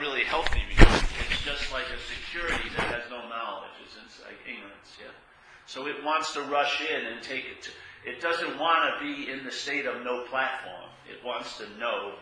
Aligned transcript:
really 0.00 0.24
healthy 0.24 0.62
because 0.68 1.02
It's 1.30 1.42
just 1.44 1.72
like 1.72 1.86
a 1.90 1.98
security 2.06 2.70
that 2.76 2.94
has 2.94 3.10
no 3.10 3.28
knowledge. 3.28 3.74
It's 3.82 4.20
like 4.22 4.38
ignorance, 4.46 4.96
yeah? 4.98 5.12
So 5.66 5.86
it 5.86 6.02
wants 6.04 6.32
to 6.32 6.42
rush 6.42 6.80
in 6.80 7.06
and 7.06 7.22
take 7.22 7.44
it 7.44 7.62
to, 7.62 7.70
it 8.06 8.20
doesn't 8.20 8.58
want 8.58 8.88
to 8.88 9.04
be 9.04 9.30
in 9.30 9.44
the 9.44 9.52
state 9.52 9.86
of 9.86 10.02
no 10.04 10.24
platform. 10.30 10.88
It 11.10 11.24
wants 11.24 11.58
to 11.58 11.68
know. 11.78 12.14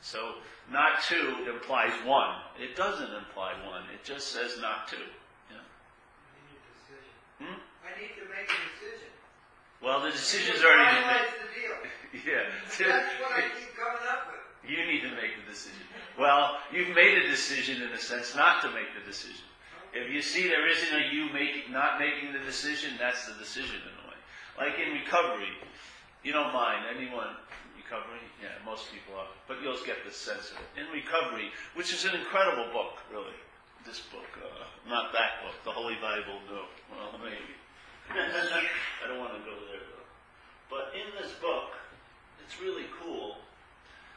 So 0.00 0.38
not 0.70 1.02
two 1.08 1.48
implies 1.48 1.92
one. 2.04 2.36
It 2.60 2.76
doesn't 2.76 3.10
imply 3.10 3.54
one. 3.66 3.82
It 3.92 4.04
just 4.04 4.28
says 4.32 4.60
not 4.60 4.86
two. 4.88 4.96
Yeah. 5.50 5.64
Hmm? 7.40 7.58
I 7.82 8.00
need 8.00 8.14
to 8.20 8.24
make 8.28 8.46
a 8.46 8.60
decision. 8.76 9.10
Well, 9.82 10.00
the 10.00 10.12
decision's 10.12 10.62
already 10.62 10.96
been 10.96 11.08
made. 11.08 11.28
the 11.40 11.50
deal. 11.56 11.76
yeah. 12.32 12.46
That's 12.68 13.12
what 13.20 13.32
I 13.32 13.48
keep 13.58 13.72
coming 13.76 14.06
up 14.12 14.28
with. 14.28 14.70
You 14.70 14.84
need 14.86 15.02
to 15.02 15.12
make 15.16 15.36
the 15.40 15.50
decision. 15.50 15.83
Well, 16.18 16.58
you've 16.72 16.94
made 16.94 17.18
a 17.18 17.28
decision 17.28 17.82
in 17.82 17.90
a 17.90 17.98
sense 17.98 18.36
not 18.36 18.62
to 18.62 18.70
make 18.70 18.94
the 18.94 19.04
decision. 19.04 19.44
If 19.92 20.10
you 20.10 20.22
see 20.22 20.46
there 20.46 20.66
isn't 20.68 20.94
a 20.94 21.14
you 21.14 21.32
make, 21.32 21.70
not 21.70 21.98
making 21.98 22.32
the 22.32 22.40
decision, 22.40 22.94
that's 22.98 23.26
the 23.26 23.34
decision 23.34 23.76
in 23.82 23.94
a 23.98 24.04
way. 24.10 24.18
Like 24.58 24.78
in 24.78 24.94
recovery, 24.94 25.50
you 26.22 26.32
don't 26.32 26.52
mind 26.52 26.86
anyone 26.86 27.34
recovery. 27.74 28.22
Yeah, 28.42 28.54
most 28.64 28.90
people 28.92 29.18
are, 29.18 29.26
but 29.46 29.62
you'll 29.62 29.78
get 29.86 30.02
the 30.06 30.10
sense 30.10 30.50
of 30.50 30.58
it. 30.58 30.82
In 30.82 30.90
recovery, 30.90 31.50
which 31.74 31.92
is 31.92 32.04
an 32.04 32.14
incredible 32.14 32.70
book, 32.72 32.98
really. 33.10 33.38
This 33.86 34.00
book, 34.00 34.26
uh, 34.40 34.64
not 34.88 35.12
that 35.12 35.44
book, 35.44 35.54
the 35.62 35.70
Holy 35.70 35.96
Bible. 36.00 36.40
No, 36.48 36.64
well 36.90 37.20
maybe. 37.22 37.54
I 38.10 39.06
don't 39.06 39.18
want 39.18 39.34
to 39.34 39.44
go 39.44 39.54
there 39.70 39.82
though. 39.82 40.08
But 40.70 40.94
in 40.94 41.06
this 41.20 41.32
book, 41.38 41.76
it's 42.42 42.60
really 42.60 42.86
cool 43.02 43.43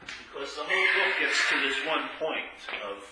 because 0.00 0.54
the 0.54 0.62
whole 0.62 0.88
book 0.94 1.12
gets 1.20 1.38
to 1.50 1.56
this 1.60 1.78
one 1.86 2.08
point 2.18 2.54
of 2.86 3.02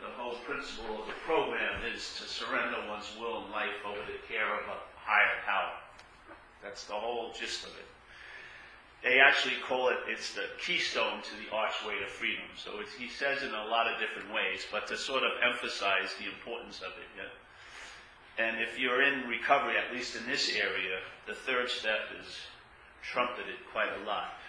the 0.00 0.08
whole 0.16 0.36
principle 0.48 1.02
of 1.02 1.06
the 1.06 1.18
program 1.26 1.84
is 1.94 2.16
to 2.16 2.24
surrender 2.24 2.78
one's 2.88 3.12
will 3.20 3.44
and 3.44 3.52
life 3.52 3.84
over 3.84 4.00
the 4.08 4.20
care 4.26 4.48
of 4.48 4.64
a 4.64 4.78
higher 4.96 5.36
power. 5.44 5.76
That's 6.62 6.84
the 6.84 6.94
whole 6.94 7.32
gist 7.32 7.64
of 7.64 7.70
it. 7.76 7.88
They 9.02 9.18
actually 9.18 9.56
call 9.66 9.88
it, 9.88 9.96
it's 10.08 10.34
the 10.34 10.44
keystone 10.60 11.22
to 11.22 11.32
the 11.40 11.54
archway 11.54 11.98
to 12.00 12.06
freedom. 12.06 12.44
So 12.56 12.80
he 12.98 13.08
says 13.08 13.42
in 13.42 13.52
a 13.52 13.64
lot 13.64 13.86
of 13.88 13.98
different 13.98 14.32
ways, 14.32 14.64
but 14.70 14.86
to 14.88 14.96
sort 14.96 15.22
of 15.22 15.32
emphasize 15.40 16.12
the 16.18 16.28
importance 16.28 16.80
of 16.80 16.92
it. 17.00 17.08
Yeah? 17.16 18.44
And 18.44 18.60
if 18.60 18.78
you're 18.78 19.02
in 19.02 19.28
recovery, 19.28 19.76
at 19.76 19.94
least 19.94 20.16
in 20.16 20.26
this 20.26 20.54
area, 20.54 21.00
the 21.26 21.34
third 21.34 21.70
step 21.70 22.12
is 22.20 22.28
trumpeted 23.02 23.56
quite 23.72 23.88
a 24.02 24.06
lot. 24.06 24.39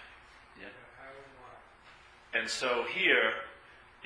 And 2.32 2.48
so 2.48 2.84
here, 2.88 3.44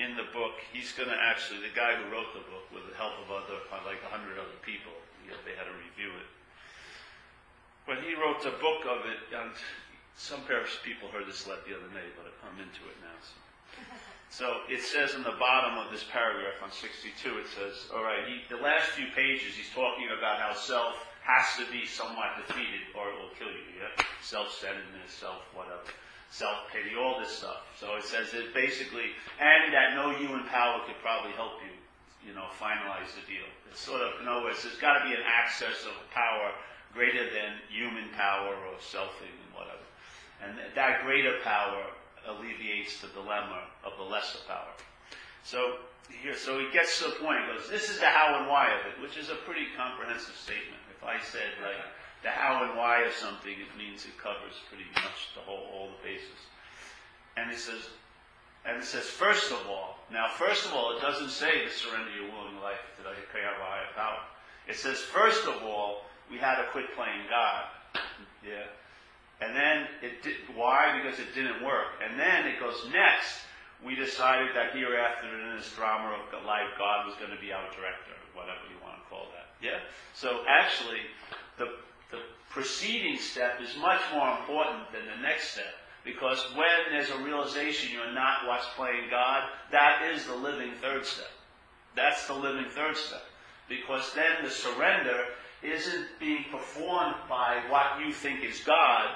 in 0.03 0.19
the 0.19 0.27
book, 0.35 0.59
he's 0.75 0.91
going 0.93 1.09
to 1.09 1.15
actually, 1.17 1.63
the 1.63 1.73
guy 1.73 1.95
who 1.95 2.11
wrote 2.11 2.29
the 2.35 2.43
book 2.51 2.67
with 2.69 2.85
the 2.85 2.95
help 2.99 3.15
of 3.23 3.31
other, 3.31 3.63
uh, 3.71 3.81
like 3.87 4.03
a 4.03 4.11
hundred 4.11 4.35
other 4.35 4.59
people, 4.61 4.93
you 5.23 5.31
know, 5.31 5.39
they 5.47 5.55
had 5.55 5.65
to 5.65 5.75
review 5.79 6.11
it. 6.11 6.29
When 7.87 8.03
he 8.03 8.13
wrote 8.19 8.43
the 8.43 8.53
book 8.59 8.83
of 8.83 9.07
it, 9.07 9.31
and 9.31 9.55
some 10.19 10.43
parish 10.43 10.75
people 10.83 11.07
heard 11.07 11.25
this 11.25 11.47
let 11.47 11.63
the 11.63 11.73
other 11.73 11.87
day, 11.95 12.05
but 12.19 12.29
I'm 12.43 12.59
into 12.59 12.83
it 12.91 12.99
now. 12.99 13.17
So. 13.23 13.35
so 14.43 14.45
it 14.67 14.83
says 14.83 15.15
in 15.15 15.23
the 15.23 15.39
bottom 15.39 15.79
of 15.79 15.87
this 15.87 16.03
paragraph 16.11 16.59
on 16.59 16.69
62, 16.69 17.15
it 17.39 17.47
says, 17.47 17.87
all 17.95 18.03
right, 18.03 18.27
he, 18.27 18.43
the 18.51 18.59
last 18.59 18.91
few 18.91 19.07
pages, 19.15 19.55
he's 19.55 19.71
talking 19.71 20.11
about 20.11 20.43
how 20.43 20.51
self 20.51 20.99
has 21.23 21.47
to 21.57 21.65
be 21.71 21.87
somewhat 21.87 22.35
defeated 22.43 22.91
or 22.91 23.07
it 23.07 23.15
will 23.17 23.33
kill 23.39 23.51
you, 23.51 23.81
yeah? 23.81 23.91
Self-centeredness, 24.19 25.15
self 25.15 25.41
whatever 25.55 25.87
self 26.29 26.67
pity, 26.71 26.95
all 26.95 27.19
this 27.19 27.31
stuff. 27.31 27.63
So 27.79 27.95
it 27.95 28.03
says 28.03 28.31
that 28.31 28.53
basically, 28.53 29.15
and 29.39 29.73
that 29.73 29.95
no 29.95 30.13
human 30.15 30.45
power 30.47 30.81
could 30.85 30.99
probably 31.01 31.31
help 31.31 31.59
you, 31.63 31.73
you 32.29 32.35
know, 32.35 32.45
finalize 32.59 33.15
the 33.15 33.23
deal. 33.27 33.47
It's 33.69 33.79
sort 33.79 34.01
of, 34.01 34.21
in 34.21 34.27
other 34.27 34.43
words, 34.43 34.63
there's 34.63 34.77
got 34.77 34.99
to 34.99 35.05
be 35.07 35.15
an 35.15 35.23
access 35.25 35.85
of 35.85 35.95
power 36.11 36.51
greater 36.93 37.25
than 37.29 37.61
human 37.69 38.09
power 38.15 38.55
or 38.55 38.75
selfing 38.79 39.31
and 39.31 39.51
whatever. 39.53 39.85
And 40.43 40.57
that 40.75 41.03
greater 41.05 41.39
power 41.43 41.85
alleviates 42.27 42.99
the 43.01 43.07
dilemma 43.07 43.63
of 43.85 43.93
the 43.97 44.03
lesser 44.03 44.39
power. 44.47 44.73
So 45.43 45.77
here, 46.09 46.35
so 46.35 46.59
he 46.59 46.67
gets 46.71 46.99
to 46.99 47.05
the 47.05 47.17
point, 47.23 47.39
he 47.45 47.55
goes, 47.55 47.69
this 47.69 47.89
is 47.89 47.99
the 47.99 48.07
how 48.07 48.39
and 48.39 48.47
why 48.47 48.67
of 48.71 48.85
it, 48.87 49.01
which 49.01 49.17
is 49.17 49.29
a 49.29 49.35
pretty 49.47 49.67
comprehensive 49.75 50.35
statement. 50.35 50.81
If 50.91 51.03
I 51.03 51.19
said, 51.19 51.55
like, 51.61 51.79
the 52.23 52.29
how 52.29 52.63
and 52.63 52.77
why 52.77 53.03
of 53.03 53.13
something, 53.13 53.53
it 53.53 53.71
means 53.77 54.05
it 54.05 54.17
covers 54.17 54.57
pretty 54.69 54.89
much 54.95 55.33
the 55.35 55.41
whole, 55.41 55.69
all 55.73 55.89
the 55.89 56.01
bases. 56.03 56.41
And 57.37 57.51
it 57.51 57.59
says, 57.59 57.89
and 58.65 58.77
it 58.77 58.85
says, 58.85 59.05
first 59.05 59.51
of 59.51 59.65
all, 59.67 59.99
now 60.11 60.27
first 60.35 60.65
of 60.65 60.73
all, 60.73 60.97
it 60.97 61.01
doesn't 61.01 61.29
say 61.29 61.63
to 61.63 61.69
surrender 61.69 62.11
your 62.11 62.31
will 62.31 62.49
and 62.49 62.59
life 62.59 62.81
to 62.97 63.03
the 63.03 63.13
higher 63.13 63.87
power. 63.95 64.19
It 64.67 64.75
says, 64.75 64.99
first 64.99 65.47
of 65.47 65.63
all, 65.63 66.03
we 66.29 66.37
had 66.37 66.59
to 66.59 66.67
quit 66.71 66.93
playing 66.95 67.29
God. 67.29 67.63
Yeah. 68.43 68.67
And 69.39 69.55
then 69.55 69.87
it 70.01 70.23
did, 70.23 70.35
why? 70.55 70.99
Because 70.99 71.19
it 71.19 71.33
didn't 71.35 71.63
work. 71.63 72.01
And 72.03 72.19
then 72.19 72.47
it 72.47 72.59
goes 72.59 72.89
next, 72.91 73.45
we 73.85 73.95
decided 73.95 74.55
that 74.55 74.73
hereafter 74.73 75.29
in 75.29 75.55
this 75.55 75.71
drama 75.75 76.17
of 76.17 76.45
life, 76.45 76.73
God 76.77 77.05
was 77.05 77.15
going 77.15 77.31
to 77.31 77.39
be 77.39 77.53
our 77.53 77.63
director, 77.71 78.17
whatever 78.33 78.65
you 78.67 78.81
want 78.83 78.97
to 78.97 79.05
call 79.07 79.29
that. 79.37 79.53
Yeah? 79.61 79.79
So 80.13 80.43
actually, 80.49 81.05
the 81.57 81.77
preceding 82.49 83.17
step 83.17 83.59
is 83.61 83.75
much 83.79 84.01
more 84.13 84.29
important 84.37 84.91
than 84.91 85.05
the 85.05 85.21
next 85.21 85.51
step. 85.51 85.73
Because 86.03 86.39
when 86.55 86.91
there's 86.91 87.09
a 87.09 87.23
realization 87.23 87.91
you're 87.91 88.13
not 88.13 88.47
what's 88.47 88.65
playing 88.75 89.09
God, 89.09 89.43
that 89.71 90.09
is 90.13 90.25
the 90.25 90.35
living 90.35 90.71
third 90.81 91.05
step. 91.05 91.29
That's 91.95 92.27
the 92.27 92.33
living 92.33 92.69
third 92.69 92.95
step. 92.95 93.23
Because 93.67 94.13
then 94.15 94.43
the 94.43 94.49
surrender 94.49 95.25
isn't 95.61 96.05
being 96.19 96.45
performed 96.51 97.15
by 97.27 97.61
what 97.69 97.99
you 98.05 98.13
think 98.13 98.43
is 98.43 98.61
God, 98.61 99.09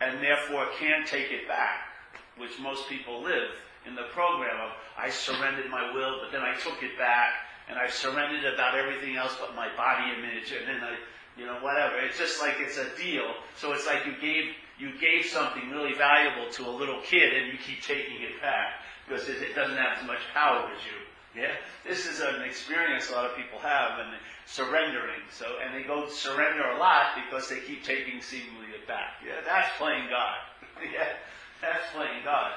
and 0.00 0.22
therefore 0.22 0.68
can't 0.78 1.06
take 1.06 1.32
it 1.32 1.48
back, 1.48 1.88
which 2.36 2.58
most 2.60 2.88
people 2.88 3.22
live 3.22 3.50
in 3.86 3.94
the 3.94 4.06
program 4.12 4.60
of, 4.60 4.70
I 4.96 5.10
surrendered 5.10 5.70
my 5.70 5.92
will, 5.92 6.20
but 6.22 6.30
then 6.30 6.42
I 6.42 6.54
took 6.54 6.82
it 6.82 6.96
back, 6.98 7.32
and 7.68 7.78
I 7.78 7.88
surrendered 7.88 8.54
about 8.54 8.76
everything 8.76 9.16
else 9.16 9.36
but 9.40 9.56
my 9.56 9.74
body 9.76 10.12
image, 10.16 10.52
and 10.52 10.68
then 10.68 10.82
I, 10.82 10.96
you 11.38 11.46
know, 11.46 11.58
whatever. 11.62 11.96
It's 11.98 12.18
just 12.18 12.42
like 12.42 12.54
it's 12.58 12.76
a 12.76 12.86
deal. 13.00 13.30
So 13.56 13.72
it's 13.72 13.86
like 13.86 14.04
you 14.04 14.14
gave 14.20 14.52
you 14.78 14.98
gave 14.98 15.26
something 15.26 15.70
really 15.70 15.94
valuable 15.94 16.50
to 16.52 16.66
a 16.66 16.70
little 16.70 17.00
kid 17.02 17.32
and 17.34 17.52
you 17.52 17.58
keep 17.58 17.82
taking 17.82 18.22
it 18.22 18.40
back 18.40 18.82
because 19.06 19.28
it, 19.28 19.42
it 19.42 19.54
doesn't 19.54 19.76
have 19.76 19.98
as 19.98 20.06
much 20.06 20.18
power 20.34 20.66
as 20.66 20.82
you. 20.84 21.42
Yeah, 21.42 21.54
this 21.86 22.06
is 22.06 22.20
an 22.20 22.42
experience 22.42 23.10
a 23.10 23.12
lot 23.12 23.24
of 23.24 23.36
people 23.36 23.58
have 23.60 24.00
and 24.00 24.14
surrendering. 24.46 25.22
So 25.30 25.46
and 25.64 25.74
they 25.74 25.86
go 25.86 26.08
surrender 26.08 26.70
a 26.74 26.78
lot 26.78 27.14
because 27.14 27.48
they 27.48 27.60
keep 27.60 27.84
taking 27.84 28.20
seemingly 28.20 28.74
it 28.74 28.86
back. 28.88 29.22
Yeah, 29.24 29.40
that's 29.44 29.68
playing 29.78 30.08
God. 30.10 30.38
yeah, 30.82 31.14
that's 31.62 31.86
playing 31.94 32.24
God. 32.24 32.52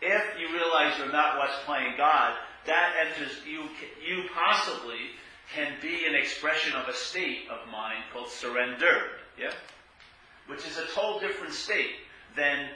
If 0.00 0.24
you 0.40 0.52
realize 0.52 0.98
you're 0.98 1.12
not 1.12 1.38
what's 1.38 1.58
playing 1.64 1.94
God, 1.96 2.34
that 2.66 2.94
enters 3.06 3.38
you. 3.46 3.70
You 4.02 4.24
possibly 4.34 5.14
can 5.54 5.72
be 5.80 6.06
an 6.06 6.14
expression 6.14 6.74
of 6.74 6.88
a 6.88 6.94
state 6.94 7.48
of 7.50 7.70
mind 7.70 8.04
called 8.12 8.28
surrendered, 8.28 9.20
yeah? 9.38 9.52
Which 10.46 10.66
is 10.66 10.78
a 10.78 10.86
total 10.94 11.20
different 11.20 11.54
state 11.54 11.92
than 12.36 12.68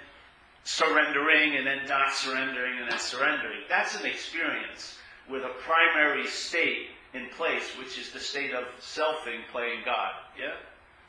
surrendering 0.65 1.57
and 1.57 1.67
then 1.67 1.87
not 1.89 2.13
surrendering 2.13 2.79
and 2.81 2.91
then 2.91 2.99
surrendering. 2.99 3.61
That's 3.69 3.99
an 3.99 4.07
experience 4.07 4.99
with 5.31 5.43
a 5.43 5.53
primary 5.65 6.27
state 6.27 6.89
in 7.15 7.29
place, 7.37 7.77
which 7.79 7.99
is 7.99 8.11
the 8.11 8.21
state 8.21 8.53
of 8.53 8.65
selfing 8.81 9.47
playing 9.51 9.81
God, 9.85 10.13
yeah? 10.39 10.55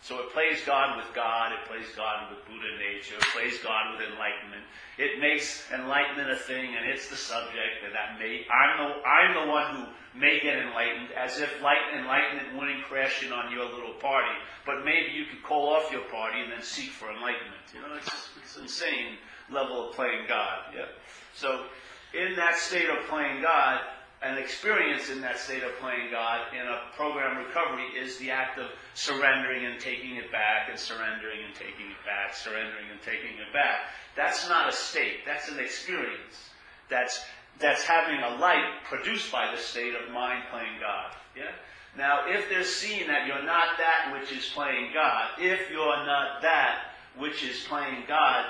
So 0.02 0.20
it 0.20 0.32
plays 0.32 0.62
God 0.66 0.96
with 0.96 1.14
God, 1.16 1.52
it 1.52 1.68
plays 1.68 1.88
God 1.96 2.30
with 2.30 2.46
Buddha 2.46 2.78
nature, 2.78 3.16
it 3.16 3.28
plays 3.34 3.58
God 3.60 3.92
with 3.92 4.08
enlightenment. 4.08 4.64
It 4.98 5.20
makes 5.20 5.66
enlightenment 5.74 6.30
a 6.30 6.36
thing 6.36 6.76
and 6.76 6.86
it's 6.86 7.10
the 7.10 7.16
subject 7.16 7.84
and 7.84 7.94
that 7.94 8.20
may 8.20 8.46
I'm 8.46 8.78
the 8.78 9.08
I'm 9.08 9.34
the 9.34 9.52
one 9.52 9.76
who 9.76 9.84
may 10.20 10.40
get 10.42 10.58
enlightened, 10.58 11.10
as 11.16 11.40
if 11.40 11.62
light 11.62 11.94
enlightenment 11.98 12.58
wouldn't 12.58 12.84
crash 12.84 13.24
in 13.24 13.32
on 13.32 13.52
your 13.52 13.66
little 13.66 13.94
party. 13.94 14.36
But 14.66 14.84
maybe 14.84 15.12
you 15.14 15.26
could 15.26 15.44
call 15.44 15.70
off 15.70 15.92
your 15.92 16.04
party 16.10 16.42
and 16.42 16.52
then 16.52 16.62
seek 16.62 16.90
for 16.90 17.10
enlightenment. 17.10 17.64
You 17.74 17.82
know, 17.82 17.96
it's 17.96 18.30
it's 18.42 18.58
insane 18.58 19.18
level 19.52 19.90
of 19.90 19.96
playing 19.96 20.26
God. 20.28 20.74
Yeah. 20.76 20.86
So 21.34 21.66
in 22.14 22.36
that 22.36 22.58
state 22.58 22.90
of 22.90 23.06
playing 23.08 23.42
God, 23.42 23.82
an 24.24 24.38
experience 24.38 25.12
in 25.12 25.22
that 25.22 25.38
state 25.38 25.62
of 25.62 25.78
playing 25.80 26.10
God 26.12 26.42
in 26.54 26.66
a 26.66 26.80
program 26.96 27.38
recovery 27.38 27.86
is 27.96 28.18
the 28.18 28.32
act 28.32 28.58
of 28.58 28.68
surrendering 28.96 29.66
and 29.66 29.80
taking 29.80 30.16
it 30.16 30.32
back 30.32 30.70
and 30.70 30.80
surrendering 30.80 31.40
and 31.46 31.54
taking 31.54 31.86
it 31.86 32.02
back, 32.04 32.34
surrendering 32.34 32.90
and 32.92 33.00
taking 33.02 33.38
it 33.38 33.54
back. 33.54 33.94
That's 34.16 34.50
not 34.50 34.70
a 34.70 34.72
state. 34.72 35.22
That's 35.26 35.50
an 35.50 35.60
experience. 35.60 36.50
That's, 36.90 37.24
that's 37.60 37.84
having 37.84 38.20
a 38.20 38.38
light 38.38 38.84
produced 38.86 39.32
by 39.32 39.52
the 39.52 39.62
state 39.62 39.94
of 39.96 40.14
mind 40.14 40.44
playing 40.52 40.80
God. 40.80 41.12
Yeah? 41.36 41.52
Now, 41.98 42.22
if 42.28 42.50
they're 42.50 42.64
seeing 42.64 43.08
that 43.08 43.26
you're 43.26 43.44
not 43.44 43.78
that 43.78 44.14
which 44.14 44.32
is 44.32 44.50
playing 44.54 44.92
God, 44.94 45.30
if 45.40 45.70
you're 45.72 46.06
not 46.06 46.42
that 46.44 46.92
which 47.18 47.44
is 47.44 47.66
playing 47.68 48.04
God, 48.08 48.46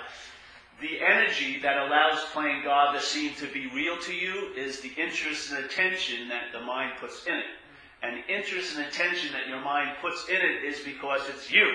the 0.81 0.99
energy 1.01 1.59
that 1.61 1.77
allows 1.77 2.19
playing 2.33 2.63
God 2.63 2.93
to 2.93 3.01
seem 3.01 3.33
to 3.35 3.47
be 3.47 3.67
real 3.73 3.97
to 3.99 4.13
you 4.13 4.51
is 4.55 4.81
the 4.81 4.91
interest 4.97 5.51
and 5.51 5.65
attention 5.65 6.27
that 6.29 6.51
the 6.51 6.61
mind 6.61 6.93
puts 6.99 7.25
in 7.25 7.33
it. 7.33 7.45
And 8.03 8.17
the 8.17 8.33
interest 8.33 8.77
and 8.77 8.85
attention 8.85 9.31
that 9.31 9.47
your 9.47 9.61
mind 9.61 9.91
puts 10.01 10.27
in 10.29 10.35
it 10.35 10.63
is 10.63 10.81
because 10.81 11.21
it's 11.29 11.49
you. 11.49 11.65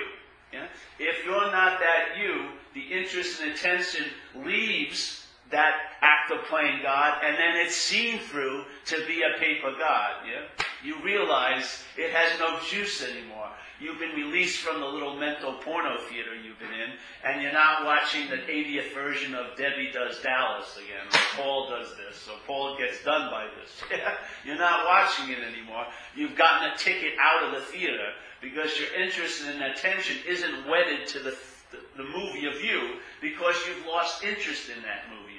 Yeah? 0.52 0.66
If 0.98 1.24
you're 1.24 1.50
not 1.50 1.80
that 1.80 2.20
you, 2.20 2.48
the 2.74 2.82
interest 2.82 3.40
and 3.40 3.52
attention 3.52 4.04
leaves 4.44 5.21
that 5.52 5.74
act 6.00 6.32
of 6.32 6.42
playing 6.44 6.82
God, 6.82 7.22
and 7.24 7.36
then 7.36 7.56
it's 7.64 7.76
seen 7.76 8.18
through 8.18 8.64
to 8.86 9.06
be 9.06 9.22
a 9.22 9.38
paper 9.38 9.72
God. 9.78 10.26
Yeah? 10.26 10.64
You 10.82 11.00
realize 11.02 11.84
it 11.96 12.10
has 12.10 12.38
no 12.40 12.58
juice 12.68 13.02
anymore. 13.02 13.50
You've 13.80 13.98
been 13.98 14.14
released 14.14 14.60
from 14.60 14.80
the 14.80 14.86
little 14.86 15.16
mental 15.16 15.54
porno 15.54 15.98
theater 16.08 16.34
you've 16.34 16.58
been 16.58 16.72
in, 16.72 16.92
and 17.24 17.42
you're 17.42 17.52
not 17.52 17.84
watching 17.84 18.30
the 18.30 18.36
80th 18.36 18.94
version 18.94 19.34
of 19.34 19.56
Debbie 19.56 19.90
Does 19.92 20.20
Dallas 20.22 20.76
again, 20.76 21.06
or 21.12 21.42
Paul 21.42 21.68
does 21.68 21.88
this, 21.96 22.28
or 22.28 22.38
Paul 22.46 22.78
gets 22.78 23.02
done 23.02 23.30
by 23.30 23.46
this. 23.58 23.82
you're 24.44 24.58
not 24.58 24.86
watching 24.86 25.30
it 25.30 25.38
anymore. 25.40 25.84
You've 26.14 26.36
gotten 26.36 26.70
a 26.70 26.76
ticket 26.76 27.14
out 27.20 27.44
of 27.44 27.54
the 27.58 27.66
theater 27.66 28.12
because 28.40 28.78
your 28.78 28.92
interest 28.94 29.42
and 29.46 29.62
attention 29.62 30.16
isn't 30.28 30.68
wedded 30.68 31.08
to 31.08 31.18
the, 31.18 31.36
the, 31.72 32.02
the 32.02 32.04
movie 32.04 32.46
of 32.46 32.62
you 32.62 32.98
because 33.20 33.56
you've 33.66 33.86
lost 33.86 34.22
interest 34.22 34.68
in 34.68 34.80
that 34.82 35.10
movie. 35.10 35.31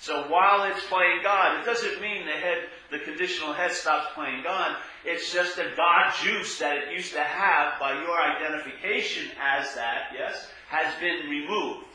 So 0.00 0.28
while 0.28 0.64
it's 0.70 0.84
playing 0.86 1.22
God, 1.24 1.60
it 1.60 1.66
doesn't 1.66 2.00
mean 2.00 2.24
the 2.24 2.32
head, 2.32 2.68
the 2.90 3.00
conditional 3.00 3.52
head 3.52 3.72
stops 3.72 4.06
playing 4.14 4.44
God. 4.44 4.76
It's 5.04 5.32
just 5.32 5.56
the 5.56 5.72
God 5.76 6.12
juice 6.22 6.58
that 6.60 6.76
it 6.76 6.92
used 6.94 7.12
to 7.14 7.22
have 7.22 7.80
by 7.80 8.00
your 8.00 8.16
identification 8.20 9.26
as 9.42 9.74
that, 9.74 10.10
yes, 10.14 10.48
has 10.68 10.94
been 11.00 11.28
removed. 11.28 11.86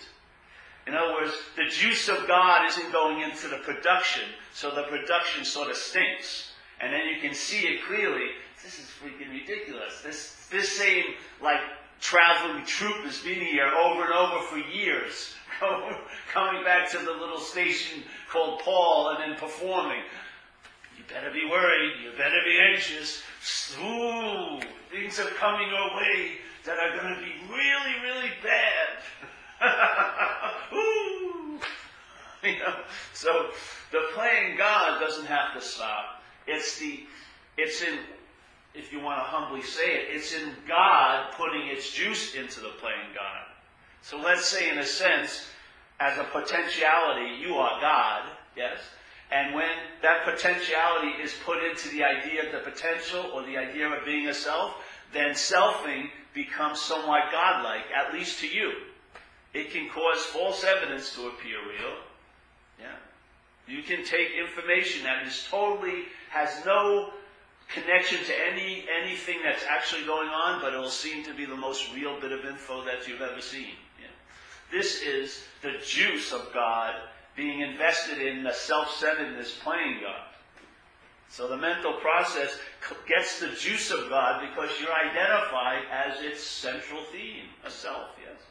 In 0.85 0.95
other 0.95 1.13
words, 1.13 1.33
the 1.55 1.69
juice 1.69 2.09
of 2.09 2.27
God 2.27 2.67
isn't 2.67 2.91
going 2.91 3.21
into 3.21 3.47
the 3.47 3.59
production, 3.59 4.23
so 4.53 4.71
the 4.71 4.83
production 4.83 5.45
sort 5.45 5.69
of 5.69 5.77
stinks. 5.77 6.51
And 6.81 6.91
then 6.91 7.07
you 7.07 7.21
can 7.21 7.33
see 7.33 7.59
it 7.59 7.85
clearly. 7.85 8.31
This 8.61 8.79
is 8.79 8.89
freaking 9.01 9.31
ridiculous. 9.31 10.01
This, 10.03 10.47
this 10.51 10.69
same, 10.73 11.03
like, 11.41 11.61
traveling 12.01 12.65
troupe 12.65 13.05
has 13.05 13.19
been 13.19 13.39
here 13.39 13.67
over 13.67 14.03
and 14.03 14.13
over 14.13 14.45
for 14.47 14.57
years 14.57 15.33
coming 16.31 16.63
back 16.63 16.89
to 16.91 16.97
the 16.97 17.11
little 17.11 17.39
station 17.39 18.03
called 18.29 18.59
Paul 18.61 19.09
and 19.09 19.31
then 19.31 19.39
performing. 19.39 20.01
You 20.97 21.03
better 21.07 21.31
be 21.31 21.45
worried. 21.49 21.93
You 22.03 22.11
better 22.17 22.39
be 22.45 22.59
anxious. 22.59 23.23
Ooh, 23.79 24.59
things 24.91 25.19
are 25.19 25.29
coming 25.31 25.67
your 25.67 25.97
way 25.97 26.37
that 26.65 26.77
are 26.77 26.97
going 27.01 27.15
to 27.15 27.21
be 27.21 27.33
really, 27.49 28.01
really 28.03 28.31
bad. 28.41 29.03
Ooh. 30.73 31.59
You 32.43 32.59
know, 32.59 32.75
so 33.13 33.51
the 33.93 34.01
playing 34.13 34.57
God 34.57 34.99
doesn't 34.99 35.27
have 35.27 35.53
to 35.53 35.61
stop. 35.61 36.21
It's 36.45 36.77
the, 36.77 37.05
it's 37.57 37.81
in, 37.81 37.99
if 38.73 38.91
you 38.91 38.99
want 38.99 39.19
to 39.19 39.23
humbly 39.23 39.61
say 39.61 39.93
it, 39.93 40.07
it's 40.09 40.33
in 40.33 40.51
God 40.67 41.31
putting 41.37 41.67
its 41.67 41.93
juice 41.93 42.35
into 42.35 42.59
the 42.59 42.71
playing 42.81 43.13
God. 43.15 43.45
So 44.01 44.17
let's 44.17 44.45
say, 44.45 44.69
in 44.69 44.79
a 44.79 44.85
sense, 44.85 45.45
as 45.99 46.17
a 46.17 46.23
potentiality, 46.25 47.41
you 47.41 47.55
are 47.55 47.79
God, 47.79 48.23
yes? 48.55 48.77
And 49.31 49.55
when 49.55 49.69
that 50.01 50.25
potentiality 50.25 51.21
is 51.21 51.33
put 51.45 51.63
into 51.63 51.89
the 51.89 52.03
idea 52.03 52.45
of 52.45 52.51
the 52.51 52.69
potential 52.69 53.31
or 53.33 53.43
the 53.43 53.57
idea 53.57 53.89
of 53.89 54.05
being 54.05 54.27
a 54.27 54.33
self, 54.33 54.75
then 55.11 55.31
selfing 55.31 56.09
becomes 56.33 56.81
somewhat 56.81 57.31
godlike, 57.31 57.85
at 57.95 58.13
least 58.13 58.39
to 58.41 58.47
you. 58.47 58.71
It 59.53 59.71
can 59.71 59.89
cause 59.89 60.23
false 60.25 60.63
evidence 60.63 61.13
to 61.15 61.27
appear 61.27 61.57
real. 61.67 61.95
Yeah. 62.79 62.95
You 63.67 63.83
can 63.83 64.03
take 64.03 64.29
information 64.31 65.03
that 65.03 65.25
is 65.25 65.47
totally 65.49 66.03
has 66.29 66.65
no 66.65 67.11
connection 67.69 68.23
to 68.25 68.33
any 68.51 68.85
anything 69.03 69.37
that's 69.43 69.63
actually 69.69 70.05
going 70.05 70.29
on, 70.29 70.61
but 70.61 70.73
it 70.73 70.77
will 70.77 70.89
seem 70.89 71.23
to 71.25 71.33
be 71.33 71.45
the 71.45 71.55
most 71.55 71.93
real 71.93 72.19
bit 72.19 72.31
of 72.31 72.45
info 72.45 72.83
that 72.85 73.07
you've 73.07 73.21
ever 73.21 73.41
seen. 73.41 73.73
This 74.73 75.03
is 75.03 75.43
the 75.61 75.73
juice 75.85 76.33
of 76.33 76.51
God 76.51 76.95
being 77.35 77.61
invested 77.61 78.17
in 78.19 78.43
the 78.43 78.53
self-centeredness 78.53 79.59
playing 79.63 79.99
God. 80.01 80.33
So 81.29 81.47
the 81.47 81.57
mental 81.57 81.93
process 81.93 82.57
gets 83.07 83.39
the 83.39 83.49
juice 83.49 83.91
of 83.91 84.09
God 84.09 84.41
because 84.49 84.71
you're 84.81 84.93
identified 84.93 85.83
as 85.91 86.21
its 86.21 86.41
central 86.43 87.03
theme, 87.11 87.45
a 87.63 87.69
self, 87.69 88.09
yes? 88.19 88.41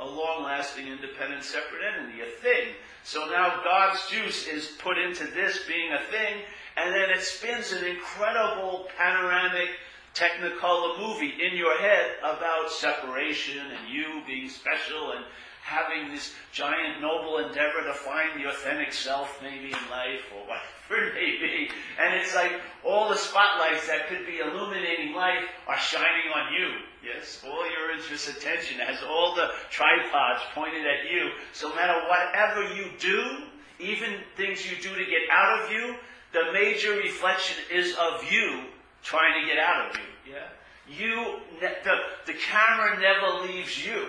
A 0.00 0.04
long-lasting, 0.04 0.86
independent, 0.86 1.44
separate 1.44 1.82
entity, 1.82 2.22
a 2.22 2.40
thing. 2.40 2.74
So 3.04 3.28
now 3.28 3.60
God's 3.64 4.00
juice 4.08 4.46
is 4.46 4.76
put 4.78 4.96
into 4.96 5.24
this 5.26 5.60
being 5.68 5.92
a 5.92 6.10
thing, 6.10 6.42
and 6.76 6.94
then 6.94 7.10
it 7.10 7.22
spins 7.22 7.72
an 7.72 7.84
incredible 7.84 8.88
panoramic 8.96 9.68
technicolor 10.18 10.98
movie 10.98 11.32
in 11.40 11.56
your 11.56 11.78
head 11.78 12.16
about 12.20 12.70
separation 12.70 13.58
and 13.58 13.88
you 13.88 14.20
being 14.26 14.48
special 14.48 15.12
and 15.12 15.24
having 15.62 16.10
this 16.10 16.34
giant 16.50 17.00
noble 17.00 17.38
endeavor 17.38 17.84
to 17.86 17.92
find 17.92 18.30
the 18.34 18.48
authentic 18.48 18.92
self 18.92 19.38
maybe 19.42 19.66
in 19.66 19.90
life 19.90 20.24
or 20.34 20.40
whatever 20.42 21.08
it 21.08 21.14
may 21.14 21.38
be. 21.38 21.70
And 22.02 22.14
it's 22.18 22.34
like 22.34 22.52
all 22.84 23.08
the 23.08 23.16
spotlights 23.16 23.86
that 23.86 24.08
could 24.08 24.26
be 24.26 24.38
illuminating 24.38 25.14
life 25.14 25.44
are 25.68 25.78
shining 25.78 26.32
on 26.34 26.52
you. 26.52 26.68
Yes, 27.04 27.44
all 27.46 27.70
your 27.70 27.92
interest 27.96 28.28
attention 28.28 28.80
has 28.80 28.98
all 29.04 29.36
the 29.36 29.50
tripods 29.70 30.42
pointed 30.54 30.84
at 30.84 31.10
you. 31.12 31.30
So 31.52 31.68
no 31.68 31.76
matter 31.76 32.00
whatever 32.08 32.74
you 32.74 32.90
do, 32.98 33.44
even 33.78 34.18
things 34.36 34.68
you 34.68 34.76
do 34.82 34.96
to 34.96 35.04
get 35.04 35.30
out 35.30 35.62
of 35.62 35.70
you, 35.70 35.94
the 36.32 36.52
major 36.52 36.92
reflection 36.92 37.56
is 37.70 37.94
of 37.94 38.24
you 38.32 38.64
trying 39.02 39.42
to 39.42 39.48
get 39.48 39.58
out 39.58 39.90
of 39.90 39.96
you. 39.96 40.32
Yeah? 40.32 40.48
You, 40.88 41.40
the, 41.60 41.98
the 42.26 42.38
camera 42.38 42.98
never 42.98 43.46
leaves 43.46 43.84
you. 43.84 44.06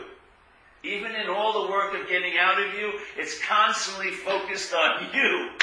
Even 0.84 1.14
in 1.14 1.30
all 1.30 1.66
the 1.66 1.72
work 1.72 1.94
of 1.94 2.08
getting 2.08 2.38
out 2.38 2.62
of 2.62 2.74
you, 2.74 2.94
it's 3.18 3.44
constantly 3.44 4.12
focused 4.12 4.74
on 4.74 5.08
you. 5.14 5.50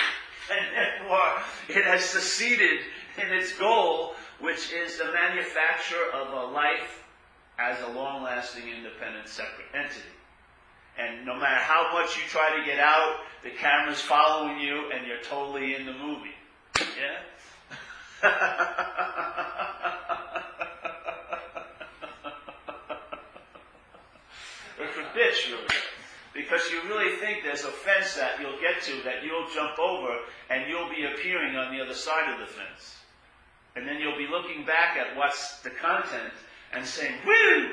And 0.48 0.76
therefore, 0.76 1.42
it 1.68 1.84
has 1.84 2.04
succeeded 2.04 2.78
in 3.20 3.32
its 3.32 3.52
goal, 3.58 4.14
which 4.38 4.72
is 4.72 4.96
the 4.96 5.06
manufacture 5.12 6.12
of 6.14 6.32
a 6.32 6.52
life 6.52 7.02
as 7.58 7.76
a 7.82 7.88
long 7.88 8.22
lasting, 8.22 8.62
independent, 8.68 9.28
separate 9.28 9.66
entity. 9.74 10.14
And 10.98 11.26
no 11.26 11.34
matter 11.34 11.60
how 11.60 11.92
much 11.92 12.16
you 12.16 12.22
try 12.28 12.56
to 12.58 12.64
get 12.64 12.78
out, 12.78 13.16
the 13.42 13.50
camera's 13.50 14.00
following 14.00 14.60
you 14.60 14.90
and 14.92 15.06
you're 15.06 15.22
totally 15.22 15.74
in 15.74 15.84
the 15.84 15.92
movie. 15.92 16.34
Yeah? 16.78 17.18
it's 25.16 25.48
really. 25.50 25.66
Because 26.34 26.70
you 26.70 26.82
really 26.88 27.16
think 27.16 27.42
there's 27.42 27.64
a 27.64 27.70
fence 27.70 28.14
that 28.14 28.40
you'll 28.40 28.60
get 28.60 28.82
to 28.82 29.02
that 29.04 29.24
you'll 29.24 29.48
jump 29.54 29.78
over 29.78 30.18
and 30.50 30.68
you'll 30.68 30.90
be 30.90 31.04
appearing 31.04 31.56
on 31.56 31.74
the 31.74 31.82
other 31.82 31.94
side 31.94 32.32
of 32.32 32.40
the 32.40 32.46
fence. 32.46 32.96
And 33.74 33.86
then 33.86 34.00
you'll 34.00 34.18
be 34.18 34.28
looking 34.30 34.64
back 34.64 34.96
at 34.96 35.16
what's 35.16 35.60
the 35.60 35.70
content 35.70 36.32
and 36.72 36.84
saying, 36.84 37.14
woo! 37.26 37.70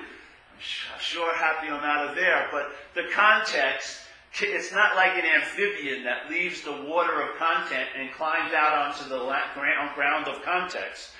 I'm 0.55 0.99
sure 0.99 1.35
happy 1.35 1.67
I'm 1.67 1.83
out 1.83 2.09
of 2.09 2.15
there. 2.15 2.47
But 2.51 2.71
the 2.95 3.09
context 3.13 3.99
it's 4.41 4.71
not 4.71 4.95
like 4.95 5.13
an 5.13 5.25
amphibian 5.25 6.03
that 6.03 6.29
leaves 6.29 6.61
the 6.61 6.71
water 6.71 7.21
of 7.21 7.37
content 7.37 7.89
and 7.97 8.11
climbs 8.13 8.53
out 8.53 8.73
onto 8.73 9.07
the 9.07 9.19
ground 9.95 10.27
of 10.27 10.41
context. 10.43 11.11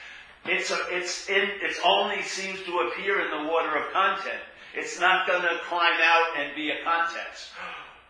It's, 0.46 0.72
a, 0.72 0.78
it's 0.90 1.30
in, 1.30 1.44
it 1.62 1.78
only 1.86 2.22
seems 2.24 2.62
to 2.64 2.80
appear 2.80 3.24
in 3.24 3.32
the 3.32 3.50
water 3.50 3.78
of 3.78 3.94
content. 3.94 4.42
It's 4.74 5.00
not 5.00 5.28
going 5.28 5.44
to 5.44 5.60
climb 5.70 6.00
out 6.02 6.38
and 6.40 6.56
be 6.56 6.72
a 6.72 6.84
context. 6.84 7.50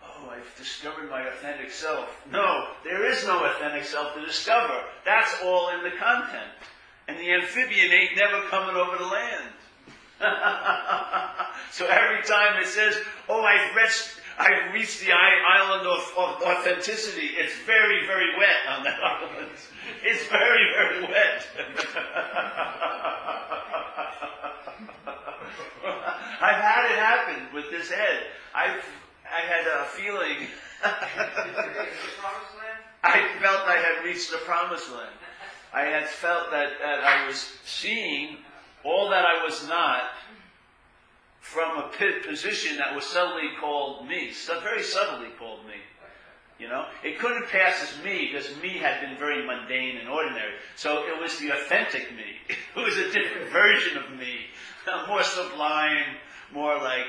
Oh, 0.06 0.30
I've 0.30 0.56
discovered 0.58 1.10
my 1.10 1.28
authentic 1.28 1.72
self. 1.72 2.08
No, 2.32 2.68
there 2.86 3.04
is 3.10 3.26
no 3.26 3.44
authentic 3.44 3.84
self 3.84 4.14
to 4.14 4.26
discover. 4.26 4.84
That's 5.04 5.36
all 5.44 5.70
in 5.70 5.84
the 5.84 5.90
content. 5.98 6.52
And 7.08 7.18
the 7.18 7.32
amphibian 7.34 7.92
ain't 7.92 8.16
never 8.16 8.48
coming 8.48 8.76
over 8.76 8.98
the 8.98 9.06
land. 9.06 9.54
so 11.72 11.88
every 11.88 12.24
time 12.24 12.62
it 12.62 12.68
says, 12.68 12.96
oh, 13.28 13.44
I've 13.44 13.76
reached, 13.76 14.20
I've 14.38 14.74
reached 14.74 15.02
the 15.02 15.12
island 15.12 15.88
of, 15.88 16.02
of, 16.18 16.42
authenticity. 16.42 17.28
It's 17.38 17.54
very, 17.66 18.06
very 18.08 18.38
wet 18.38 18.68
on 18.70 18.84
that 18.84 19.00
island. 19.04 19.52
It's 20.04 20.28
very, 20.28 20.66
very 20.76 21.04
wet. 21.04 21.48
I've 26.42 26.62
had 26.62 26.92
it 26.92 26.98
happen 27.00 27.54
with 27.54 27.70
this 27.72 27.90
head. 27.90 28.28
I've 28.54 28.84
I 29.34 29.40
had 29.40 29.66
a 29.66 29.86
feeling. 29.86 30.48
I 33.04 33.28
felt 33.42 33.68
I 33.68 33.78
had 33.78 34.06
reached 34.06 34.32
the 34.32 34.38
promised 34.38 34.92
land. 34.92 35.10
I 35.74 35.82
had 35.86 36.08
felt 36.08 36.52
that, 36.52 36.74
that 36.80 37.04
I 37.04 37.26
was 37.26 37.52
seeing 37.66 38.38
all 38.84 39.10
that 39.10 39.26
I 39.26 39.44
was 39.44 39.68
not 39.68 40.04
from 41.44 41.78
a 41.78 41.90
position 42.26 42.78
that 42.78 42.96
was 42.96 43.04
subtly 43.04 43.50
called 43.60 44.08
me, 44.08 44.32
very 44.64 44.82
subtly 44.82 45.28
called 45.38 45.66
me. 45.68 45.76
You 46.58 46.70
know, 46.70 46.86
it 47.04 47.20
couldn't 47.20 47.50
pass 47.50 47.84
as 47.84 48.04
me 48.04 48.30
because 48.32 48.50
me 48.62 48.78
had 48.78 49.02
been 49.02 49.18
very 49.18 49.46
mundane 49.46 49.98
and 49.98 50.08
ordinary. 50.08 50.54
So 50.78 51.04
it 51.04 51.22
was 51.22 51.38
the 51.38 51.50
authentic 51.50 52.16
me. 52.16 52.38
It 52.76 52.80
was 52.80 52.98
a 52.98 53.12
different 53.12 53.52
version 53.52 53.98
of 53.98 54.10
me, 54.18 54.48
more 55.08 55.22
sublime, 55.22 56.16
more 56.54 56.76
like 56.78 57.06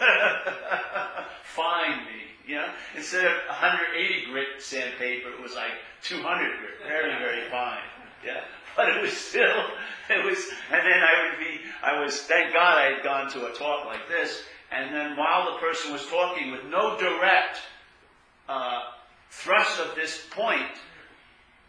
fine 1.44 1.98
me. 2.06 2.22
You 2.48 2.56
know, 2.56 2.68
instead 2.96 3.26
of 3.26 3.32
180 3.46 4.32
grit 4.32 4.46
sandpaper, 4.58 5.28
it 5.28 5.40
was 5.40 5.54
like 5.54 5.72
200 6.02 6.58
grit, 6.58 6.70
very 6.88 7.18
very 7.18 7.48
fine. 7.48 7.84
Yeah, 8.24 8.40
but 8.74 8.88
it 8.88 9.02
was 9.02 9.12
still, 9.12 9.66
it 10.10 10.24
was, 10.24 10.38
and 10.72 10.84
then 10.84 11.00
I 11.02 11.28
would 11.28 11.38
be, 11.38 11.60
I 11.82 12.00
was, 12.00 12.20
thank 12.22 12.52
God 12.52 12.78
I 12.78 12.94
had 12.94 13.02
gone 13.02 13.30
to 13.32 13.46
a 13.46 13.52
talk 13.52 13.86
like 13.86 14.08
this, 14.08 14.42
and 14.70 14.94
then 14.94 15.16
while 15.16 15.52
the 15.52 15.58
person 15.58 15.92
was 15.92 16.06
talking 16.06 16.50
with 16.50 16.64
no 16.64 16.98
direct 16.98 17.60
uh, 18.48 18.80
thrust 19.30 19.80
of 19.80 19.94
this 19.94 20.26
point, 20.30 20.78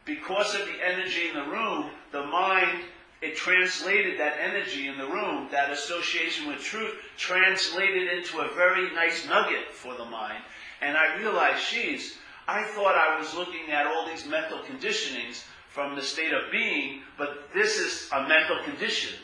because 0.05 0.55
of 0.55 0.65
the 0.65 0.85
energy 0.85 1.29
in 1.29 1.35
the 1.35 1.51
room, 1.51 1.89
the 2.11 2.23
mind, 2.23 2.79
it 3.21 3.35
translated 3.35 4.19
that 4.19 4.37
energy 4.39 4.87
in 4.87 4.97
the 4.97 5.07
room, 5.07 5.47
that 5.51 5.71
association 5.71 6.47
with 6.47 6.59
truth, 6.59 6.93
translated 7.17 8.07
into 8.13 8.39
a 8.39 8.53
very 8.55 8.93
nice 8.93 9.27
nugget 9.27 9.73
for 9.73 9.95
the 9.95 10.05
mind. 10.05 10.43
And 10.81 10.95
I 10.95 11.17
realized, 11.17 11.69
geez, 11.69 12.17
I 12.47 12.63
thought 12.63 12.95
I 12.95 13.19
was 13.19 13.33
looking 13.33 13.71
at 13.71 13.87
all 13.87 14.07
these 14.07 14.25
mental 14.27 14.59
conditionings 14.59 15.43
from 15.69 15.95
the 15.95 16.01
state 16.01 16.33
of 16.33 16.51
being, 16.51 17.01
but 17.17 17.49
this 17.53 17.77
is 17.77 18.09
a 18.11 18.27
mental 18.27 18.57
condition. 18.63 19.17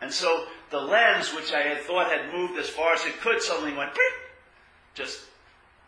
And 0.00 0.12
so 0.12 0.46
the 0.70 0.80
lens, 0.80 1.34
which 1.34 1.52
I 1.52 1.62
had 1.62 1.80
thought 1.80 2.10
had 2.10 2.32
moved 2.32 2.58
as 2.58 2.68
far 2.68 2.92
as 2.92 3.04
it 3.06 3.20
could, 3.20 3.40
suddenly 3.40 3.76
went, 3.76 3.92
just 4.94 5.20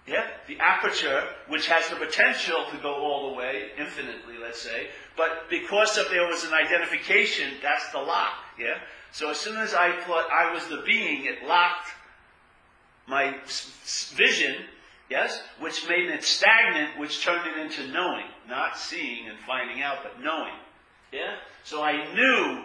yeah, 0.09 0.27
the 0.47 0.59
aperture, 0.59 1.23
which 1.49 1.67
has 1.69 1.89
the 1.89 1.97
potential 1.97 2.65
to 2.73 2.79
go 2.79 2.95
all 2.95 3.31
the 3.31 3.37
way, 3.37 3.71
infinitely, 3.77 4.37
let's 4.43 4.61
say, 4.61 4.89
but 5.17 5.51
because 5.51 5.99
of 5.99 6.09
there 6.11 6.27
was 6.27 6.45
an 6.45 6.55
identification, 6.55 7.55
that's 7.63 7.91
the 7.93 7.99
lock. 7.99 8.33
Yeah. 8.59 8.79
So 9.13 9.31
as 9.31 9.37
soon 9.37 9.57
as 9.59 9.75
I 9.75 9.93
thought 10.01 10.27
I 10.31 10.53
was 10.53 10.67
the 10.69 10.83
being, 10.87 11.27
it 11.27 11.47
locked 11.47 11.89
my 13.07 13.37
vision. 14.15 14.57
Yes, 15.11 15.43
which 15.59 15.89
made 15.89 16.11
it 16.11 16.23
stagnant, 16.23 16.99
which 16.99 17.25
turned 17.25 17.47
it 17.47 17.57
into 17.57 17.91
knowing, 17.91 18.27
not 18.49 18.79
seeing 18.79 19.29
and 19.29 19.39
finding 19.39 19.83
out, 19.83 19.99
but 20.03 20.23
knowing. 20.23 20.55
Yeah. 21.13 21.37
So 21.65 21.83
I 21.83 22.13
knew 22.15 22.65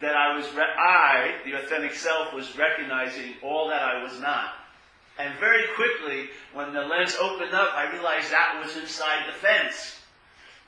that 0.00 0.14
I 0.14 0.36
was, 0.36 0.44
re- 0.54 0.62
I, 0.78 1.36
the 1.44 1.54
authentic 1.54 1.94
self, 1.94 2.34
was 2.34 2.56
recognizing 2.56 3.34
all 3.42 3.68
that 3.68 3.82
I 3.82 4.02
was 4.02 4.20
not. 4.20 4.54
And 5.18 5.38
very 5.38 5.64
quickly, 5.74 6.28
when 6.52 6.74
the 6.74 6.82
lens 6.82 7.16
opened 7.20 7.54
up, 7.54 7.72
I 7.74 7.90
realized 7.90 8.30
that 8.30 8.60
was 8.62 8.76
inside 8.76 9.26
the 9.26 9.32
fence. 9.32 10.00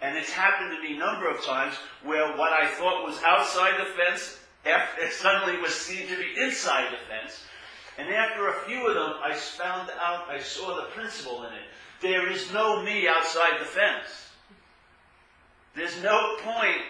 And 0.00 0.16
it's 0.16 0.30
happened 0.30 0.74
to 0.74 0.82
me 0.82 0.96
a 0.96 0.98
number 0.98 1.28
of 1.28 1.44
times 1.44 1.74
where 2.04 2.36
what 2.36 2.52
I 2.52 2.68
thought 2.68 3.04
was 3.06 3.20
outside 3.26 3.78
the 3.78 3.90
fence 3.92 4.38
after, 4.64 5.10
suddenly 5.10 5.60
was 5.60 5.74
seen 5.74 6.06
to 6.08 6.16
be 6.16 6.40
inside 6.40 6.92
the 6.92 6.98
fence. 7.08 7.44
And 7.98 8.08
after 8.08 8.48
a 8.48 8.60
few 8.60 8.86
of 8.86 8.94
them, 8.94 9.14
I 9.22 9.34
found 9.34 9.90
out, 10.00 10.28
I 10.30 10.38
saw 10.38 10.76
the 10.76 10.88
principle 10.94 11.44
in 11.44 11.52
it. 11.52 11.66
There 12.00 12.30
is 12.30 12.52
no 12.52 12.82
me 12.82 13.08
outside 13.08 13.60
the 13.60 13.64
fence. 13.64 14.27
There's 15.78 16.02
no 16.02 16.36
point 16.42 16.82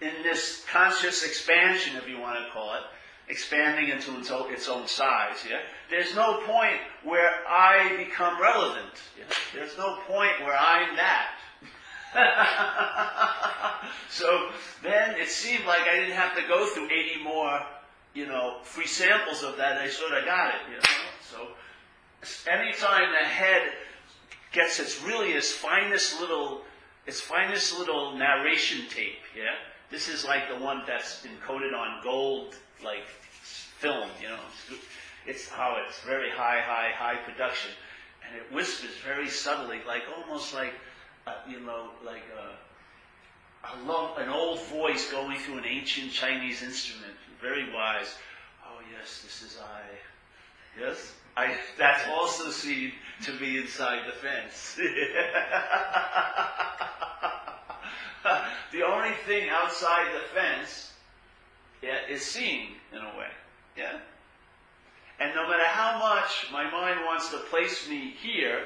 in 0.00 0.22
this 0.22 0.64
conscious 0.70 1.24
expansion, 1.24 1.96
if 1.96 2.08
you 2.08 2.20
want 2.20 2.38
to 2.38 2.50
call 2.52 2.74
it, 2.74 2.82
expanding 3.28 3.88
into 3.90 4.18
its 4.18 4.68
own, 4.68 4.86
size. 4.86 5.44
Yeah? 5.48 5.60
There's 5.90 6.14
no 6.14 6.40
point 6.46 6.76
where 7.02 7.30
I 7.48 7.96
become 7.96 8.40
relevant. 8.40 8.92
Yeah? 9.18 9.24
There's 9.54 9.76
no 9.76 9.96
point 10.06 10.32
where 10.40 10.56
I'm 10.56 10.96
that. 10.96 11.30
so 14.08 14.48
then 14.82 15.16
it 15.16 15.28
seemed 15.28 15.64
like 15.66 15.82
I 15.82 15.96
didn't 15.96 16.14
have 16.14 16.34
to 16.36 16.42
go 16.48 16.66
through 16.66 16.86
80 16.86 17.22
more, 17.22 17.60
you 18.14 18.26
know, 18.26 18.58
free 18.62 18.86
samples 18.86 19.42
of 19.42 19.56
that. 19.58 19.78
I 19.78 19.88
sort 19.88 20.12
of 20.12 20.24
got 20.24 20.54
it. 20.54 20.60
You 20.70 20.76
know? 20.76 20.82
So 21.30 21.48
anytime 22.50 23.12
the 23.12 23.28
head 23.28 23.62
gets 24.52 24.80
its 24.80 25.02
really 25.02 25.32
its 25.32 25.52
finest 25.52 26.20
little, 26.20 26.62
its 27.08 27.20
finest 27.22 27.78
little 27.78 28.14
narration 28.16 28.86
tape. 28.90 29.24
Yeah. 29.34 29.54
This 29.90 30.08
is 30.08 30.26
like 30.26 30.48
the 30.50 30.62
one 30.62 30.82
that's 30.86 31.26
encoded 31.26 31.72
on 31.74 32.02
gold, 32.04 32.54
like 32.84 33.06
film, 33.46 34.10
you 34.20 34.28
know. 34.28 34.38
It's 35.26 35.48
how 35.48 35.82
it's 35.86 36.00
very 36.00 36.30
high, 36.30 36.60
high, 36.60 36.90
high 36.94 37.16
production. 37.16 37.70
And 38.26 38.36
it 38.36 38.54
whispers 38.54 38.94
very 39.02 39.28
subtly, 39.28 39.80
like 39.86 40.02
almost 40.18 40.52
like, 40.52 40.74
uh, 41.26 41.36
you 41.48 41.60
know, 41.60 41.88
like 42.04 42.24
a, 42.36 43.74
a 43.74 43.86
long, 43.86 44.12
an 44.18 44.28
old 44.28 44.62
voice 44.64 45.10
going 45.10 45.38
through 45.38 45.58
an 45.58 45.64
ancient 45.66 46.12
Chinese 46.12 46.62
instrument. 46.62 47.14
Very 47.40 47.72
wise. 47.72 48.16
Oh 48.66 48.80
yes, 48.92 49.22
this 49.22 49.42
is 49.42 49.58
I. 49.58 49.80
Yes? 50.78 51.14
I, 51.38 51.56
that's 51.78 52.06
also 52.08 52.50
seen 52.50 52.92
to 53.22 53.32
be 53.38 53.56
inside 53.58 54.08
the 54.08 54.12
fence. 54.12 54.74
the 58.72 58.82
only 58.82 59.14
thing 59.24 59.48
outside 59.48 60.12
the 60.14 60.22
fence 60.34 60.92
yeah, 61.80 61.98
is 62.10 62.24
seeing 62.24 62.70
in 62.92 62.98
a 62.98 63.16
way. 63.16 63.30
Yeah? 63.76 64.00
And 65.20 65.32
no 65.36 65.48
matter 65.48 65.66
how 65.66 66.00
much 66.00 66.48
my 66.52 66.68
mind 66.68 67.04
wants 67.04 67.30
to 67.30 67.38
place 67.50 67.88
me 67.88 68.16
here 68.20 68.64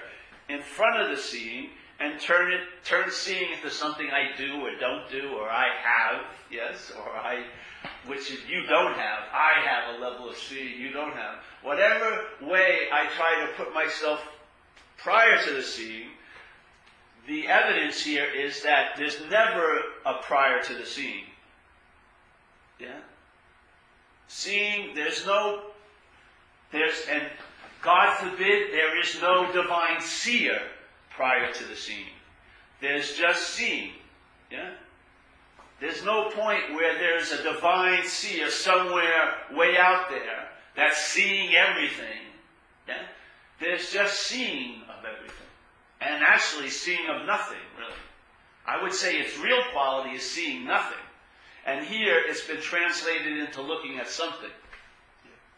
in 0.49 0.63
front 0.63 0.99
of 0.99 1.11
the 1.15 1.23
seeing 1.23 1.69
and 2.01 2.19
turn 2.19 2.53
it, 2.53 2.61
turn 2.85 3.11
seeing 3.11 3.53
into 3.53 3.69
something 3.71 4.09
I 4.11 4.35
do 4.39 4.63
or 4.63 4.71
don't 4.81 5.11
do 5.11 5.37
or 5.39 5.51
I 5.51 5.67
have, 5.83 6.25
yes, 6.51 6.91
or 6.97 7.11
I, 7.11 7.45
which 8.07 8.31
you 8.31 8.67
don't 8.67 8.95
have. 8.95 9.25
I 9.33 9.67
have 9.67 9.95
a 9.97 10.03
level 10.03 10.29
of 10.29 10.37
seeing 10.37 10.81
you 10.81 10.91
don't 10.93 11.13
have. 11.13 11.37
Whatever 11.63 12.25
way 12.41 12.89
I 12.93 13.07
try 13.17 13.47
to 13.47 13.53
put 13.57 13.73
myself 13.73 14.21
prior 14.99 15.41
to 15.43 15.53
the 15.53 15.63
seeing, 15.63 16.09
the 17.27 17.47
evidence 17.47 18.03
here 18.03 18.27
is 18.27 18.63
that 18.63 18.97
there's 18.97 19.19
never 19.31 19.81
a 20.05 20.15
prior 20.23 20.63
to 20.63 20.75
the 20.75 20.85
seeing. 20.85 21.25
Yeah? 22.81 22.99
Seeing, 24.27 24.95
there's 24.95 25.25
no, 25.25 25.63
there's, 26.73 27.05
and 27.09 27.23
God 27.83 28.17
forbid, 28.17 28.73
there 28.73 28.99
is 29.01 29.21
no 29.21 29.53
divine 29.53 30.01
seer 30.01 30.59
prior 31.11 31.53
to 31.53 31.65
the 31.65 31.77
seeing. 31.77 32.07
There's 32.81 33.15
just 33.15 33.51
seeing. 33.51 33.93
Yeah? 34.51 34.71
There's 35.83 36.05
no 36.05 36.31
point 36.31 36.75
where 36.75 36.97
there's 36.97 37.33
a 37.33 37.43
divine 37.43 38.07
seer 38.07 38.51
somewhere 38.51 39.35
way 39.53 39.77
out 39.77 40.09
there 40.11 40.49
that's 40.77 40.99
seeing 40.99 41.57
everything. 41.57 42.23
Yeah? 42.87 43.03
There's 43.61 43.91
just 43.91 44.21
seeing 44.21 44.83
of 44.83 45.05
everything. 45.05 45.49
And 46.01 46.23
actually 46.23 46.71
seeing 46.71 47.09
of 47.09 47.27
nothing, 47.27 47.59
really. 47.77 47.99
I 48.65 48.81
would 48.81 48.93
say 48.93 49.17
its 49.17 49.37
real 49.39 49.61
quality 49.73 50.11
is 50.11 50.23
seeing 50.23 50.65
nothing. 50.65 51.03
And 51.67 51.85
here 51.85 52.23
it's 52.27 52.47
been 52.47 52.61
translated 52.61 53.39
into 53.39 53.61
looking 53.61 53.99
at 53.99 54.09
something. 54.09 54.51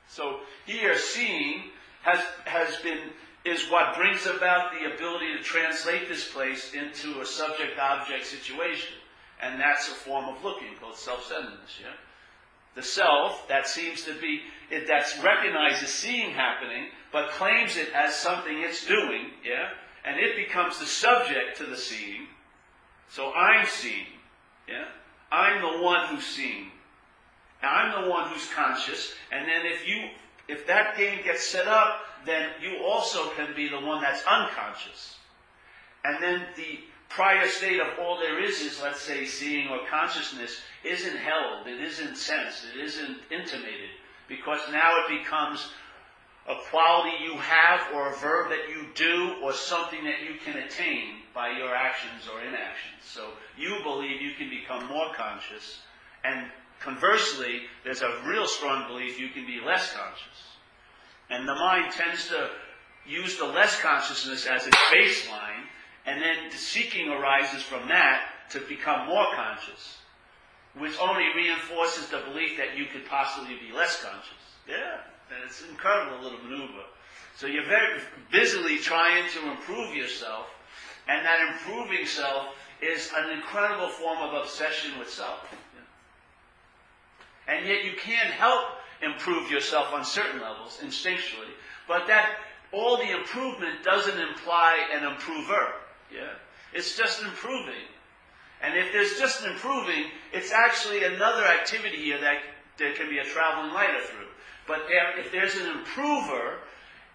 So 0.09 0.40
here 0.64 0.97
seeing 0.97 1.64
has, 2.00 2.25
has 2.47 2.76
been, 2.76 3.11
is 3.45 3.71
what 3.71 3.95
brings 3.95 4.25
about 4.25 4.73
the 4.73 4.95
ability 4.95 5.37
to 5.37 5.43
translate 5.43 6.09
this 6.09 6.33
place 6.33 6.73
into 6.73 7.21
a 7.21 7.26
subject-object 7.26 8.25
situation. 8.25 8.95
And 9.44 9.60
that's 9.60 9.88
a 9.88 9.92
form 9.92 10.24
of 10.24 10.42
looking 10.42 10.74
called 10.80 10.96
self-centeredness, 10.96 11.78
yeah? 11.80 11.92
The 12.74 12.82
self, 12.82 13.46
that 13.48 13.66
seems 13.66 14.02
to 14.04 14.14
be, 14.14 14.40
it, 14.70 14.86
that's 14.88 15.22
recognizes 15.22 15.90
seeing 15.90 16.30
happening, 16.30 16.86
but 17.12 17.30
claims 17.30 17.76
it 17.76 17.90
as 17.94 18.14
something 18.14 18.62
it's 18.62 18.86
doing, 18.86 19.26
yeah? 19.44 19.68
And 20.06 20.18
it 20.18 20.34
becomes 20.36 20.78
the 20.78 20.86
subject 20.86 21.58
to 21.58 21.66
the 21.66 21.76
seeing. 21.76 22.26
So 23.10 23.32
I'm 23.32 23.66
seeing, 23.66 24.06
yeah? 24.66 24.86
I'm 25.30 25.60
the 25.60 25.82
one 25.82 26.06
who's 26.08 26.24
seeing. 26.24 26.70
I'm 27.62 28.02
the 28.02 28.10
one 28.10 28.30
who's 28.30 28.48
conscious. 28.54 29.12
And 29.30 29.46
then 29.46 29.66
if 29.66 29.86
you, 29.86 30.08
if 30.48 30.66
that 30.66 30.96
game 30.96 31.22
gets 31.22 31.46
set 31.46 31.68
up, 31.68 32.00
then 32.24 32.48
you 32.62 32.82
also 32.82 33.28
can 33.30 33.54
be 33.54 33.68
the 33.68 33.80
one 33.80 34.00
that's 34.00 34.22
unconscious. 34.26 35.16
And 36.02 36.22
then 36.22 36.46
the 36.56 36.80
prior 37.14 37.47
state 37.49 37.80
of 37.80 37.99
all 38.00 38.18
there 38.18 38.42
is 38.42 38.61
is, 38.61 38.80
let's 38.83 39.00
say, 39.00 39.25
seeing 39.25 39.68
or 39.68 39.80
consciousness 39.90 40.61
isn't 40.85 41.16
held, 41.16 41.66
it 41.66 41.80
isn't 41.80 42.16
sensed, 42.16 42.64
it 42.75 42.80
isn't 42.80 43.18
intimated. 43.30 43.90
Because 44.28 44.61
now 44.73 44.92
it 45.04 45.21
becomes 45.21 45.68
a 46.49 46.56
quality 46.71 47.16
you 47.23 47.35
have 47.37 47.80
or 47.94 48.11
a 48.11 48.16
verb 48.16 48.50
that 48.50 48.68
you 48.68 48.87
do 48.94 49.37
or 49.42 49.52
something 49.52 50.04
that 50.04 50.23
you 50.23 50.38
can 50.44 50.56
attain 50.62 51.21
by 51.35 51.50
your 51.56 51.75
actions 51.75 52.28
or 52.33 52.40
inactions. 52.40 53.02
So 53.02 53.30
you 53.56 53.78
believe 53.83 54.21
you 54.21 54.35
can 54.35 54.50
become 54.50 54.87
more 54.88 55.14
conscious 55.14 55.80
and 56.25 56.50
conversely, 56.80 57.62
there's 57.85 58.02
a 58.02 58.23
real 58.26 58.47
strong 58.47 58.88
belief 58.88 59.21
you 59.21 59.28
can 59.28 59.47
be 59.47 59.61
less 59.64 59.92
conscious. 59.92 60.56
And 61.30 61.49
the 61.49 61.54
mind 61.54 61.92
tends 61.92 62.28
to 62.28 62.50
use 63.06 63.38
the 63.38 63.47
less 63.47 63.80
consciousness 63.80 64.47
as 64.47 64.66
its 64.66 64.76
baseline, 64.92 65.64
and 66.06 66.20
then 66.20 66.50
the 66.50 66.56
seeking 66.56 67.08
arises 67.11 67.62
from 67.62 67.88
that 67.88 68.23
to 68.50 68.61
become 68.61 69.06
more 69.06 69.26
conscious, 69.34 69.99
which 70.76 70.99
only 71.00 71.25
reinforces 71.34 72.08
the 72.08 72.18
belief 72.30 72.56
that 72.56 72.76
you 72.76 72.87
could 72.87 73.06
possibly 73.06 73.56
be 73.56 73.75
less 73.75 74.02
conscious. 74.02 74.32
Yeah, 74.68 74.99
and 75.30 75.44
it's 75.44 75.62
an 75.62 75.70
incredible 75.70 76.23
little 76.23 76.38
maneuver. 76.44 76.84
So 77.37 77.46
you're 77.46 77.66
very 77.66 78.00
busily 78.30 78.78
trying 78.78 79.28
to 79.30 79.50
improve 79.50 79.94
yourself, 79.94 80.46
and 81.08 81.25
that 81.25 81.40
improving 81.52 82.06
self 82.06 82.54
is 82.80 83.11
an 83.16 83.30
incredible 83.30 83.88
form 83.88 84.18
of 84.18 84.34
obsession 84.34 84.99
with 84.99 85.11
self. 85.11 85.46
And 87.46 87.66
yet 87.66 87.84
you 87.84 87.92
can't 87.99 88.30
help 88.30 88.64
improve 89.02 89.50
yourself 89.50 89.92
on 89.92 90.04
certain 90.04 90.40
levels, 90.40 90.80
instinctually, 90.82 91.52
but 91.87 92.06
that 92.06 92.37
all 92.73 92.96
the 92.96 93.11
improvement 93.11 93.82
doesn't 93.84 94.18
imply 94.18 94.78
an 94.92 95.04
improver. 95.04 95.75
Yeah. 96.12 96.34
It's 96.73 96.96
just 96.96 97.23
improving. 97.23 97.87
And 98.62 98.76
if 98.76 98.92
there's 98.92 99.18
just 99.18 99.44
improving, 99.44 100.06
it's 100.32 100.52
actually 100.52 101.04
another 101.04 101.44
activity 101.44 101.96
here 101.96 102.20
that 102.20 102.38
there 102.78 102.94
can 102.94 103.08
be 103.08 103.18
a 103.18 103.25
traveling 103.25 103.73
lighter 103.73 104.00
through. 104.02 104.28
But 104.66 104.87
if 104.88 105.30
there's 105.30 105.56
an 105.56 105.66
improver, 105.66 106.58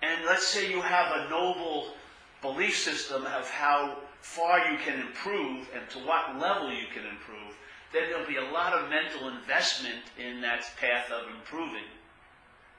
and 0.01 0.25
let's 0.25 0.47
say 0.47 0.69
you 0.71 0.81
have 0.81 1.11
a 1.15 1.29
noble 1.29 1.93
belief 2.41 2.77
system 2.77 3.25
of 3.25 3.49
how 3.49 3.97
far 4.21 4.71
you 4.71 4.77
can 4.77 4.99
improve 4.99 5.67
and 5.73 5.89
to 5.89 5.99
what 5.99 6.37
level 6.39 6.71
you 6.71 6.85
can 6.93 7.05
improve, 7.05 7.55
then 7.91 8.03
there'll 8.09 8.27
be 8.27 8.37
a 8.37 8.53
lot 8.53 8.73
of 8.73 8.89
mental 8.89 9.29
investment 9.29 10.03
in 10.17 10.41
that 10.41 10.69
path 10.79 11.11
of 11.11 11.27
improving, 11.35 11.87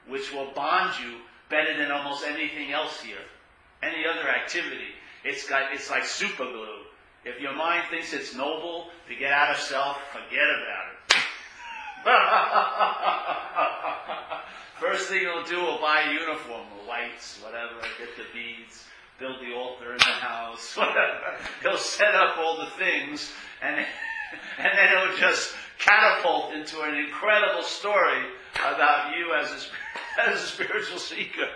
which 0.07 0.31
will 0.33 0.51
bond 0.53 0.93
you 1.03 1.17
better 1.49 1.77
than 1.77 1.91
almost 1.91 2.25
anything 2.25 2.71
else 2.71 3.01
here, 3.01 3.25
any 3.83 4.05
other 4.05 4.29
activity. 4.29 4.95
It's 5.23 5.47
got, 5.47 5.73
it's 5.73 5.89
like 5.89 6.05
super 6.05 6.43
glue. 6.45 6.81
If 7.23 7.39
your 7.39 7.55
mind 7.55 7.83
thinks 7.89 8.11
it's 8.13 8.35
noble 8.35 8.89
to 9.07 9.15
get 9.15 9.31
out 9.31 9.51
of 9.51 9.57
self, 9.61 9.97
forget 10.11 10.43
about 10.43 10.87
it. 10.87 10.91
First 14.79 15.09
thing 15.09 15.19
he'll 15.19 15.43
do, 15.43 15.61
will 15.61 15.77
buy 15.77 16.01
a 16.07 16.13
uniform, 16.13 16.65
lights, 16.87 17.37
whatever, 17.43 17.75
get 17.99 18.17
the 18.17 18.23
beads, 18.33 18.85
build 19.19 19.39
the 19.39 19.53
altar 19.53 19.91
in 19.91 19.99
the 19.99 20.03
house, 20.03 20.73
whatever. 20.75 21.37
He'll 21.61 21.77
set 21.77 22.15
up 22.15 22.39
all 22.39 22.57
the 22.57 22.71
things, 22.79 23.31
and, 23.61 23.77
and 24.57 24.75
then 24.75 24.89
he'll 24.89 25.15
just 25.17 25.53
catapult 25.77 26.53
into 26.53 26.81
an 26.81 26.95
incredible 26.95 27.61
story 27.61 28.23
about 28.55 29.15
you 29.15 29.35
as 29.35 29.51
a, 29.51 29.59
as 30.27 30.41
a 30.41 30.47
spiritual 30.47 30.97
seeker. 30.97 31.47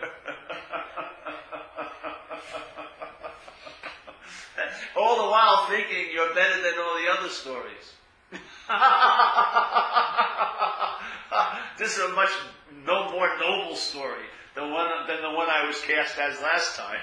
All 5.05 5.23
the 5.23 5.29
while 5.29 5.67
thinking 5.67 6.07
you're 6.11 6.33
better 6.33 6.63
than 6.63 6.73
all 6.79 6.99
the 6.99 7.07
other 7.11 7.29
stories. 7.29 7.93
this 11.77 11.95
is 11.95 12.03
a 12.03 12.09
much 12.09 12.31
no 12.85 13.11
more 13.11 13.29
noble 13.39 13.75
story 13.75 14.25
than, 14.55 14.71
one, 14.71 14.89
than 15.07 15.21
the 15.21 15.29
one 15.29 15.47
I 15.47 15.67
was 15.67 15.79
cast 15.81 16.17
as 16.17 16.41
last 16.41 16.75
time. 16.75 16.97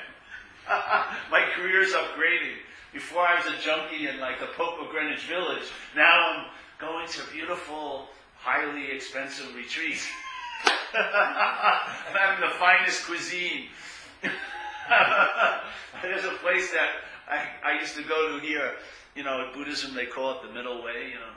My 1.30 1.46
career's 1.54 1.92
upgrading. 1.92 2.56
Before 2.92 3.22
I 3.22 3.36
was 3.36 3.46
a 3.46 3.56
junkie 3.64 4.08
in 4.08 4.18
like 4.20 4.40
the 4.40 4.48
Pope 4.48 4.80
of 4.82 4.90
Greenwich 4.90 5.22
Village. 5.22 5.70
Now 5.96 6.28
I'm 6.28 6.46
going 6.78 7.08
to 7.08 7.22
beautiful, 7.32 8.08
highly 8.36 8.90
expensive 8.90 9.54
retreats. 9.54 10.06
I'm 10.94 12.14
having 12.14 12.50
the 12.50 12.54
finest 12.56 13.06
cuisine. 13.06 13.68
There's 16.02 16.24
a 16.24 16.32
place 16.42 16.70
that 16.72 16.88
I, 17.28 17.46
I 17.64 17.80
used 17.80 17.96
to 17.96 18.02
go 18.02 18.38
to 18.38 18.44
here. 18.44 18.72
You 19.14 19.24
know, 19.24 19.44
in 19.46 19.52
Buddhism 19.52 19.94
they 19.94 20.06
call 20.06 20.32
it 20.32 20.46
the 20.46 20.54
middle 20.54 20.82
way. 20.82 21.10
You 21.12 21.20
know, 21.20 21.32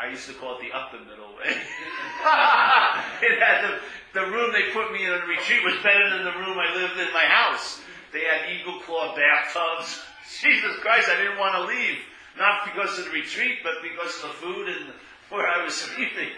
I 0.00 0.08
used 0.08 0.26
to 0.28 0.34
call 0.34 0.56
it 0.56 0.62
the 0.62 0.72
upper 0.72 0.98
middle 0.98 1.36
way. 1.36 1.50
it 1.52 3.36
had 3.36 3.68
the, 3.68 3.80
the 4.14 4.26
room 4.30 4.52
they 4.52 4.72
put 4.72 4.92
me 4.92 5.04
in 5.04 5.12
a 5.12 5.26
retreat 5.26 5.62
was 5.64 5.76
better 5.82 6.08
than 6.08 6.24
the 6.24 6.38
room 6.40 6.56
I 6.58 6.74
lived 6.74 6.98
in 6.98 7.12
my 7.12 7.24
house. 7.24 7.80
They 8.12 8.24
had 8.24 8.48
eagle 8.48 8.80
claw 8.80 9.14
bathtubs. 9.14 10.00
Jesus 10.40 10.76
Christ, 10.80 11.08
I 11.10 11.16
didn't 11.16 11.38
want 11.38 11.54
to 11.54 11.64
leave. 11.66 11.98
Not 12.38 12.64
because 12.64 12.98
of 12.98 13.06
the 13.06 13.10
retreat, 13.10 13.58
but 13.62 13.82
because 13.82 14.14
of 14.16 14.30
the 14.30 14.34
food 14.36 14.68
and 14.68 14.92
where 15.28 15.46
I 15.46 15.64
was 15.64 15.74
sleeping. 15.84 16.30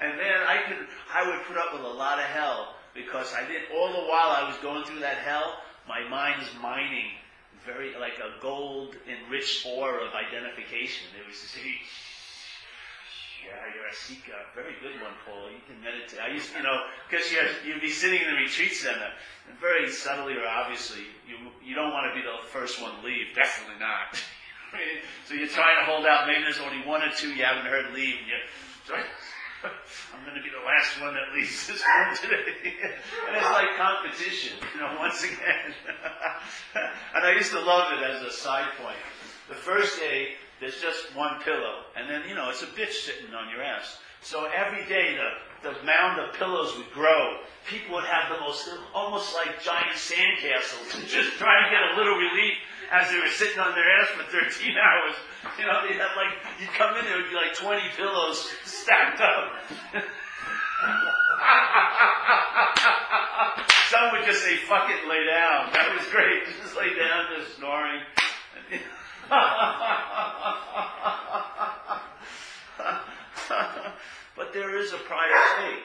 and 0.00 0.18
then 0.18 0.40
I 0.48 0.62
could, 0.66 0.86
I 1.12 1.28
would 1.28 1.44
put 1.46 1.56
up 1.58 1.74
with 1.74 1.82
a 1.82 1.94
lot 1.94 2.18
of 2.18 2.24
hell 2.24 2.74
because 3.12 3.36
I 3.36 3.44
did 3.44 3.68
all 3.76 3.92
the 3.92 4.08
while 4.08 4.32
I 4.32 4.48
was 4.48 4.56
going 4.64 4.84
through 4.84 5.00
that 5.00 5.18
hell. 5.18 5.58
My 5.86 6.08
mind 6.08 6.40
is 6.40 6.48
mining 6.62 7.10
very 7.66 7.92
like 8.00 8.16
a 8.16 8.40
gold 8.40 8.96
enriched 9.04 9.66
ore 9.66 10.00
of 10.00 10.14
identification. 10.16 11.08
It 11.20 11.26
was 11.28 11.36
just, 11.36 11.54
yeah, 11.60 11.68
you're 13.76 13.84
a 13.84 13.94
seeker. 13.94 14.32
Very 14.56 14.72
good 14.80 14.96
one, 15.04 15.12
Paul. 15.28 15.52
You 15.52 15.60
can 15.68 15.76
meditate. 15.84 16.24
I 16.24 16.32
used, 16.32 16.52
to 16.52 16.56
you 16.56 16.64
know, 16.64 16.88
because 17.04 17.30
you 17.30 17.36
you'd 17.68 17.84
be 17.84 17.92
sitting 17.92 18.22
in 18.22 18.28
the 18.32 18.40
retreat 18.40 18.72
center, 18.72 19.12
and 19.44 19.60
very 19.60 19.92
subtly 19.92 20.32
or 20.32 20.48
obviously, 20.48 21.04
you 21.28 21.36
you 21.60 21.76
don't 21.76 21.92
want 21.92 22.08
to 22.08 22.16
be 22.16 22.24
the 22.24 22.40
first 22.48 22.80
one 22.80 22.96
to 22.96 23.04
leave. 23.04 23.36
Definitely 23.36 23.76
not. 23.76 24.16
so 25.28 25.36
you're 25.36 25.52
trying 25.52 25.84
to 25.84 25.86
hold 25.90 26.08
out. 26.08 26.24
Maybe 26.26 26.48
there's 26.48 26.64
only 26.64 26.80
one 26.88 27.04
or 27.04 27.12
two 27.12 27.36
you 27.36 27.44
haven't 27.44 27.68
heard 27.68 27.92
leave. 27.92 28.24
And 28.24 28.26
you 28.26 28.40
I'm 29.64 30.24
going 30.24 30.36
to 30.36 30.42
be 30.42 30.50
the 30.50 30.64
last 30.66 31.00
one 31.00 31.14
that 31.14 31.34
leaves 31.34 31.66
this 31.66 31.82
room 31.82 32.16
today. 32.16 32.74
and 33.28 33.36
it's 33.36 33.50
like 33.50 33.76
competition, 33.76 34.58
you 34.74 34.80
know, 34.80 34.96
once 34.98 35.22
again. 35.22 35.70
and 37.14 37.24
I 37.24 37.32
used 37.32 37.52
to 37.52 37.60
love 37.60 37.92
it 37.92 38.02
as 38.02 38.22
a 38.22 38.30
side 38.30 38.68
point. 38.82 38.98
The 39.48 39.54
first 39.54 39.98
day, 39.98 40.34
there's 40.60 40.80
just 40.80 41.14
one 41.16 41.40
pillow, 41.42 41.86
and 41.96 42.08
then, 42.08 42.22
you 42.28 42.34
know, 42.34 42.50
it's 42.50 42.62
a 42.62 42.66
bitch 42.66 42.92
sitting 42.92 43.34
on 43.34 43.50
your 43.50 43.62
ass. 43.62 43.98
So 44.22 44.48
every 44.54 44.84
day 44.86 45.18
the, 45.18 45.70
the 45.70 45.84
mound 45.84 46.20
of 46.20 46.34
pillows 46.34 46.76
would 46.76 46.90
grow. 46.92 47.38
People 47.68 47.96
would 47.96 48.04
have 48.04 48.32
the 48.32 48.40
most, 48.40 48.68
almost 48.94 49.34
like 49.34 49.62
giant 49.62 49.94
sandcastles, 49.94 51.06
just 51.08 51.38
try 51.38 51.64
to 51.64 51.70
get 51.70 51.94
a 51.94 51.96
little 51.96 52.16
relief 52.16 52.54
as 52.90 53.10
they 53.10 53.18
were 53.18 53.28
sitting 53.28 53.58
on 53.58 53.74
their 53.74 53.90
ass 54.00 54.08
for 54.16 54.24
13 54.30 54.76
hours. 54.86 55.14
You 55.58 55.66
know, 55.66 55.86
they 55.86 55.94
had 55.94 56.16
like, 56.16 56.34
you'd 56.60 56.72
come 56.74 56.96
in, 56.96 57.04
there 57.04 57.16
would 57.16 57.28
be 57.28 57.36
like 57.36 57.54
20 57.54 57.80
pillows 57.96 58.50
stacked 58.64 59.20
up. 59.20 59.52
Some 63.90 64.12
would 64.12 64.24
just 64.24 64.42
say, 64.42 64.56
fuck 64.56 64.88
it, 64.88 65.06
lay 65.08 65.26
down. 65.26 65.70
That 65.72 65.94
was 65.96 66.08
great. 66.10 66.44
Just 66.62 66.76
lay 66.76 66.94
down, 66.96 67.26
just 67.36 67.56
snoring. 67.58 68.00
but 74.36 74.52
there 74.52 74.76
is 74.76 74.92
a 74.92 74.98
prior 74.98 75.28
state. 75.56 75.84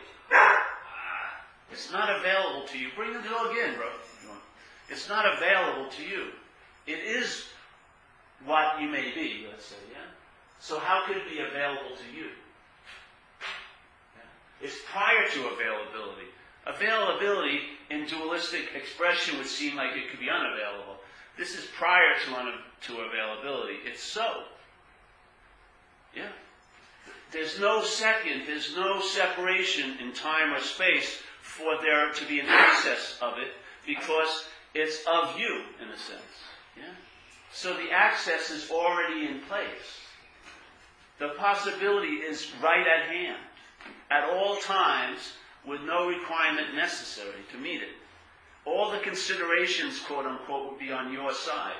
It's 1.71 1.91
not 1.91 2.09
available 2.09 2.65
to 2.67 2.77
you. 2.77 2.87
Bring 2.95 3.13
the 3.13 3.19
dog 3.19 3.55
in, 3.55 3.75
bro. 3.75 3.87
It's 4.89 5.09
not 5.09 5.25
available 5.37 5.89
to 5.91 6.03
you. 6.03 6.31
It 6.87 6.99
is 6.99 7.45
what 8.45 8.81
you 8.81 8.87
may 8.87 9.11
be, 9.13 9.45
let's 9.51 9.65
say, 9.65 9.75
yeah? 9.91 9.97
So 10.59 10.79
how 10.79 11.05
could 11.05 11.17
it 11.17 11.29
be 11.29 11.39
available 11.39 11.95
to 11.95 12.17
you? 12.17 12.27
Yeah? 14.15 14.65
It's 14.65 14.77
prior 14.91 15.27
to 15.33 15.47
availability. 15.53 16.27
Availability 16.65 17.59
in 17.89 18.05
dualistic 18.07 18.69
expression 18.75 19.37
would 19.37 19.47
seem 19.47 19.75
like 19.75 19.95
it 19.95 20.09
could 20.09 20.19
be 20.19 20.29
unavailable. 20.29 20.95
This 21.37 21.55
is 21.55 21.65
prior 21.77 22.15
to, 22.25 22.35
un- 22.35 22.53
to 22.81 23.01
availability. 23.01 23.75
It's 23.85 24.01
so. 24.01 24.43
Yeah. 26.15 26.29
There's 27.31 27.59
no 27.59 27.83
second, 27.83 28.43
there's 28.47 28.75
no 28.75 29.01
separation 29.01 29.97
in 29.99 30.13
time 30.13 30.53
or 30.53 30.59
space 30.59 31.19
for 31.41 31.77
there 31.81 32.11
to 32.13 32.25
be 32.25 32.39
an 32.39 32.47
access 32.47 33.17
of 33.21 33.37
it 33.37 33.49
because 33.85 34.45
it's 34.73 35.03
of 35.11 35.37
you, 35.37 35.63
in 35.81 35.89
a 35.89 35.97
sense. 35.97 36.21
Yeah? 36.77 36.93
So 37.51 37.73
the 37.73 37.91
access 37.91 38.49
is 38.49 38.69
already 38.69 39.27
in 39.27 39.39
place. 39.41 40.01
The 41.19 41.29
possibility 41.29 42.17
is 42.17 42.51
right 42.61 42.85
at 42.85 43.09
hand, 43.09 43.41
at 44.11 44.29
all 44.29 44.57
times, 44.57 45.33
with 45.65 45.81
no 45.81 46.07
requirement 46.07 46.75
necessary 46.75 47.41
to 47.51 47.57
meet 47.57 47.81
it. 47.81 47.89
All 48.65 48.91
the 48.91 48.99
considerations, 48.99 49.99
quote 49.99 50.25
unquote, 50.25 50.71
would 50.71 50.79
be 50.79 50.91
on 50.91 51.11
your 51.11 51.33
side. 51.33 51.75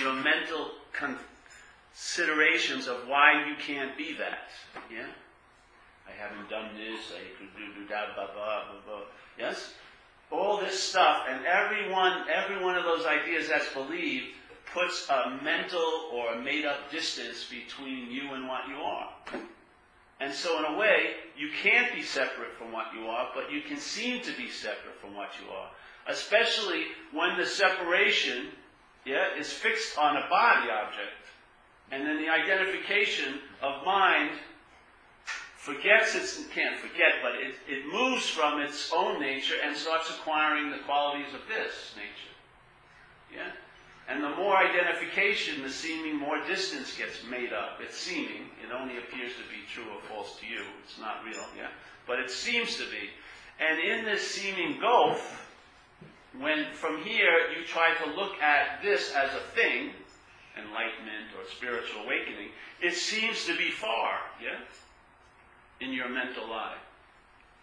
Your 0.00 0.12
mental 0.12 0.72
considerations 0.92 2.86
of 2.86 3.08
why 3.08 3.46
you 3.48 3.54
can't 3.56 3.96
be 3.96 4.14
that. 4.18 4.50
Yeah? 4.92 5.06
I 6.06 6.12
haven't 6.12 6.48
done 6.50 6.76
this, 6.76 7.12
I 7.14 7.38
could 7.38 7.54
do, 7.56 7.80
do 7.80 7.88
that, 7.88 8.14
blah, 8.14 8.32
blah, 8.32 8.64
blah, 8.70 8.80
blah. 8.86 9.04
Yes? 9.38 9.74
All 10.30 10.60
this 10.60 10.80
stuff, 10.80 11.24
and 11.28 11.44
every 11.44 11.90
one, 11.90 12.24
every 12.32 12.62
one 12.62 12.76
of 12.76 12.84
those 12.84 13.04
ideas 13.04 13.48
that's 13.48 13.72
believed 13.74 14.26
puts 14.72 15.08
a 15.08 15.40
mental 15.42 16.10
or 16.12 16.34
a 16.34 16.40
made 16.40 16.64
up 16.64 16.90
distance 16.90 17.46
between 17.50 18.10
you 18.10 18.32
and 18.34 18.46
what 18.46 18.68
you 18.68 18.76
are. 18.76 19.08
And 20.20 20.32
so, 20.32 20.58
in 20.58 20.74
a 20.74 20.78
way, 20.78 21.14
you 21.36 21.48
can't 21.62 21.94
be 21.94 22.02
separate 22.02 22.54
from 22.58 22.72
what 22.72 22.86
you 22.94 23.06
are, 23.06 23.30
but 23.34 23.50
you 23.50 23.62
can 23.62 23.78
seem 23.78 24.22
to 24.22 24.36
be 24.36 24.48
separate 24.48 25.00
from 25.00 25.16
what 25.16 25.30
you 25.40 25.50
are. 25.50 25.70
Especially 26.06 26.84
when 27.12 27.38
the 27.38 27.46
separation 27.46 28.48
yeah, 29.04 29.36
is 29.38 29.52
fixed 29.52 29.96
on 29.98 30.16
a 30.16 30.28
body 30.28 30.68
object. 30.70 31.16
And 31.90 32.06
then 32.06 32.18
the 32.18 32.28
identification 32.28 33.40
of 33.62 33.84
mind 33.84 34.30
forgets 35.60 36.14
its, 36.14 36.40
can't 36.54 36.78
forget, 36.78 37.20
but 37.22 37.34
it, 37.34 37.54
it 37.68 37.84
moves 37.92 38.26
from 38.26 38.62
its 38.62 38.90
own 38.96 39.20
nature 39.20 39.56
and 39.62 39.76
starts 39.76 40.08
acquiring 40.08 40.70
the 40.70 40.78
qualities 40.78 41.34
of 41.34 41.40
this 41.48 41.94
nature. 41.96 42.32
Yeah? 43.30 43.52
And 44.08 44.24
the 44.24 44.30
more 44.30 44.56
identification, 44.56 45.62
the 45.62 45.68
seeming, 45.68 46.16
more 46.16 46.42
distance 46.46 46.96
gets 46.96 47.22
made 47.30 47.52
up. 47.52 47.78
It's 47.80 47.96
seeming. 47.96 48.48
It 48.64 48.72
only 48.72 48.96
appears 48.96 49.32
to 49.34 49.44
be 49.52 49.68
true 49.70 49.84
or 49.92 50.00
false 50.08 50.40
to 50.40 50.46
you. 50.46 50.62
It's 50.82 50.98
not 50.98 51.22
real, 51.24 51.44
yeah? 51.54 51.68
But 52.06 52.20
it 52.20 52.30
seems 52.30 52.76
to 52.76 52.84
be. 52.84 53.10
And 53.60 53.78
in 53.78 54.06
this 54.06 54.26
seeming 54.26 54.80
gulf, 54.80 55.46
when 56.40 56.72
from 56.72 57.02
here 57.02 57.50
you 57.54 57.66
try 57.66 57.94
to 58.02 58.10
look 58.16 58.40
at 58.40 58.82
this 58.82 59.12
as 59.14 59.28
a 59.34 59.44
thing, 59.54 59.90
enlightenment 60.56 61.36
or 61.36 61.44
spiritual 61.54 62.04
awakening, 62.04 62.48
it 62.80 62.94
seems 62.94 63.44
to 63.44 63.56
be 63.58 63.70
far, 63.70 64.18
yeah? 64.42 64.56
In 65.80 65.92
your 65.92 66.08
mental 66.08 66.48
life. 66.48 66.78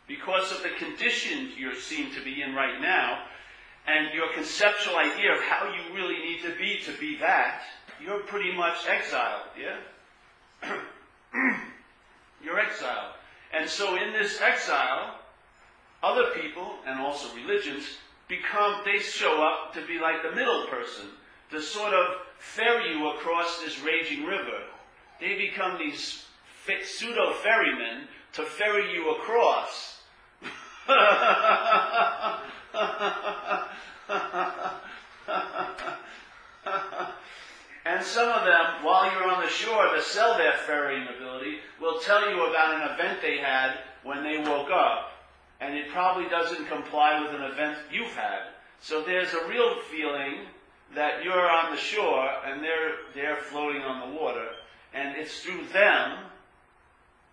Because 0.07 0.51
of 0.51 0.63
the 0.63 0.69
conditions 0.69 1.57
you 1.57 1.75
seem 1.75 2.13
to 2.13 2.23
be 2.23 2.41
in 2.41 2.55
right 2.55 2.81
now, 2.81 3.23
and 3.87 4.13
your 4.13 4.31
conceptual 4.33 4.97
idea 4.97 5.33
of 5.33 5.41
how 5.41 5.71
you 5.73 5.95
really 5.95 6.19
need 6.19 6.41
to 6.41 6.55
be 6.57 6.79
to 6.83 6.91
be 6.99 7.17
that, 7.19 7.61
you're 8.01 8.19
pretty 8.19 8.55
much 8.55 8.85
exiled, 8.87 9.43
yeah? 9.59 10.77
you're 12.43 12.59
exiled. 12.59 13.13
And 13.57 13.69
so 13.69 13.95
in 13.95 14.11
this 14.13 14.41
exile, 14.41 15.15
other 16.03 16.31
people, 16.41 16.75
and 16.85 16.99
also 16.99 17.33
religions, 17.35 17.85
become, 18.27 18.81
they 18.85 18.99
show 18.99 19.41
up 19.41 19.73
to 19.73 19.85
be 19.87 19.99
like 19.99 20.21
the 20.21 20.35
middle 20.35 20.65
person, 20.67 21.05
to 21.51 21.61
sort 21.61 21.93
of 21.93 22.17
ferry 22.39 22.91
you 22.91 23.09
across 23.09 23.61
this 23.61 23.79
raging 23.81 24.25
river. 24.25 24.63
They 25.19 25.37
become 25.37 25.77
these 25.77 26.25
pseudo 26.83 27.33
ferrymen 27.33 28.07
to 28.33 28.43
ferry 28.43 28.93
you 28.93 29.11
across. 29.11 30.01
and 37.85 38.03
some 38.03 38.29
of 38.29 38.45
them, 38.45 38.83
while 38.83 39.11
you're 39.11 39.29
on 39.29 39.41
the 39.43 39.49
shore 39.49 39.93
to 39.95 40.01
sell 40.01 40.37
their 40.37 40.53
ferrying 40.65 41.07
ability, 41.17 41.57
will 41.81 41.99
tell 41.99 42.29
you 42.29 42.45
about 42.45 42.75
an 42.75 42.93
event 42.93 43.21
they 43.21 43.37
had 43.37 43.79
when 44.03 44.23
they 44.23 44.37
woke 44.37 44.69
up. 44.71 45.11
And 45.59 45.75
it 45.75 45.89
probably 45.91 46.29
doesn't 46.29 46.67
comply 46.67 47.19
with 47.21 47.33
an 47.33 47.41
event 47.41 47.77
you've 47.91 48.13
had. 48.13 48.43
So 48.79 49.03
there's 49.03 49.33
a 49.33 49.47
real 49.47 49.75
feeling 49.91 50.45
that 50.95 51.23
you're 51.23 51.49
on 51.49 51.71
the 51.71 51.81
shore 51.81 52.29
and 52.45 52.63
they're, 52.63 52.93
they're 53.15 53.37
floating 53.37 53.81
on 53.81 54.09
the 54.09 54.19
water. 54.19 54.47
And 54.93 55.17
it's 55.17 55.41
through 55.41 55.65
them 55.73 56.19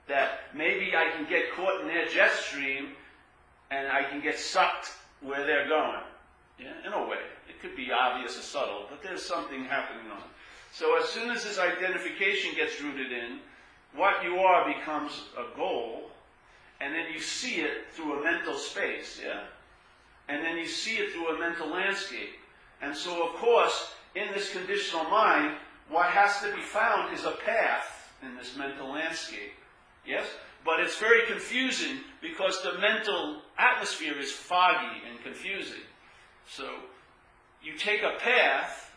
that 0.08 0.40
maybe 0.54 0.94
I 0.94 1.10
can 1.16 1.28
get 1.28 1.52
caught 1.54 1.80
in 1.80 1.88
their 1.88 2.06
jet 2.06 2.32
stream 2.32 2.88
and 3.70 3.88
I 3.88 4.04
can 4.04 4.20
get 4.20 4.38
sucked 4.38 4.92
where 5.20 5.46
they're 5.46 5.68
going. 5.68 6.02
Yeah, 6.58 6.86
in 6.86 6.92
a 6.92 7.08
way. 7.08 7.18
It 7.48 7.60
could 7.60 7.76
be 7.76 7.90
obvious 7.90 8.38
or 8.38 8.42
subtle, 8.42 8.86
but 8.88 9.02
there's 9.02 9.24
something 9.24 9.64
happening 9.64 10.10
on. 10.10 10.22
So 10.72 10.96
as 10.98 11.08
soon 11.08 11.30
as 11.30 11.44
this 11.44 11.58
identification 11.58 12.54
gets 12.54 12.80
rooted 12.80 13.12
in, 13.12 13.38
what 13.94 14.22
you 14.22 14.38
are 14.38 14.72
becomes 14.72 15.22
a 15.38 15.56
goal, 15.56 16.10
and 16.80 16.94
then 16.94 17.06
you 17.12 17.20
see 17.20 17.60
it 17.60 17.88
through 17.92 18.20
a 18.20 18.24
mental 18.24 18.54
space, 18.54 19.20
yeah? 19.24 19.44
And 20.28 20.44
then 20.44 20.56
you 20.56 20.66
see 20.66 20.96
it 20.96 21.12
through 21.12 21.36
a 21.36 21.38
mental 21.38 21.68
landscape. 21.68 22.30
And 22.82 22.94
so, 22.94 23.28
of 23.28 23.34
course, 23.36 23.92
in 24.14 24.32
this 24.32 24.52
conditional 24.52 25.04
mind, 25.04 25.56
what 25.88 26.06
has 26.06 26.40
to 26.40 26.54
be 26.54 26.62
found 26.62 27.14
is 27.14 27.24
a 27.24 27.32
path 27.44 28.12
in 28.22 28.36
this 28.36 28.56
mental 28.56 28.90
landscape. 28.90 29.52
Yes? 30.06 30.26
But 30.64 30.80
it's 30.80 30.96
very 30.96 31.26
confusing 31.26 31.98
because 32.22 32.62
the 32.62 32.78
mental 32.78 33.42
atmosphere 33.58 34.18
is 34.18 34.32
foggy 34.32 35.02
and 35.08 35.22
confusing. 35.22 35.82
So 36.48 36.68
you 37.62 37.76
take 37.76 38.02
a 38.02 38.18
path, 38.18 38.90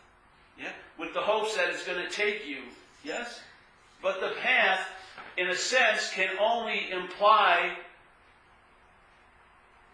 yeah, 0.58 0.72
with 0.98 1.14
the 1.14 1.20
hopes 1.20 1.56
that 1.56 1.68
it's 1.68 1.84
going 1.84 2.02
to 2.02 2.10
take 2.10 2.46
you, 2.46 2.58
yes? 3.04 3.40
But 4.02 4.20
the 4.20 4.32
path, 4.40 4.80
in 5.36 5.48
a 5.48 5.54
sense, 5.54 6.10
can 6.12 6.30
only 6.40 6.90
imply 6.90 7.76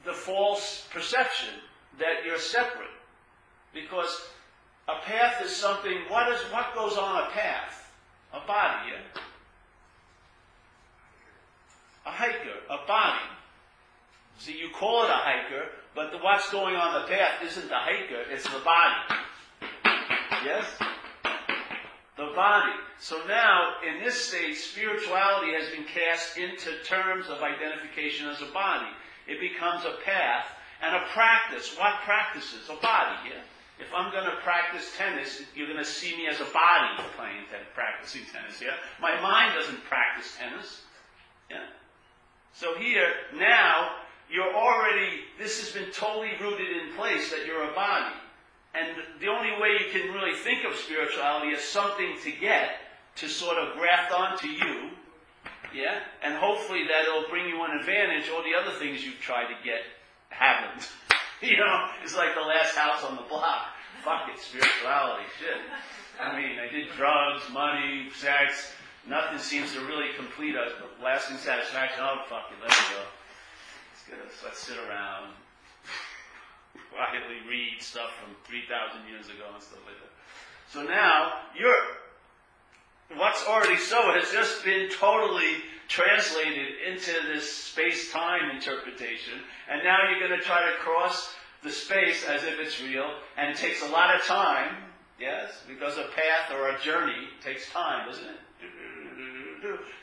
the 0.04 0.12
false 0.12 0.86
perception 0.92 1.54
that 1.98 2.24
you're 2.24 2.38
separate. 2.38 2.88
Because 3.72 4.28
a 4.88 5.00
path 5.04 5.42
is 5.44 5.54
something, 5.54 5.98
what 6.08 6.30
is 6.32 6.40
what 6.52 6.74
goes 6.74 6.96
on 6.96 7.22
a 7.24 7.30
path? 7.30 7.92
A 8.32 8.46
body, 8.46 8.90
yeah? 8.90 9.20
A 12.06 12.10
hiker, 12.10 12.58
a 12.70 12.86
body. 12.86 13.24
See, 14.38 14.58
you 14.58 14.68
call 14.70 15.04
it 15.04 15.10
a 15.10 15.16
hiker, 15.16 15.66
but 15.94 16.10
the, 16.10 16.18
what's 16.18 16.50
going 16.50 16.74
on 16.74 17.02
the 17.02 17.08
path 17.08 17.42
isn't 17.42 17.68
the 17.68 17.74
hiker, 17.74 18.30
it's 18.30 18.44
the 18.44 18.60
body. 18.64 19.22
Yes? 20.44 20.66
The 22.16 22.32
body. 22.34 22.72
So 22.98 23.20
now, 23.26 23.74
in 23.86 24.02
this 24.02 24.14
state, 24.14 24.54
spirituality 24.56 25.52
has 25.52 25.70
been 25.70 25.84
cast 25.84 26.36
into 26.36 26.82
terms 26.84 27.28
of 27.28 27.42
identification 27.42 28.28
as 28.28 28.40
a 28.42 28.52
body. 28.52 28.90
It 29.26 29.40
becomes 29.40 29.84
a 29.84 29.96
path 30.04 30.46
and 30.82 30.94
a 30.96 31.06
practice. 31.12 31.74
What 31.78 32.00
practices? 32.02 32.68
A 32.68 32.76
body, 32.76 33.30
yeah? 33.30 33.42
If 33.80 33.92
I'm 33.94 34.12
going 34.12 34.26
to 34.26 34.36
practice 34.42 34.92
tennis, 34.96 35.42
you're 35.56 35.66
going 35.66 35.78
to 35.78 35.84
see 35.84 36.16
me 36.16 36.28
as 36.28 36.40
a 36.40 36.44
body 36.52 37.02
playing 37.16 37.46
tennis, 37.50 37.66
practicing 37.74 38.22
tennis, 38.30 38.60
yeah? 38.62 38.76
My 39.00 39.20
mind 39.20 39.54
doesn't 39.58 39.82
practice 39.84 40.36
tennis, 40.38 40.82
yeah? 41.50 41.66
So 42.54 42.76
here, 42.78 43.10
now, 43.34 43.90
you're 44.30 44.54
already, 44.54 45.26
this 45.38 45.60
has 45.60 45.72
been 45.72 45.90
totally 45.92 46.30
rooted 46.40 46.68
in 46.70 46.94
place 46.96 47.30
that 47.30 47.46
you're 47.46 47.68
a 47.68 47.74
body. 47.74 48.14
And 48.74 48.96
the 49.20 49.26
only 49.26 49.50
way 49.60 49.70
you 49.78 49.90
can 49.92 50.14
really 50.14 50.36
think 50.36 50.64
of 50.64 50.76
spirituality 50.76 51.48
is 51.48 51.62
something 51.62 52.16
to 52.22 52.30
get 52.30 52.70
to 53.16 53.28
sort 53.28 53.58
of 53.58 53.76
graft 53.76 54.12
onto 54.12 54.48
you, 54.48 54.90
yeah? 55.74 56.00
And 56.22 56.34
hopefully 56.34 56.82
that'll 56.88 57.28
bring 57.28 57.48
you 57.48 57.62
an 57.64 57.78
advantage. 57.78 58.30
All 58.30 58.42
the 58.42 58.54
other 58.54 58.76
things 58.78 59.04
you've 59.04 59.20
tried 59.20 59.46
to 59.46 59.54
get 59.64 59.82
haven't. 60.30 60.90
you 61.42 61.56
know, 61.56 61.88
it's 62.02 62.16
like 62.16 62.34
the 62.34 62.40
last 62.40 62.76
house 62.76 63.04
on 63.04 63.16
the 63.16 63.22
block. 63.22 63.66
Fuck 64.04 64.28
it, 64.32 64.40
spirituality, 64.40 65.24
shit. 65.38 65.58
I 66.20 66.40
mean, 66.40 66.58
I 66.58 66.70
did 66.70 66.88
drugs, 66.96 67.42
money, 67.52 68.10
sex, 68.14 68.72
nothing 69.08 69.38
seems 69.38 69.72
to 69.74 69.80
really 69.80 70.12
complete 70.16 70.54
a 70.54 70.72
lasting 71.02 71.36
satisfaction. 71.36 72.00
Oh, 72.00 72.24
fuck 72.28 72.50
it, 72.50 72.60
let 72.60 72.70
me 72.70 72.96
go. 72.96 73.02
Let's, 74.22 74.44
us, 74.44 74.58
sit 74.58 74.76
around, 74.76 75.32
quietly 76.92 77.40
read 77.48 77.80
stuff 77.80 78.10
from 78.22 78.36
3,000 78.44 79.08
years 79.08 79.26
ago 79.26 79.48
and 79.52 79.62
stuff 79.62 79.80
like 79.86 79.96
that. 79.96 80.12
So 80.70 80.82
now, 80.82 81.40
you're, 81.58 81.74
what's 83.16 83.44
already 83.46 83.78
so 83.78 84.12
has 84.12 84.30
just 84.30 84.64
been 84.64 84.90
totally 84.90 85.62
translated 85.88 86.68
into 86.86 87.12
this 87.32 87.50
space-time 87.50 88.50
interpretation, 88.50 89.40
and 89.70 89.82
now 89.84 89.98
you're 90.10 90.26
going 90.26 90.38
to 90.38 90.44
try 90.44 90.60
to 90.70 90.76
cross 90.78 91.34
the 91.62 91.70
space 91.70 92.24
as 92.28 92.44
if 92.44 92.58
it's 92.60 92.82
real, 92.82 93.08
and 93.36 93.50
it 93.50 93.56
takes 93.56 93.82
a 93.82 93.88
lot 93.88 94.14
of 94.14 94.22
time, 94.24 94.76
yes, 95.18 95.62
because 95.66 95.96
a 95.96 96.08
path 96.14 96.52
or 96.52 96.68
a 96.68 96.80
journey 96.80 97.28
takes 97.42 97.70
time, 97.70 98.06
doesn't 98.06 98.24
it? 98.24 98.36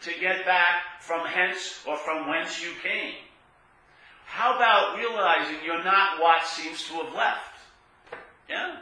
To 0.01 0.11
get 0.19 0.45
back 0.45 1.01
from 1.01 1.25
hence 1.25 1.83
or 1.87 1.97
from 1.97 2.27
whence 2.27 2.63
you 2.63 2.71
came. 2.81 3.15
How 4.25 4.55
about 4.55 4.97
realizing 4.97 5.57
you're 5.65 5.83
not 5.83 6.21
what 6.21 6.45
seems 6.45 6.87
to 6.87 6.93
have 6.93 7.13
left? 7.13 7.59
Yeah? 8.49 8.77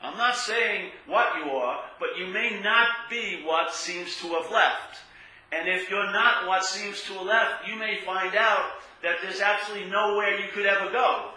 I'm 0.00 0.16
not 0.16 0.36
saying 0.36 0.90
what 1.06 1.36
you 1.36 1.50
are, 1.52 1.84
but 2.00 2.18
you 2.18 2.26
may 2.26 2.60
not 2.62 2.88
be 3.10 3.42
what 3.44 3.72
seems 3.72 4.18
to 4.20 4.28
have 4.28 4.50
left. 4.50 4.98
And 5.52 5.68
if 5.68 5.90
you're 5.90 6.12
not 6.12 6.46
what 6.48 6.64
seems 6.64 7.02
to 7.02 7.12
have 7.12 7.26
left, 7.26 7.68
you 7.68 7.76
may 7.76 7.98
find 8.04 8.34
out 8.34 8.64
that 9.02 9.16
there's 9.22 9.40
absolutely 9.40 9.90
nowhere 9.90 10.38
you 10.38 10.48
could 10.52 10.66
ever 10.66 10.90
go. 10.90 11.30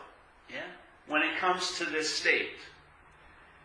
Yeah? 0.49 0.63
When 1.07 1.21
it 1.21 1.37
comes 1.37 1.77
to 1.77 1.85
this 1.85 2.09
state 2.09 2.57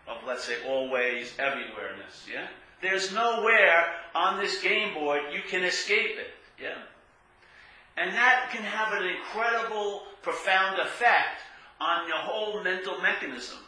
of, 0.09 0.17
let's 0.27 0.45
say, 0.45 0.57
always 0.67 1.33
everywhereness. 1.39 2.27
Yeah? 2.31 2.49
There's 2.83 3.13
nowhere 3.13 3.87
on 4.15 4.41
this 4.41 4.63
game 4.63 4.95
board 4.95 5.21
you 5.33 5.41
can 5.49 5.63
escape 5.65 6.17
it. 6.19 6.31
Yeah. 6.61 6.79
And 7.97 8.15
that 8.15 8.51
can 8.53 8.63
have 8.63 9.01
an 9.01 9.07
incredible, 9.07 10.03
profound 10.23 10.79
effect 10.81 11.41
on 11.81 12.09
your 12.09 12.19
whole 12.19 12.63
mental 12.63 12.99
mechanism. 13.01 13.59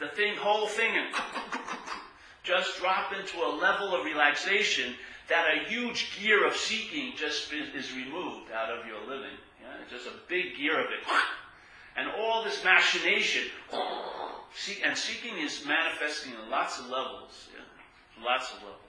The 0.00 0.08
thing, 0.08 0.36
whole 0.36 0.66
thing, 0.66 0.92
and 0.96 1.14
just 2.42 2.78
drop 2.78 3.12
into 3.12 3.38
a 3.38 3.50
level 3.56 3.94
of 3.94 4.04
relaxation 4.04 4.94
that 5.28 5.46
a 5.54 5.68
huge 5.68 6.18
gear 6.18 6.46
of 6.46 6.56
seeking 6.56 7.12
just 7.16 7.52
is 7.52 7.92
removed 7.94 8.52
out 8.52 8.70
of 8.70 8.86
your 8.86 9.00
living. 9.00 9.36
Yeah? 9.60 9.68
Just 9.90 10.06
a 10.06 10.12
big 10.28 10.56
gear 10.56 10.78
of 10.80 10.86
it. 10.86 11.06
And 11.98 12.10
all 12.10 12.44
this 12.44 12.62
machination, 12.62 13.44
and 14.84 14.98
seeking 14.98 15.38
is 15.38 15.64
manifesting 15.64 16.32
in 16.32 16.50
lots 16.50 16.78
of 16.78 16.90
levels. 16.90 17.48
Yeah? 17.56 17.64
Lots 18.22 18.52
of 18.52 18.62
levels. 18.62 18.80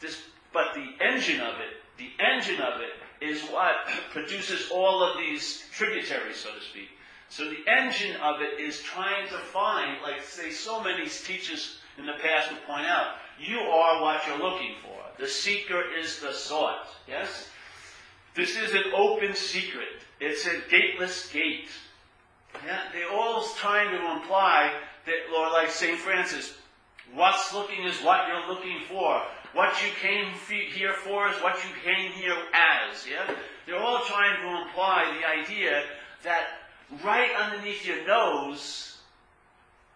This, 0.00 0.18
but 0.52 0.74
the 0.74 1.04
engine 1.04 1.40
of 1.40 1.54
it, 1.60 1.80
the 1.96 2.10
engine 2.22 2.60
of 2.60 2.80
it 2.80 3.24
is 3.24 3.42
what 3.44 3.74
produces 4.12 4.70
all 4.70 5.02
of 5.02 5.16
these 5.18 5.64
tributaries, 5.72 6.36
so 6.36 6.50
to 6.50 6.60
speak. 6.60 6.88
So 7.28 7.44
the 7.44 7.70
engine 7.70 8.16
of 8.16 8.42
it 8.42 8.60
is 8.60 8.82
trying 8.82 9.26
to 9.28 9.38
find, 9.38 10.02
like 10.02 10.22
say 10.22 10.50
so 10.50 10.82
many 10.82 11.08
teachers 11.08 11.78
in 11.96 12.04
the 12.04 12.12
past 12.22 12.50
would 12.50 12.62
point 12.66 12.86
out, 12.86 13.14
you 13.38 13.58
are 13.58 14.02
what 14.02 14.26
you're 14.26 14.38
looking 14.38 14.74
for. 14.82 15.00
The 15.18 15.28
seeker 15.28 15.82
is 15.98 16.20
the 16.20 16.32
sought. 16.32 16.88
Yes? 17.08 17.48
This 18.34 18.56
is 18.56 18.72
an 18.72 18.84
open 18.94 19.34
secret. 19.34 19.88
It's 20.20 20.46
a 20.46 20.60
gateless 20.70 21.30
gate. 21.30 21.68
Yeah? 22.66 22.80
They're 22.92 23.10
all 23.10 23.42
trying 23.56 23.90
to 23.90 24.12
imply 24.12 24.72
that, 25.06 25.32
Lord, 25.32 25.52
like 25.52 25.70
St. 25.70 25.98
Francis, 25.98 26.54
what's 27.14 27.52
looking 27.54 27.84
is 27.84 27.98
what 28.00 28.28
you're 28.28 28.48
looking 28.48 28.80
for. 28.88 29.22
What 29.54 29.82
you 29.82 29.90
came 30.00 30.32
here 30.48 30.94
for 30.94 31.28
is 31.28 31.36
what 31.42 31.56
you 31.56 31.70
came 31.84 32.12
here 32.12 32.36
as. 32.54 33.06
Yeah? 33.06 33.34
They're 33.66 33.80
all 33.80 34.02
trying 34.04 34.40
to 34.40 34.62
imply 34.62 35.18
the 35.20 35.28
idea 35.28 35.82
that 36.24 36.46
right 37.04 37.30
underneath 37.38 37.86
your 37.86 38.06
nose, 38.06 38.98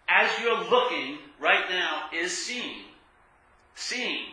as 0.07 0.29
you're 0.41 0.63
looking 0.69 1.17
right 1.39 1.65
now, 1.69 2.09
is 2.13 2.31
seeing. 2.31 2.83
Seeing. 3.75 4.25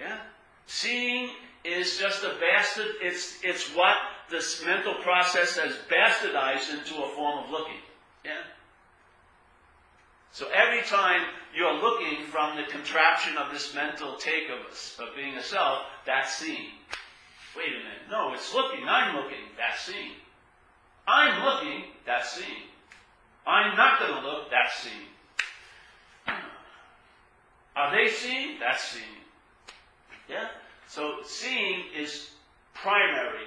Yeah? 0.00 0.18
Seeing 0.66 1.30
is 1.64 1.98
just 1.98 2.24
a 2.24 2.34
bastard, 2.40 2.86
it's, 3.00 3.38
it's 3.42 3.74
what 3.74 3.96
this 4.30 4.64
mental 4.64 4.94
process 5.02 5.56
has 5.56 5.72
bastardized 5.90 6.72
into 6.72 7.02
a 7.02 7.08
form 7.10 7.44
of 7.44 7.50
looking. 7.50 7.80
Yeah? 8.24 8.42
So 10.32 10.48
every 10.54 10.82
time 10.82 11.22
you're 11.54 11.74
looking 11.74 12.24
from 12.26 12.56
the 12.56 12.64
contraption 12.64 13.36
of 13.36 13.52
this 13.52 13.74
mental 13.74 14.16
take 14.16 14.48
of, 14.48 14.70
us, 14.70 14.96
of 15.00 15.16
being 15.16 15.36
a 15.36 15.42
self, 15.42 15.82
that's 16.06 16.36
seeing. 16.36 16.70
Wait 17.56 17.68
a 17.68 17.78
minute. 17.78 18.02
No, 18.10 18.32
it's 18.34 18.54
looking. 18.54 18.86
I'm 18.86 19.16
looking. 19.16 19.38
That's 19.56 19.80
seeing. 19.80 20.12
I'm 21.06 21.44
looking. 21.44 21.84
That's 22.06 22.32
seeing. 22.32 22.68
I'm 23.46 23.76
not 23.76 23.98
going 23.98 24.22
to 24.22 24.28
look. 24.28 24.50
That's 24.50 24.74
seeing. 24.74 26.36
Are 27.74 27.90
they 27.90 28.10
seeing? 28.10 28.58
That's 28.60 28.82
seeing. 28.82 29.04
Yeah? 30.28 30.48
So 30.86 31.18
seeing 31.24 31.84
is 31.96 32.30
primary. 32.74 33.46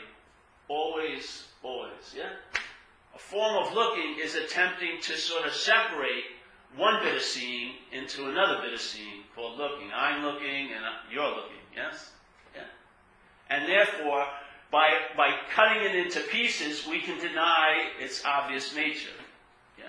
Always, 0.67 1.45
always. 1.63 2.13
Yeah? 2.15 2.31
A 3.13 3.19
form 3.19 3.63
of 3.63 3.73
looking 3.73 4.17
is 4.19 4.35
attempting 4.35 5.01
to 5.01 5.17
sort 5.17 5.45
of 5.45 5.53
separate 5.53 6.23
one 6.77 7.03
bit 7.03 7.15
of 7.15 7.21
seeing 7.21 7.73
into 7.91 8.29
another 8.29 8.61
bit 8.61 8.73
of 8.73 8.81
seeing 8.81 9.23
called 9.35 9.57
looking. 9.57 9.89
I'm 9.93 10.23
looking 10.23 10.69
and 10.71 10.83
you're 11.11 11.27
looking. 11.27 11.57
Yes? 11.75 12.11
Yeah. 12.55 12.63
And 13.49 13.67
therefore, 13.67 14.25
by, 14.71 14.89
by 15.17 15.35
cutting 15.53 15.83
it 15.83 15.95
into 15.95 16.21
pieces, 16.21 16.87
we 16.87 17.01
can 17.01 17.19
deny 17.19 17.87
its 17.99 18.23
obvious 18.25 18.75
nature. 18.75 19.09
Yeah? 19.77 19.85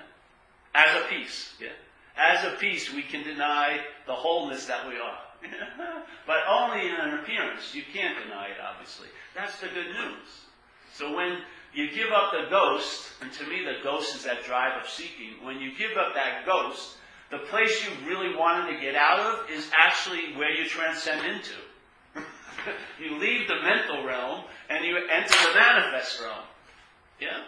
As 0.74 1.02
a 1.02 1.08
piece. 1.08 1.54
Yeah? 1.60 1.68
As 2.16 2.44
a 2.44 2.56
piece, 2.56 2.92
we 2.92 3.02
can 3.02 3.22
deny 3.22 3.80
the 4.06 4.12
wholeness 4.12 4.66
that 4.66 4.86
we 4.86 4.94
are. 4.98 5.18
but 6.26 6.38
only 6.48 6.88
in 6.88 6.94
an 6.94 7.14
appearance. 7.20 7.74
You 7.74 7.82
can't 7.92 8.16
deny 8.22 8.46
it, 8.46 8.56
obviously. 8.62 9.08
That's 9.34 9.58
the 9.60 9.68
good 9.68 9.86
news. 9.86 10.46
So 10.94 11.16
when 11.16 11.38
you 11.74 11.90
give 11.90 12.12
up 12.12 12.32
the 12.32 12.50
ghost, 12.50 13.12
and 13.22 13.32
to 13.32 13.46
me 13.46 13.64
the 13.64 13.82
ghost 13.82 14.14
is 14.14 14.24
that 14.24 14.44
drive 14.44 14.82
of 14.82 14.88
seeking. 14.88 15.42
When 15.42 15.60
you 15.60 15.70
give 15.76 15.92
up 15.96 16.14
that 16.14 16.44
ghost, 16.44 16.96
the 17.30 17.38
place 17.38 17.84
you 17.84 18.08
really 18.08 18.36
wanted 18.36 18.74
to 18.74 18.80
get 18.80 18.94
out 18.94 19.20
of 19.20 19.50
is 19.50 19.70
actually 19.74 20.36
where 20.36 20.50
you 20.50 20.68
transcend 20.68 21.24
into. 21.24 21.54
you 23.00 23.18
leave 23.18 23.48
the 23.48 23.60
mental 23.62 24.04
realm 24.04 24.44
and 24.68 24.84
you 24.84 24.96
enter 24.96 25.34
the 25.48 25.54
manifest 25.58 26.20
realm. 26.20 26.44
Yeah? 27.18 27.44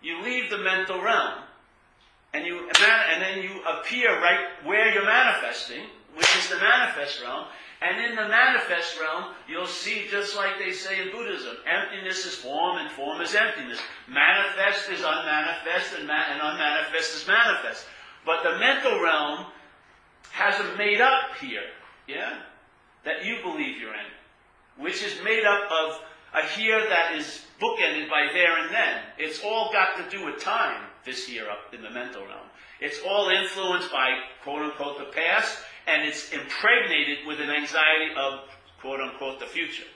You 0.00 0.22
leave 0.22 0.48
the 0.48 0.58
mental 0.58 1.02
realm 1.02 1.42
and 2.32 2.46
you 2.46 2.58
and 2.58 3.22
then 3.22 3.42
you 3.42 3.62
appear 3.64 4.18
right 4.20 4.64
where 4.64 4.92
you're 4.92 5.04
manifesting, 5.04 5.82
which 6.14 6.36
is 6.36 6.48
the 6.48 6.56
manifest 6.56 7.22
realm, 7.22 7.46
and 7.82 8.04
in 8.04 8.16
the 8.16 8.28
manifest 8.28 8.98
realm, 8.98 9.34
you'll 9.48 9.66
see, 9.66 10.06
just 10.10 10.34
like 10.34 10.58
they 10.58 10.72
say 10.72 11.02
in 11.02 11.12
Buddhism, 11.12 11.56
emptiness 11.66 12.24
is 12.24 12.34
form 12.34 12.78
and 12.78 12.90
form 12.90 13.20
is 13.20 13.34
emptiness. 13.34 13.78
Manifest 14.08 14.90
is 14.90 15.00
unmanifest 15.00 15.98
and, 15.98 16.06
ma- 16.06 16.26
and 16.32 16.40
unmanifest 16.40 17.16
is 17.16 17.28
manifest. 17.28 17.86
But 18.24 18.42
the 18.42 18.58
mental 18.58 19.02
realm 19.02 19.46
has 20.32 20.58
a 20.58 20.76
made 20.76 21.00
up 21.00 21.36
here, 21.40 21.68
yeah, 22.06 22.40
that 23.04 23.24
you 23.24 23.38
believe 23.42 23.78
you're 23.78 23.92
in, 23.92 24.82
which 24.82 25.02
is 25.02 25.22
made 25.22 25.44
up 25.44 25.70
of 25.70 26.00
a 26.34 26.46
here 26.48 26.80
that 26.80 27.14
is 27.14 27.42
bookended 27.60 28.08
by 28.10 28.28
there 28.32 28.58
and 28.58 28.74
then. 28.74 29.02
It's 29.18 29.42
all 29.44 29.70
got 29.72 29.96
to 29.96 30.16
do 30.16 30.24
with 30.24 30.40
time, 30.40 30.82
this 31.04 31.26
here 31.26 31.48
up 31.48 31.74
in 31.74 31.82
the 31.82 31.90
mental 31.90 32.22
realm. 32.22 32.48
It's 32.80 33.00
all 33.06 33.28
influenced 33.28 33.90
by, 33.90 34.18
quote 34.42 34.62
unquote, 34.62 34.98
the 34.98 35.04
past 35.04 35.58
and 35.86 36.06
it's 36.06 36.32
impregnated 36.32 37.26
with 37.26 37.40
an 37.40 37.50
anxiety 37.50 38.12
of 38.16 38.40
quote 38.80 39.00
unquote 39.00 39.40
the 39.40 39.46
future. 39.46 39.86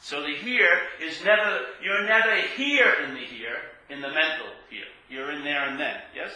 So 0.00 0.20
the 0.20 0.34
here 0.34 0.80
is 1.00 1.24
never, 1.24 1.60
you're 1.82 2.04
never 2.04 2.40
here 2.56 2.92
in 3.06 3.14
the 3.14 3.20
here, 3.20 3.56
in 3.88 4.00
the 4.00 4.08
mental 4.08 4.48
here. 4.68 4.90
You're 5.08 5.30
in 5.30 5.44
there 5.44 5.68
and 5.68 5.78
then, 5.78 5.96
yes? 6.14 6.32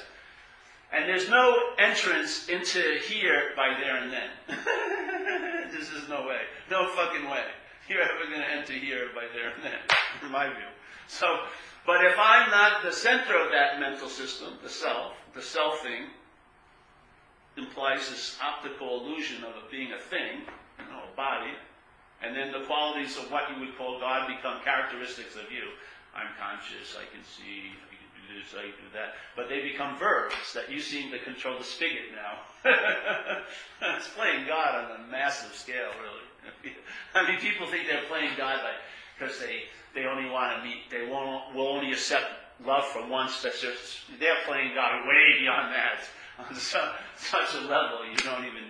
And 0.93 1.09
there's 1.09 1.29
no 1.29 1.53
entrance 1.79 2.49
into 2.49 2.81
here 3.09 3.51
by 3.57 3.77
there 3.81 3.97
and 3.97 4.13
then. 4.13 4.31
this 5.73 5.91
is 5.91 6.09
no 6.09 6.27
way. 6.27 6.43
No 6.71 6.89
fucking 6.95 7.29
way. 7.29 7.45
You're 7.89 8.03
ever 8.03 8.27
going 8.29 8.41
to 8.41 8.51
enter 8.51 8.73
here 8.75 9.09
by 9.15 9.25
there 9.35 9.51
and 9.51 9.65
then, 9.65 9.79
in 10.25 10.31
my 10.31 10.47
view. 10.47 10.71
So, 11.09 11.27
but 11.87 12.05
if 12.05 12.17
I'm 12.19 12.51
not 12.51 12.83
the 12.83 12.93
center 12.93 13.37
of 13.37 13.51
that 13.51 13.81
mental 13.81 14.09
system, 14.09 14.55
the 14.63 14.69
self, 14.69 15.13
the 15.35 15.43
self 15.43 15.81
thing, 15.81 16.05
implies 17.57 18.09
this 18.11 18.39
optical 18.43 19.01
illusion 19.01 19.43
of 19.45 19.57
it 19.57 19.71
being 19.71 19.93
a 19.93 19.99
thing, 19.99 20.45
you 20.79 20.85
know, 20.93 21.01
a 21.13 21.17
body, 21.17 21.53
and 22.23 22.37
then 22.37 22.53
the 22.53 22.65
qualities 22.67 23.17
of 23.17 23.31
what 23.31 23.49
you 23.51 23.61
would 23.61 23.77
call 23.77 24.01
God 24.01 24.29
become 24.29 24.61
characteristics 24.65 25.37
of 25.37 25.51
you. 25.53 25.73
I'm 26.15 26.33
conscious, 26.41 26.97
I 26.97 27.05
can 27.13 27.25
see, 27.25 27.73
I 27.77 27.93
can 27.93 28.09
do 28.29 28.41
this, 28.41 28.53
I 28.57 28.73
can 28.73 28.81
do 28.81 28.91
that. 28.95 29.21
But 29.37 29.49
they 29.49 29.61
become 29.61 29.99
verbs 29.99 30.53
that 30.55 30.73
you 30.73 30.81
seem 30.81 31.11
to 31.13 31.19
control 31.19 31.59
the 31.59 31.65
spigot 31.65 32.13
now. 32.17 32.41
it's 33.97 34.09
playing 34.17 34.47
God 34.47 34.85
on 34.85 35.01
a 35.01 35.11
massive 35.11 35.55
scale, 35.55 35.93
really. 36.01 36.73
I 37.15 37.29
mean, 37.29 37.41
people 37.41 37.67
think 37.67 37.87
they're 37.87 38.09
playing 38.09 38.33
God 38.37 38.61
because 39.19 39.39
they, 39.39 39.69
they 39.95 40.07
only 40.07 40.29
want 40.29 40.57
to 40.57 40.65
meet, 40.65 40.89
they 40.91 41.07
won't, 41.07 41.55
will 41.55 41.69
only 41.69 41.93
accept 41.93 42.25
love 42.65 42.87
from 42.87 43.11
one 43.11 43.29
specific, 43.29 43.77
they're 44.19 44.41
playing 44.47 44.75
God 44.75 45.07
way 45.07 45.41
beyond 45.41 45.73
that 45.75 46.01
on 46.39 46.55
such, 46.55 46.93
such 47.17 47.55
a 47.55 47.61
level 47.67 48.07
you 48.09 48.17
don't 48.17 48.45
even, 48.45 48.65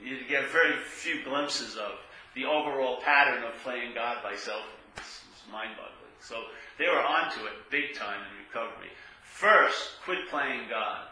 you 0.00 0.18
get 0.28 0.50
very 0.50 0.76
few 0.76 1.24
glimpses 1.24 1.76
of 1.76 1.92
the 2.34 2.44
overall 2.44 3.00
pattern 3.02 3.44
of 3.44 3.54
playing 3.62 3.94
God 3.94 4.18
by 4.22 4.36
self. 4.36 4.62
It's, 4.96 5.22
it's 5.32 5.42
mind-boggling. 5.50 5.92
So 6.20 6.42
they 6.78 6.86
were 6.86 7.02
onto 7.02 7.40
it 7.46 7.70
big 7.70 7.94
time 7.94 8.20
in 8.20 8.46
recovery. 8.46 8.90
First, 9.22 9.92
quit 10.04 10.28
playing 10.30 10.68
God. 10.70 11.06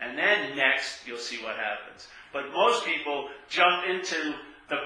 And 0.00 0.16
then 0.18 0.56
next, 0.56 1.06
you'll 1.06 1.18
see 1.18 1.42
what 1.42 1.56
happens. 1.56 2.08
But 2.32 2.52
most 2.52 2.84
people 2.84 3.28
jump 3.48 3.86
into 3.88 4.34
the, 4.68 4.76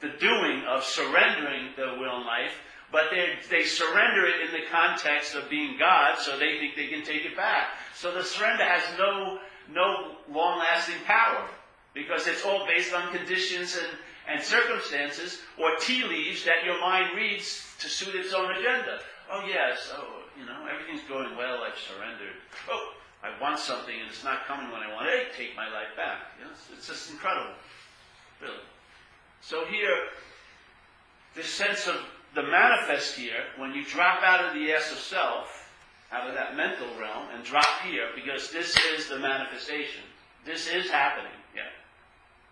the 0.00 0.16
doing 0.18 0.62
of 0.68 0.84
surrendering 0.84 1.70
the 1.76 1.96
will 1.98 2.16
and 2.16 2.26
life, 2.26 2.54
but 2.92 3.04
they, 3.10 3.64
surrender 3.64 4.26
it 4.26 4.48
in 4.48 4.52
the 4.52 4.66
context 4.70 5.34
of 5.34 5.48
being 5.48 5.76
God, 5.78 6.18
so 6.18 6.38
they 6.38 6.58
think 6.58 6.74
they 6.76 6.88
can 6.88 7.04
take 7.04 7.24
it 7.24 7.36
back. 7.36 7.68
So 7.94 8.12
the 8.12 8.24
surrender 8.24 8.64
has 8.64 8.82
no, 8.98 9.38
no 9.72 10.16
long 10.28 10.58
lasting 10.58 11.02
power 11.06 11.48
because 11.94 12.26
it's 12.26 12.44
all 12.44 12.66
based 12.66 12.92
on 12.92 13.12
conditions 13.14 13.76
and, 13.76 13.98
and 14.28 14.42
circumstances 14.42 15.40
or 15.58 15.76
tea 15.80 16.04
leaves 16.04 16.44
that 16.44 16.64
your 16.64 16.80
mind 16.80 17.16
reads 17.16 17.74
to 17.78 17.88
suit 17.88 18.14
its 18.14 18.34
own 18.34 18.50
agenda. 18.50 19.00
Oh, 19.30 19.44
yes, 19.46 19.92
oh, 19.96 20.24
you 20.38 20.46
know, 20.46 20.66
everything's 20.66 21.06
going 21.08 21.36
well, 21.36 21.62
I've 21.62 21.78
surrendered. 21.78 22.34
Oh, 22.68 22.94
I 23.22 23.40
want 23.40 23.58
something 23.58 23.94
and 23.94 24.08
it's 24.08 24.24
not 24.24 24.46
coming 24.46 24.72
when 24.72 24.80
I 24.80 24.92
want 24.92 25.06
it. 25.08 25.28
Hey, 25.36 25.46
take 25.46 25.56
my 25.56 25.66
life 25.66 25.94
back. 25.96 26.32
Yes, 26.40 26.68
it's 26.76 26.88
just 26.88 27.10
incredible. 27.10 27.54
Really. 28.40 28.54
So 29.42 29.64
here, 29.66 29.96
this 31.34 31.48
sense 31.48 31.86
of 31.86 31.96
the 32.34 32.42
manifest 32.42 33.16
here, 33.16 33.44
when 33.58 33.72
you 33.72 33.84
drop 33.84 34.22
out 34.22 34.44
of 34.44 34.54
the 34.54 34.70
S 34.70 34.92
of 34.92 34.98
self, 34.98 35.72
out 36.12 36.28
of 36.28 36.34
that 36.34 36.56
mental 36.56 36.88
realm, 36.98 37.26
and 37.34 37.44
drop 37.44 37.82
here, 37.84 38.08
because 38.14 38.50
this 38.50 38.76
is 38.94 39.08
the 39.08 39.18
manifestation. 39.18 40.02
This 40.44 40.68
is 40.68 40.90
happening. 40.90 41.32
Yeah. 41.54 41.62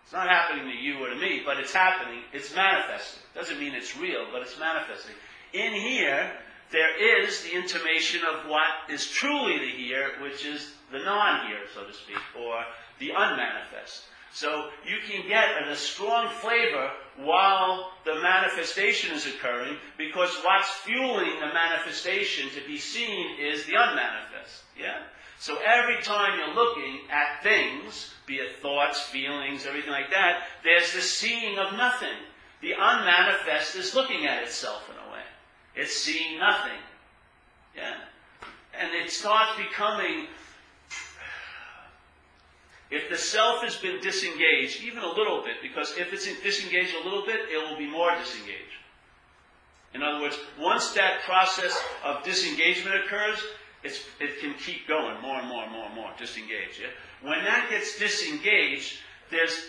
It's 0.03 0.13
not 0.13 0.27
happening 0.27 0.65
to 0.65 0.77
you 0.77 1.03
or 1.03 1.09
to 1.09 1.15
me, 1.15 1.41
but 1.45 1.57
it's 1.57 1.73
happening. 1.73 2.21
It's 2.33 2.53
manifesting. 2.55 3.23
Doesn't 3.35 3.59
mean 3.59 3.73
it's 3.73 3.97
real, 3.97 4.27
but 4.31 4.41
it's 4.41 4.59
manifesting. 4.59 5.15
In 5.53 5.73
here, 5.73 6.31
there 6.71 7.25
is 7.25 7.43
the 7.43 7.55
intimation 7.55 8.21
of 8.25 8.49
what 8.49 8.89
is 8.89 9.07
truly 9.07 9.57
the 9.57 9.71
here, 9.71 10.11
which 10.21 10.45
is 10.45 10.73
the 10.91 10.99
non 10.99 11.47
here, 11.47 11.61
so 11.73 11.85
to 11.85 11.93
speak, 11.93 12.17
or 12.37 12.63
the 12.99 13.09
unmanifest. 13.09 14.03
So 14.31 14.69
you 14.85 14.97
can 15.09 15.27
get 15.27 15.67
a 15.67 15.75
strong 15.75 16.29
flavor 16.29 16.91
while 17.17 17.91
the 18.05 18.15
manifestation 18.21 19.15
is 19.15 19.25
occurring 19.25 19.77
because 19.97 20.33
what's 20.43 20.69
fueling 20.69 21.39
the 21.39 21.53
manifestation 21.53 22.49
to 22.49 22.65
be 22.67 22.77
seen 22.77 23.39
is 23.39 23.65
the 23.65 23.73
unmanifest. 23.73 24.63
Yeah? 24.79 25.01
So 25.39 25.57
every 25.65 26.01
time 26.03 26.37
you're 26.37 26.53
looking 26.53 26.99
at 27.09 27.41
things, 27.43 28.13
be 28.25 28.35
it 28.35 28.61
thoughts, 28.61 29.01
feelings, 29.01 29.65
everything 29.65 29.91
like 29.91 30.11
that, 30.11 30.43
there's 30.63 30.93
the 30.93 31.01
seeing 31.01 31.57
of 31.57 31.73
nothing. 31.73 32.17
The 32.61 32.73
unmanifest 32.77 33.75
is 33.75 33.95
looking 33.95 34.25
at 34.25 34.43
itself 34.43 34.89
in 34.89 34.95
a 34.95 35.13
way. 35.13 35.23
It's 35.75 35.95
seeing 35.95 36.39
nothing. 36.39 36.77
Yeah? 37.75 37.95
And 38.79 38.93
it 38.93 39.11
starts 39.11 39.57
becoming 39.57 40.27
if 42.91 43.09
the 43.09 43.17
self 43.17 43.63
has 43.63 43.75
been 43.75 43.99
disengaged, 44.01 44.81
even 44.83 45.03
a 45.03 45.11
little 45.11 45.43
bit, 45.43 45.57
because 45.61 45.93
if 45.97 46.11
it's 46.11 46.25
disengaged 46.41 46.95
a 46.95 47.03
little 47.03 47.25
bit, 47.25 47.41
it 47.51 47.57
will 47.57 47.77
be 47.77 47.87
more 47.87 48.11
disengaged. 48.15 48.79
In 49.93 50.01
other 50.03 50.21
words, 50.21 50.37
once 50.59 50.91
that 50.93 51.21
process 51.21 51.77
of 52.03 52.23
disengagement 52.23 52.95
occurs, 53.05 53.39
it 53.83 54.39
can 54.41 54.53
keep 54.55 54.87
going 54.87 55.21
more 55.21 55.39
and 55.39 55.47
more 55.47 55.63
and 55.63 55.71
more 55.71 55.85
and 55.85 55.95
more, 55.95 56.11
disengaged. 56.17 56.79
Yeah? 56.81 57.27
When 57.27 57.43
that 57.43 57.69
gets 57.69 57.97
disengaged, 57.97 58.97
there's 59.31 59.67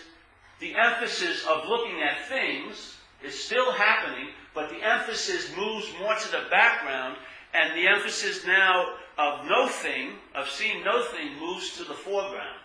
the 0.59 0.75
emphasis 0.75 1.45
of 1.47 1.67
looking 1.67 2.01
at 2.01 2.27
things 2.27 2.97
is 3.23 3.41
still 3.43 3.71
happening, 3.71 4.29
but 4.53 4.69
the 4.69 4.83
emphasis 4.83 5.49
moves 5.55 5.87
more 5.99 6.15
to 6.15 6.31
the 6.31 6.43
background, 6.49 7.17
and 7.53 7.75
the 7.75 7.87
emphasis 7.87 8.45
now 8.45 8.95
of 9.17 9.45
no 9.45 9.67
thing, 9.67 10.13
of 10.33 10.49
seeing 10.49 10.83
no 10.83 11.03
thing, 11.05 11.37
moves 11.39 11.77
to 11.77 11.83
the 11.83 11.93
foreground. 11.93 12.57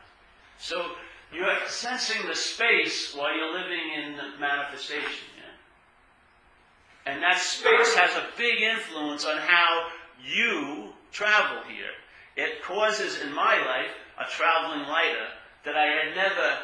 So 0.58 0.92
you're 1.32 1.54
sensing 1.66 2.26
the 2.26 2.34
space 2.34 3.14
while 3.14 3.36
you're 3.36 3.52
living 3.52 3.92
in 3.96 4.16
the 4.16 4.38
manifestation. 4.40 5.28
Yeah? 5.36 7.12
And 7.12 7.22
that 7.22 7.38
space 7.38 7.94
has 7.94 8.16
a 8.16 8.26
big 8.36 8.62
influence 8.62 9.24
on 9.24 9.36
how 9.38 9.88
you 10.24 10.92
travel 11.12 11.62
here. 11.68 11.92
It 12.36 12.62
causes 12.62 13.20
in 13.20 13.32
my 13.32 13.56
life 13.58 13.90
a 14.18 14.30
traveling 14.30 14.86
lighter 14.88 15.28
that 15.64 15.76
I 15.76 15.86
had 15.86 16.16
never 16.16 16.58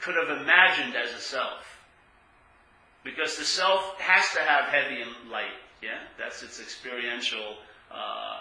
could 0.00 0.16
have 0.16 0.40
imagined 0.40 0.94
as 0.96 1.12
a 1.12 1.20
self. 1.20 1.64
Because 3.02 3.36
the 3.36 3.44
self 3.44 3.98
has 4.00 4.32
to 4.34 4.40
have 4.40 4.64
heavy 4.64 5.02
and 5.02 5.30
light. 5.30 5.56
Yeah, 5.82 5.98
that's 6.18 6.42
its 6.42 6.60
experiential 6.60 7.56
uh, 7.90 8.40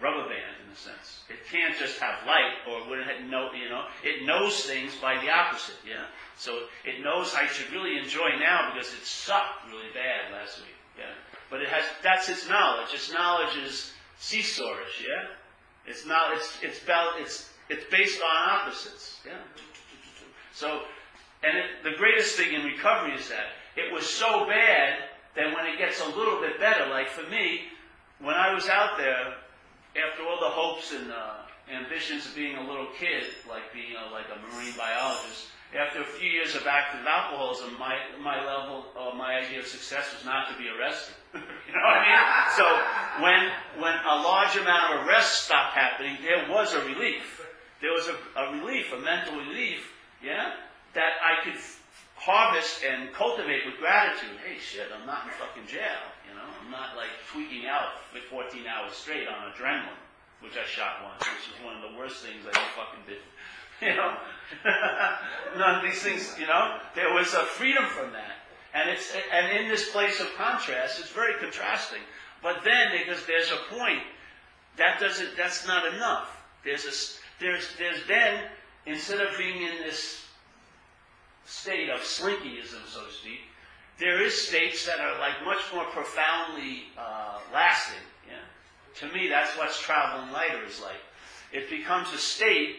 rubber 0.00 0.24
band 0.28 0.56
in 0.64 0.72
a 0.72 0.76
sense. 0.76 1.22
It 1.28 1.44
can't 1.50 1.76
just 1.78 2.00
have 2.00 2.26
light, 2.26 2.64
or 2.68 2.80
it 2.80 3.28
know? 3.28 3.50
You 3.52 3.68
know, 3.68 3.84
it 4.02 4.26
knows 4.26 4.64
things 4.64 4.96
by 4.96 5.20
the 5.20 5.30
opposite. 5.30 5.76
Yeah. 5.86 6.06
So 6.36 6.66
it 6.84 7.02
knows 7.04 7.34
I 7.34 7.46
should 7.46 7.70
really 7.72 7.98
enjoy 7.98 8.38
now 8.38 8.72
because 8.72 8.92
it 8.92 9.04
sucked 9.04 9.66
really 9.68 9.92
bad 9.94 10.32
last 10.32 10.58
week. 10.58 10.74
Yeah. 10.98 11.12
But 11.50 11.62
it 11.62 11.68
has 11.68 11.84
that's 12.02 12.28
its 12.28 12.48
knowledge. 12.48 12.94
Its 12.94 13.12
knowledge 13.12 13.56
is 13.64 13.92
seesawish. 14.18 15.00
Yeah. 15.00 15.28
It's 15.86 16.06
not. 16.06 16.32
It's 16.34 16.58
it's. 16.62 16.80
It's 17.18 17.50
it's 17.68 17.84
based 17.90 18.20
on 18.20 18.50
opposites. 18.50 19.20
Yeah. 19.24 19.38
So, 20.52 20.82
and 21.44 21.56
it, 21.56 21.64
the 21.84 21.96
greatest 21.96 22.36
thing 22.36 22.52
in 22.52 22.64
recovery 22.64 23.14
is 23.14 23.28
that 23.28 23.54
it 23.76 23.92
was 23.92 24.04
so 24.04 24.44
bad 24.46 24.98
that 25.36 25.54
when 25.54 25.66
it 25.66 25.78
gets 25.78 26.00
a 26.00 26.08
little 26.08 26.40
bit 26.40 26.58
better, 26.58 26.90
like 26.90 27.08
for 27.08 27.28
me, 27.30 27.62
when 28.18 28.34
I 28.34 28.52
was 28.52 28.68
out 28.68 28.98
there 28.98 29.34
after 29.96 30.22
all 30.24 30.38
the 30.40 30.50
hopes 30.50 30.92
and 30.92 31.10
uh, 31.10 31.46
ambitions 31.72 32.26
of 32.26 32.34
being 32.34 32.56
a 32.56 32.66
little 32.66 32.88
kid, 32.98 33.24
like 33.48 33.72
being 33.72 33.94
a, 33.94 34.12
like 34.12 34.26
a 34.30 34.38
marine 34.38 34.74
biologist, 34.76 35.48
after 35.70 36.02
a 36.02 36.04
few 36.04 36.28
years 36.28 36.56
of 36.56 36.66
active 36.66 37.06
alcoholism, 37.06 37.78
my, 37.78 37.94
my 38.20 38.44
level, 38.44 38.86
uh, 38.98 39.14
my 39.14 39.38
idea 39.38 39.60
of 39.60 39.66
success 39.66 40.12
was 40.12 40.24
not 40.24 40.50
to 40.50 40.58
be 40.58 40.66
arrested. 40.68 41.14
you 41.34 41.40
know 41.40 41.86
what 41.86 41.98
I 41.98 42.10
mean? 42.10 42.18
So 42.58 42.66
when, 43.22 43.40
when 43.82 43.94
a 43.94 44.16
large 44.22 44.56
amount 44.56 44.94
of 44.94 45.06
arrests 45.06 45.46
stopped 45.46 45.74
happening, 45.74 46.18
there 46.22 46.50
was 46.50 46.74
a 46.74 46.84
relief. 46.84 47.46
There 47.80 47.92
was 47.92 48.08
a, 48.08 48.40
a 48.40 48.58
relief, 48.58 48.92
a 48.92 48.98
mental 48.98 49.38
relief, 49.38 49.92
yeah, 50.22 50.54
that 50.94 51.12
I 51.22 51.44
could 51.44 51.58
harvest 52.16 52.82
and 52.84 53.12
cultivate 53.14 53.64
with 53.64 53.78
gratitude. 53.78 54.36
Hey, 54.44 54.58
shit, 54.58 54.88
I'm 54.92 55.06
not 55.06 55.24
in 55.24 55.30
fucking 55.38 55.66
jail. 55.66 56.02
You 56.30 56.36
know, 56.38 56.46
I'm 56.62 56.70
not 56.70 56.96
like 56.96 57.10
tweaking 57.32 57.66
out 57.66 57.98
for 58.12 58.20
14 58.30 58.62
hours 58.66 58.92
straight 58.92 59.26
on 59.26 59.50
adrenaline, 59.50 59.98
which 60.40 60.54
I 60.54 60.64
shot 60.64 61.02
once, 61.02 61.26
which 61.26 61.50
is 61.50 61.64
one 61.64 61.74
of 61.74 61.82
the 61.82 61.98
worst 61.98 62.22
things 62.22 62.46
I 62.46 62.54
fucking 62.78 63.04
did. 63.06 63.18
You 63.80 63.96
know, 63.96 64.14
none 65.56 65.76
of 65.76 65.82
these 65.82 66.02
things. 66.02 66.36
You 66.38 66.46
know, 66.46 66.76
there 66.94 67.14
was 67.14 67.32
a 67.32 67.46
freedom 67.46 67.86
from 67.86 68.12
that, 68.12 68.44
and 68.74 68.90
it's 68.90 69.10
and 69.32 69.56
in 69.56 69.68
this 69.68 69.90
place 69.90 70.20
of 70.20 70.26
contrast, 70.36 71.00
it's 71.00 71.08
very 71.08 71.32
contrasting. 71.40 72.02
But 72.42 72.62
then, 72.62 72.88
because 72.92 73.24
there's 73.24 73.50
a 73.50 73.74
point, 73.74 74.02
that 74.76 75.00
doesn't. 75.00 75.34
That's 75.34 75.66
not 75.66 75.94
enough. 75.94 76.28
There's 76.62 76.84
a 76.84 77.42
there's 77.42 77.74
there's 77.78 78.06
then 78.06 78.50
instead 78.84 79.22
of 79.22 79.38
being 79.38 79.62
in 79.62 79.78
this 79.78 80.26
state 81.46 81.88
of 81.88 82.00
slinkyism, 82.00 82.86
so 82.86 83.06
to 83.06 83.12
speak, 83.12 83.40
there 84.00 84.20
is 84.22 84.34
states 84.34 84.86
that 84.86 84.98
are 84.98 85.18
like 85.20 85.44
much 85.44 85.60
more 85.72 85.84
profoundly 85.84 86.84
uh, 86.98 87.38
lasting. 87.52 88.00
Yeah? 88.26 89.06
To 89.06 89.14
me, 89.14 89.28
that's 89.28 89.56
what 89.56 89.70
traveling 89.72 90.32
lighter 90.32 90.64
is 90.66 90.80
like. 90.80 91.00
It 91.52 91.68
becomes 91.68 92.12
a 92.14 92.18
state, 92.18 92.76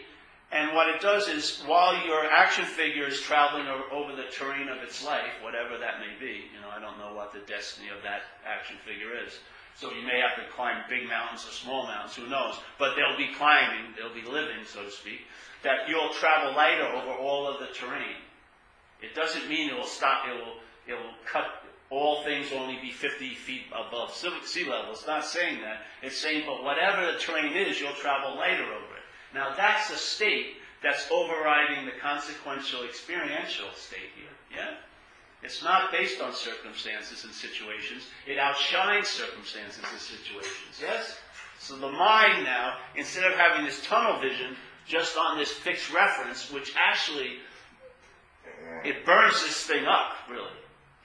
and 0.51 0.73
what 0.73 0.89
it 0.89 0.99
does 0.99 1.27
is, 1.27 1.61
while 1.65 1.95
your 2.05 2.25
action 2.25 2.65
figure 2.65 3.05
is 3.05 3.21
traveling 3.21 3.67
over 3.91 4.15
the 4.15 4.25
terrain 4.31 4.67
of 4.67 4.81
its 4.83 5.05
life, 5.05 5.31
whatever 5.43 5.77
that 5.77 5.99
may 5.99 6.19
be, 6.19 6.49
you 6.53 6.59
know, 6.59 6.69
I 6.75 6.79
don't 6.79 6.97
know 6.97 7.13
what 7.13 7.31
the 7.31 7.39
destiny 7.39 7.89
of 7.89 8.01
that 8.03 8.23
action 8.45 8.77
figure 8.83 9.15
is. 9.25 9.39
So 9.75 9.91
you 9.91 10.03
may 10.03 10.19
have 10.19 10.35
to 10.43 10.51
climb 10.51 10.83
big 10.89 11.07
mountains 11.07 11.45
or 11.47 11.51
small 11.51 11.85
mountains, 11.85 12.15
who 12.15 12.27
knows? 12.27 12.55
But 12.77 12.95
they'll 12.95 13.17
be 13.17 13.33
climbing, 13.33 13.93
they'll 13.95 14.13
be 14.13 14.27
living, 14.27 14.65
so 14.65 14.83
to 14.83 14.91
speak. 14.91 15.21
That 15.63 15.87
you'll 15.87 16.13
travel 16.13 16.53
lighter 16.55 16.85
over 16.85 17.11
all 17.11 17.47
of 17.47 17.59
the 17.59 17.67
terrain. 17.73 18.19
It 19.01 19.15
doesn't 19.15 19.47
mean 19.47 19.69
it 19.69 19.75
will 19.75 19.85
stop, 19.85 20.27
it 20.27 20.35
will 20.35 20.57
it 20.87 20.93
will 20.93 21.13
cut 21.25 21.45
all 21.89 22.23
things 22.23 22.47
only 22.53 22.77
be 22.81 22.89
50 22.89 23.35
feet 23.35 23.63
above 23.73 24.13
sea 24.13 24.63
level. 24.63 24.91
It's 24.91 25.05
not 25.05 25.25
saying 25.25 25.61
that. 25.61 25.81
It's 26.01 26.17
saying, 26.17 26.43
but 26.47 26.63
whatever 26.63 27.11
the 27.11 27.19
terrain 27.19 27.53
is, 27.53 27.79
you'll 27.79 27.93
travel 27.93 28.37
lighter 28.37 28.63
over 28.63 28.95
it. 28.95 29.03
Now 29.33 29.53
that's 29.55 29.91
a 29.91 29.97
state 29.97 30.55
that's 30.81 31.05
overriding 31.11 31.85
the 31.85 31.91
consequential 32.01 32.83
experiential 32.83 33.67
state 33.75 34.11
here. 34.15 34.57
Yeah? 34.57 34.75
It's 35.43 35.63
not 35.63 35.91
based 35.91 36.21
on 36.21 36.33
circumstances 36.33 37.23
and 37.23 37.33
situations. 37.33 38.03
It 38.25 38.37
outshines 38.37 39.07
circumstances 39.07 39.83
and 39.91 39.99
situations. 39.99 40.79
Yes? 40.79 41.17
So 41.59 41.75
the 41.77 41.91
mind 41.91 42.43
now, 42.43 42.77
instead 42.95 43.29
of 43.29 43.37
having 43.37 43.65
this 43.65 43.85
tunnel 43.85 44.19
vision 44.19 44.55
just 44.87 45.17
on 45.17 45.37
this 45.37 45.51
fixed 45.51 45.93
reference, 45.93 46.51
which 46.51 46.73
actually 46.75 47.37
it 48.83 49.05
burns 49.05 49.41
this 49.43 49.65
thing 49.65 49.85
up, 49.85 50.13
really. 50.29 50.49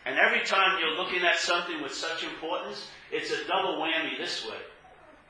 And 0.06 0.18
every 0.18 0.46
time 0.46 0.78
you're 0.78 0.94
looking 0.94 1.26
at 1.26 1.36
something 1.36 1.82
with 1.82 1.92
such 1.92 2.22
importance, 2.22 2.86
it's 3.10 3.32
a 3.32 3.44
double 3.48 3.82
whammy 3.82 4.16
this 4.16 4.46
way. 4.46 4.62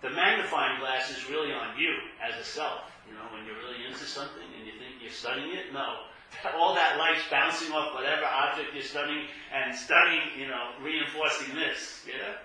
The 0.02 0.10
magnifying 0.10 0.78
glass 0.80 1.10
is 1.10 1.30
really 1.30 1.50
on 1.50 1.78
you 1.78 1.96
as 2.20 2.38
a 2.38 2.44
self. 2.44 2.84
You 3.08 3.14
know, 3.14 3.24
when 3.32 3.46
you're 3.46 3.56
really 3.56 3.88
into 3.88 4.04
something 4.04 4.44
and 4.44 4.66
you 4.66 4.72
think 4.72 5.00
you're 5.00 5.10
studying 5.10 5.56
it, 5.56 5.72
no. 5.72 6.04
All 6.60 6.74
that 6.74 6.98
light's 6.98 7.24
bouncing 7.30 7.72
off 7.72 7.94
whatever 7.94 8.26
object 8.26 8.74
you're 8.74 8.82
studying 8.82 9.24
and 9.54 9.74
studying, 9.74 10.28
you 10.38 10.46
know, 10.46 10.76
reinforcing 10.82 11.54
this. 11.54 12.04
Yeah? 12.06 12.36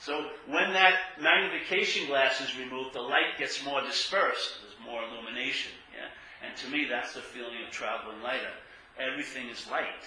So 0.00 0.28
when 0.46 0.74
that 0.74 1.16
magnification 1.18 2.06
glass 2.08 2.42
is 2.42 2.58
removed, 2.58 2.92
the 2.92 3.00
light 3.00 3.38
gets 3.38 3.64
more 3.64 3.80
dispersed. 3.80 4.60
There's 4.60 4.86
more 4.86 5.02
illumination. 5.04 5.72
Yeah? 5.96 6.12
And 6.46 6.54
to 6.58 6.68
me, 6.68 6.86
that's 6.90 7.14
the 7.14 7.20
feeling 7.20 7.64
of 7.66 7.72
traveling 7.72 8.20
lighter. 8.20 8.52
Everything 8.98 9.48
is 9.48 9.66
light. 9.70 10.04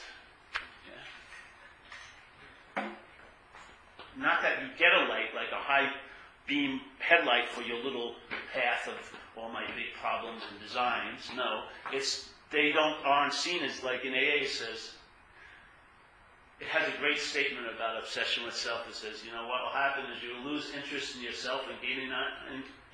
Not 4.17 4.41
that 4.41 4.61
you 4.61 4.67
get 4.77 4.93
a 4.93 5.09
light 5.09 5.33
like 5.35 5.51
a 5.51 5.61
high 5.61 5.89
beam 6.47 6.81
headlight 6.99 7.47
for 7.49 7.61
your 7.61 7.83
little 7.83 8.15
path 8.53 8.87
of 8.87 8.95
all 9.37 9.49
my 9.49 9.65
big 9.75 9.93
problems 9.99 10.43
and 10.51 10.59
designs. 10.59 11.31
No, 11.35 11.63
it's 11.91 12.29
they 12.51 12.71
don't 12.71 12.97
aren't 13.05 13.33
seen 13.33 13.63
as 13.63 13.83
like 13.83 14.05
in 14.05 14.13
AA 14.13 14.45
says. 14.45 14.93
it 16.59 16.67
has 16.67 16.87
a 16.87 16.97
great 16.99 17.19
statement 17.19 17.65
about 17.75 17.99
obsession 17.99 18.45
with 18.45 18.55
self. 18.55 18.87
It 18.87 18.95
says, 18.95 19.25
you 19.25 19.31
know, 19.31 19.47
what 19.47 19.63
will 19.63 19.73
happen 19.73 20.03
is 20.15 20.21
you'll 20.21 20.45
lose 20.45 20.71
interest 20.75 21.15
in 21.15 21.23
yourself 21.23 21.61
and 21.69 21.81
gaining 21.81 22.11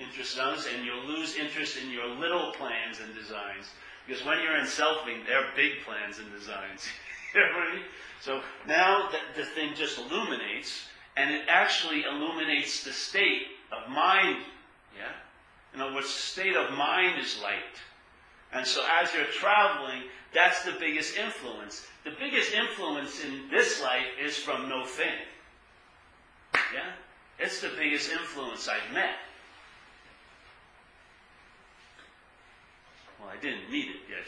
interest 0.00 0.36
in 0.36 0.42
others, 0.42 0.66
and 0.74 0.84
you'll 0.84 1.04
lose 1.04 1.36
interest 1.36 1.76
in 1.76 1.90
your 1.90 2.06
little 2.06 2.52
plans 2.52 3.00
and 3.04 3.14
designs. 3.14 3.68
Because 4.06 4.24
when 4.24 4.42
you're 4.42 4.56
in 4.56 4.64
selfing, 4.64 5.26
they're 5.26 5.46
big 5.54 5.84
plans 5.84 6.18
and 6.18 6.32
designs. 6.32 6.88
you 7.34 7.40
know 7.40 7.46
I 7.46 7.74
mean? 7.76 7.84
So 8.20 8.40
now 8.66 9.08
that 9.12 9.36
the 9.36 9.44
thing 9.44 9.74
just 9.74 9.98
illuminates, 9.98 10.86
and 11.16 11.30
it 11.30 11.42
actually 11.48 12.04
illuminates 12.04 12.84
the 12.84 12.92
state 12.92 13.42
of 13.72 13.90
mind. 13.90 14.38
Yeah? 14.96 15.12
In 15.74 15.80
other 15.80 15.94
words, 15.94 16.08
state 16.08 16.56
of 16.56 16.76
mind 16.76 17.20
is 17.20 17.40
light. 17.42 17.78
And 18.52 18.66
so 18.66 18.84
as 19.00 19.12
you're 19.14 19.24
traveling, 19.26 20.02
that's 20.34 20.64
the 20.64 20.72
biggest 20.72 21.16
influence. 21.16 21.86
The 22.04 22.12
biggest 22.18 22.52
influence 22.52 23.22
in 23.24 23.48
this 23.50 23.82
life 23.82 24.06
is 24.22 24.36
from 24.36 24.68
no 24.68 24.84
thing. 24.84 25.18
Yeah? 26.54 26.92
It's 27.38 27.60
the 27.60 27.70
biggest 27.76 28.10
influence 28.10 28.68
I've 28.68 28.92
met. 28.92 29.16
Well, 33.20 33.30
I 33.30 33.40
didn't 33.40 33.70
meet 33.70 33.88
it 33.88 34.00
yet. 34.08 34.26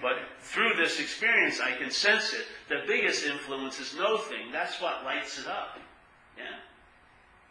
But 0.00 0.16
through 0.40 0.74
this 0.74 1.00
experience, 1.00 1.60
I 1.60 1.72
can 1.72 1.90
sense 1.90 2.32
it. 2.32 2.46
The 2.68 2.82
biggest 2.86 3.26
influence 3.26 3.78
is 3.78 3.94
no 3.94 4.18
thing. 4.18 4.52
That's 4.52 4.80
what 4.80 5.04
lights 5.04 5.38
it 5.38 5.46
up. 5.46 5.78
Yeah? 6.36 6.60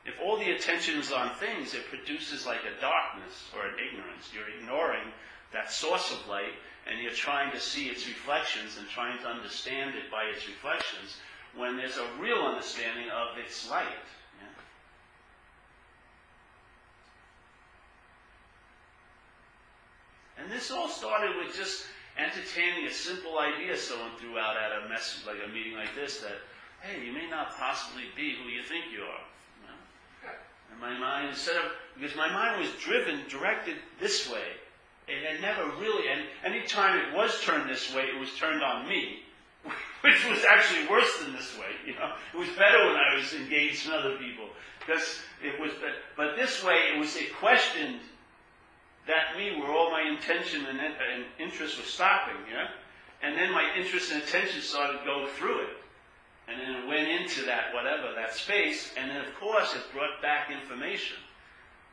If 0.05 0.15
all 0.23 0.37
the 0.37 0.51
attention 0.51 0.99
is 0.99 1.11
on 1.11 1.35
things, 1.35 1.73
it 1.73 1.89
produces 1.89 2.45
like 2.45 2.61
a 2.61 2.79
darkness 2.79 3.49
or 3.55 3.65
an 3.65 3.75
ignorance. 3.79 4.29
You're 4.33 4.49
ignoring 4.59 5.11
that 5.51 5.71
source 5.71 6.11
of 6.11 6.27
light 6.27 6.53
and 6.85 7.01
you're 7.01 7.11
trying 7.11 7.51
to 7.51 7.59
see 7.59 7.87
its 7.87 8.07
reflections 8.07 8.77
and 8.77 8.87
trying 8.87 9.17
to 9.19 9.27
understand 9.27 9.95
it 9.95 10.11
by 10.11 10.25
its 10.25 10.47
reflections 10.47 11.17
when 11.55 11.77
there's 11.77 11.97
a 11.97 12.21
real 12.21 12.37
understanding 12.37 13.09
of 13.09 13.37
its 13.37 13.69
light. 13.69 14.05
And 20.37 20.51
this 20.51 20.69
all 20.69 20.87
started 20.87 21.35
with 21.37 21.55
just 21.55 21.85
entertaining 22.19 22.85
a 22.85 22.91
simple 22.91 23.39
idea 23.39 23.75
someone 23.75 24.11
threw 24.19 24.37
out 24.37 24.55
at 24.57 24.85
a 24.85 24.89
message 24.89 25.25
like 25.25 25.37
a 25.43 25.51
meeting 25.51 25.73
like 25.73 25.95
this 25.95 26.19
that, 26.19 26.37
hey, 26.85 27.05
you 27.05 27.11
may 27.11 27.29
not 27.29 27.57
possibly 27.57 28.03
be 28.15 28.35
who 28.35 28.49
you 28.49 28.63
think 28.63 28.85
you 28.93 29.01
are. 29.03 29.25
And 30.71 30.79
my 30.79 30.97
mind, 30.97 31.29
instead 31.29 31.55
of, 31.57 31.71
because 31.99 32.15
my 32.15 32.31
mind 32.31 32.61
was 32.61 32.69
driven, 32.79 33.21
directed 33.29 33.77
this 33.99 34.29
way, 34.29 34.43
it 35.07 35.23
had 35.23 35.41
never 35.41 35.69
really, 35.79 36.09
and 36.09 36.23
any 36.43 36.65
time 36.65 36.99
it 36.99 37.15
was 37.15 37.41
turned 37.41 37.69
this 37.69 37.93
way, 37.93 38.03
it 38.03 38.19
was 38.19 38.35
turned 38.35 38.63
on 38.63 38.87
me, 38.87 39.23
which 40.01 40.27
was 40.29 40.43
actually 40.43 40.87
worse 40.87 41.19
than 41.19 41.33
this 41.33 41.57
way. 41.57 41.71
You 41.85 41.93
know, 41.93 42.13
it 42.33 42.37
was 42.37 42.49
better 42.57 42.85
when 42.85 42.95
I 42.95 43.15
was 43.15 43.33
engaged 43.33 43.87
in 43.87 43.93
other 43.93 44.17
people 44.17 44.49
because 44.79 45.19
it 45.43 45.59
was. 45.59 45.71
But 46.17 46.35
this 46.35 46.63
way, 46.63 46.75
it 46.93 46.99
was 46.99 47.15
it 47.15 47.35
questioned 47.35 47.99
that 49.07 49.37
me 49.37 49.59
where 49.59 49.71
all 49.71 49.91
my 49.91 50.01
intention 50.01 50.65
and, 50.65 50.79
and 50.79 51.25
interest 51.39 51.77
was 51.77 51.87
stopping. 51.87 52.35
Yeah, 52.51 52.67
and 53.21 53.37
then 53.37 53.51
my 53.51 53.71
interest 53.77 54.11
and 54.11 54.23
attention 54.23 54.61
started 54.61 54.99
to 54.99 55.05
go 55.05 55.27
through 55.37 55.61
it. 55.61 55.69
And 56.47 56.61
then 56.61 56.83
it 56.83 56.87
went 56.87 57.07
into 57.07 57.45
that, 57.45 57.73
whatever, 57.73 58.13
that 58.15 58.35
space, 58.35 58.93
and 58.97 59.09
then 59.09 59.25
of 59.25 59.33
course 59.39 59.73
it 59.75 59.81
brought 59.93 60.21
back 60.21 60.51
information 60.51 61.17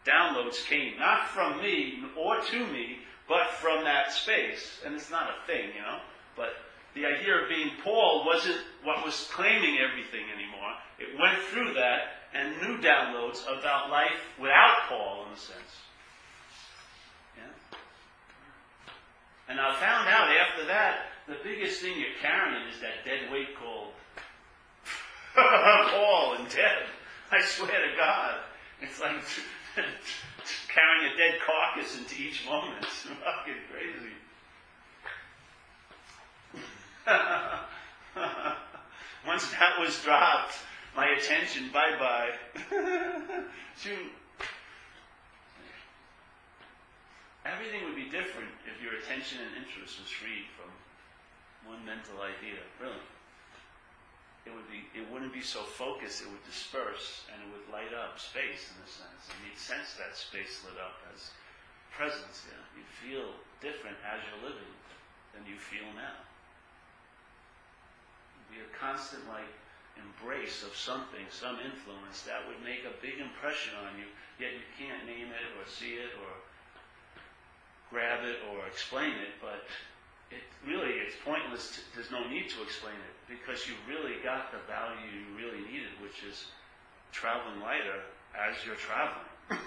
downloads 0.04 0.64
came 0.66 0.98
not 0.98 1.28
from 1.28 1.60
me 1.60 2.02
or 2.16 2.40
to 2.40 2.66
me, 2.66 2.98
but 3.28 3.50
from 3.50 3.84
that 3.84 4.12
space. 4.12 4.80
And 4.84 4.94
it's 4.94 5.10
not 5.10 5.30
a 5.30 5.46
thing, 5.46 5.68
you 5.74 5.82
know. 5.82 5.98
But 6.36 6.50
the 6.94 7.06
idea 7.06 7.36
of 7.36 7.48
being 7.48 7.70
Paul 7.82 8.24
wasn't 8.26 8.58
what 8.82 9.04
was 9.04 9.28
claiming 9.32 9.78
everything 9.78 10.26
anymore. 10.34 10.74
It 10.98 11.18
went 11.18 11.38
through 11.50 11.74
that 11.74 12.00
and 12.34 12.56
new 12.62 12.78
downloads 12.78 13.42
about 13.44 13.90
life 13.90 14.18
without 14.40 14.88
Paul, 14.88 15.26
in 15.26 15.32
a 15.32 15.36
sense. 15.36 15.72
Yeah? 17.36 17.78
And 19.48 19.60
I 19.60 19.74
found 19.76 20.08
out 20.08 20.28
after 20.28 20.66
that, 20.66 21.06
the 21.28 21.36
biggest 21.44 21.80
thing 21.80 21.94
you're 21.98 22.18
carrying 22.20 22.66
is 22.68 22.80
that 22.80 23.04
dead 23.04 23.30
weight 23.30 23.56
called 23.56 23.92
Paul 25.34 26.34
and 26.38 26.48
dead. 26.48 26.84
I 27.30 27.40
swear 27.40 27.70
to 27.70 27.96
God. 27.96 28.34
It's 28.82 29.00
like 29.00 29.12
carrying 30.68 31.12
a 31.12 31.16
dead 31.16 31.40
carcass 31.46 31.96
into 31.96 32.20
each 32.20 32.44
moment. 32.46 32.82
It's 32.82 33.02
fucking 33.02 33.54
crazy. 33.72 34.12
Once 39.26 39.50
that 39.52 39.80
was 39.80 39.98
dropped, 40.02 40.54
my 40.94 41.06
attention, 41.16 41.70
bye 41.72 41.96
bye. 41.98 42.32
Everything 47.44 47.84
would 47.86 47.96
be 47.96 48.04
different 48.10 48.50
if 48.66 48.82
your 48.82 48.94
attention 49.00 49.38
and 49.40 49.64
interest 49.64 49.98
was 49.98 50.08
freed 50.08 50.44
from 50.56 50.70
one 51.70 51.84
mental 51.86 52.20
idea, 52.20 52.60
really 52.80 53.00
it 54.46 54.50
would 54.50 54.66
be 54.66 54.82
it 54.94 55.06
wouldn't 55.10 55.32
be 55.32 55.44
so 55.44 55.62
focused, 55.62 56.22
it 56.22 56.30
would 56.30 56.42
disperse 56.44 57.26
and 57.30 57.38
it 57.42 57.48
would 57.54 57.66
light 57.70 57.94
up 57.94 58.18
space 58.18 58.70
in 58.70 58.78
a 58.82 58.88
sense. 58.90 59.22
And 59.30 59.38
you'd 59.46 59.58
sense 59.58 59.94
that 59.98 60.18
space 60.18 60.62
lit 60.66 60.78
up 60.82 60.98
as 61.14 61.30
presence, 61.94 62.42
yeah. 62.48 62.62
You'd 62.74 62.94
feel 62.98 63.28
different 63.60 63.96
as 64.02 64.18
you're 64.26 64.50
living 64.50 64.72
than 65.36 65.46
you 65.46 65.54
feel 65.54 65.86
now. 65.94 66.18
It'd 68.36 68.50
be 68.50 68.60
a 68.64 68.70
constant 68.74 69.22
like 69.30 69.48
embrace 70.00 70.64
of 70.64 70.74
something, 70.74 71.22
some 71.28 71.60
influence 71.60 72.24
that 72.24 72.42
would 72.48 72.58
make 72.64 72.88
a 72.88 72.94
big 73.04 73.20
impression 73.20 73.76
on 73.84 73.94
you, 74.00 74.08
yet 74.40 74.56
you 74.56 74.64
can't 74.80 75.04
name 75.04 75.28
it 75.28 75.48
or 75.60 75.68
see 75.68 76.00
it 76.00 76.16
or 76.16 76.32
grab 77.92 78.24
it 78.24 78.40
or 78.48 78.64
explain 78.66 79.12
it, 79.20 79.36
but 79.40 79.68
it 80.32 80.44
really 80.66 80.98
it's 81.04 81.16
pointless. 81.24 81.76
To, 81.76 81.78
there's 81.94 82.10
no 82.10 82.28
need 82.28 82.48
to 82.50 82.62
explain 82.62 82.96
it 82.96 83.14
because 83.28 83.68
you 83.68 83.74
really 83.84 84.16
got 84.24 84.52
the 84.52 84.58
value 84.66 85.04
you 85.12 85.24
really 85.36 85.60
needed, 85.68 85.92
which 86.00 86.24
is 86.24 86.48
traveling 87.12 87.60
lighter 87.60 88.00
as 88.32 88.56
you're 88.64 88.80
traveling. 88.80 89.28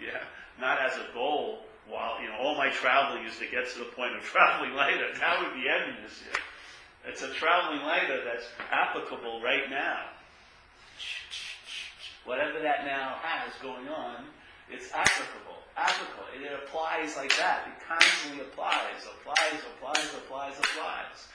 yeah, 0.00 0.26
not 0.60 0.78
as 0.80 0.94
a 0.98 1.06
goal. 1.14 1.64
While 1.88 2.22
you 2.22 2.28
know 2.28 2.38
all 2.38 2.54
my 2.54 2.70
traveling 2.70 3.26
is 3.26 3.38
to 3.38 3.46
get 3.50 3.68
to 3.74 3.78
the 3.80 3.90
point 3.96 4.14
of 4.14 4.22
traveling 4.34 4.74
lighter. 4.74 5.10
That 5.18 5.42
would 5.42 5.54
be 5.54 5.66
endless. 5.66 6.22
Yeah. 6.22 7.10
It's 7.10 7.22
a 7.22 7.30
traveling 7.34 7.82
lighter 7.82 8.22
that's 8.24 8.46
applicable 8.70 9.42
right 9.42 9.68
now. 9.68 10.06
Whatever 12.24 12.60
that 12.60 12.86
now 12.86 13.16
has 13.20 13.52
going 13.60 13.88
on, 13.88 14.26
it's 14.70 14.92
applicable 14.92 15.61
applicable. 15.76 16.28
It, 16.36 16.42
it 16.42 16.52
applies 16.52 17.16
like 17.16 17.36
that. 17.38 17.68
It 17.68 17.78
constantly 17.86 18.44
applies, 18.44 19.06
applies, 19.06 19.60
applies, 19.76 20.08
applies, 20.14 20.58
applies. 20.58 21.28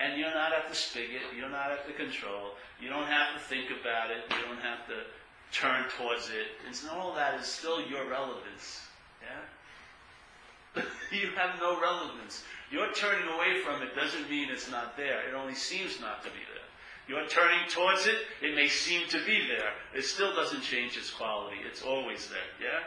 And 0.00 0.18
you're 0.18 0.32
not 0.32 0.52
at 0.52 0.68
the 0.68 0.74
spigot, 0.74 1.20
you're 1.36 1.50
not 1.50 1.70
at 1.70 1.86
the 1.86 1.92
control, 1.92 2.56
you 2.80 2.88
don't 2.88 3.06
have 3.06 3.34
to 3.34 3.40
think 3.40 3.68
about 3.68 4.10
it, 4.10 4.24
you 4.30 4.46
don't 4.48 4.62
have 4.62 4.86
to 4.88 5.04
turn 5.52 5.84
towards 5.98 6.28
it. 6.28 6.56
And 6.66 6.74
so 6.74 6.88
all 6.90 7.14
that 7.14 7.38
is 7.38 7.46
still 7.46 7.84
your 7.86 8.08
relevance. 8.08 8.80
Yeah? 9.20 10.82
you 11.12 11.28
have 11.36 11.60
no 11.60 11.80
relevance. 11.80 12.44
Your 12.70 12.92
turning 12.92 13.28
away 13.28 13.60
from 13.62 13.82
it 13.82 13.94
doesn't 13.94 14.30
mean 14.30 14.48
it's 14.50 14.70
not 14.70 14.96
there. 14.96 15.28
It 15.28 15.34
only 15.34 15.54
seems 15.54 16.00
not 16.00 16.22
to 16.22 16.30
be 16.30 16.40
there. 16.54 16.60
You're 17.08 17.28
turning 17.28 17.68
towards 17.68 18.06
it, 18.06 18.14
it 18.40 18.54
may 18.54 18.68
seem 18.68 19.08
to 19.08 19.18
be 19.26 19.46
there. 19.48 19.72
It 19.94 20.04
still 20.04 20.34
doesn't 20.34 20.62
change 20.62 20.96
its 20.96 21.10
quality. 21.10 21.56
It's 21.66 21.82
always 21.82 22.28
there. 22.28 22.38
Yeah? 22.62 22.86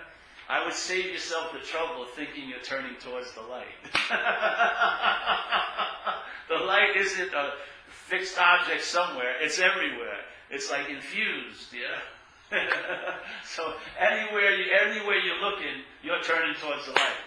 I 0.50 0.64
would 0.64 0.74
save 0.74 1.06
yourself 1.06 1.54
the 1.54 1.60
trouble 1.60 2.04
of 2.04 2.10
thinking 2.12 2.50
you're 2.50 2.60
turning 2.60 2.96
towards 3.00 3.32
the 3.34 3.42
light. 3.42 3.66
the 6.50 6.58
light 6.66 6.98
isn't 6.98 7.34
a 7.34 7.54
fixed 7.88 8.38
object 8.38 8.84
somewhere, 8.84 9.36
it's 9.42 9.60
everywhere. 9.60 10.20
It's 10.50 10.70
like 10.70 10.90
infused, 10.90 11.74
yeah? 11.74 12.02
so 13.46 13.74
anywhere 14.00 14.52
you 14.52 14.66
anywhere 14.86 15.18
you're 15.18 15.42
looking, 15.42 15.82
you're 16.04 16.22
turning 16.22 16.56
towards 16.56 16.86
the 16.86 16.92
light. 16.92 17.24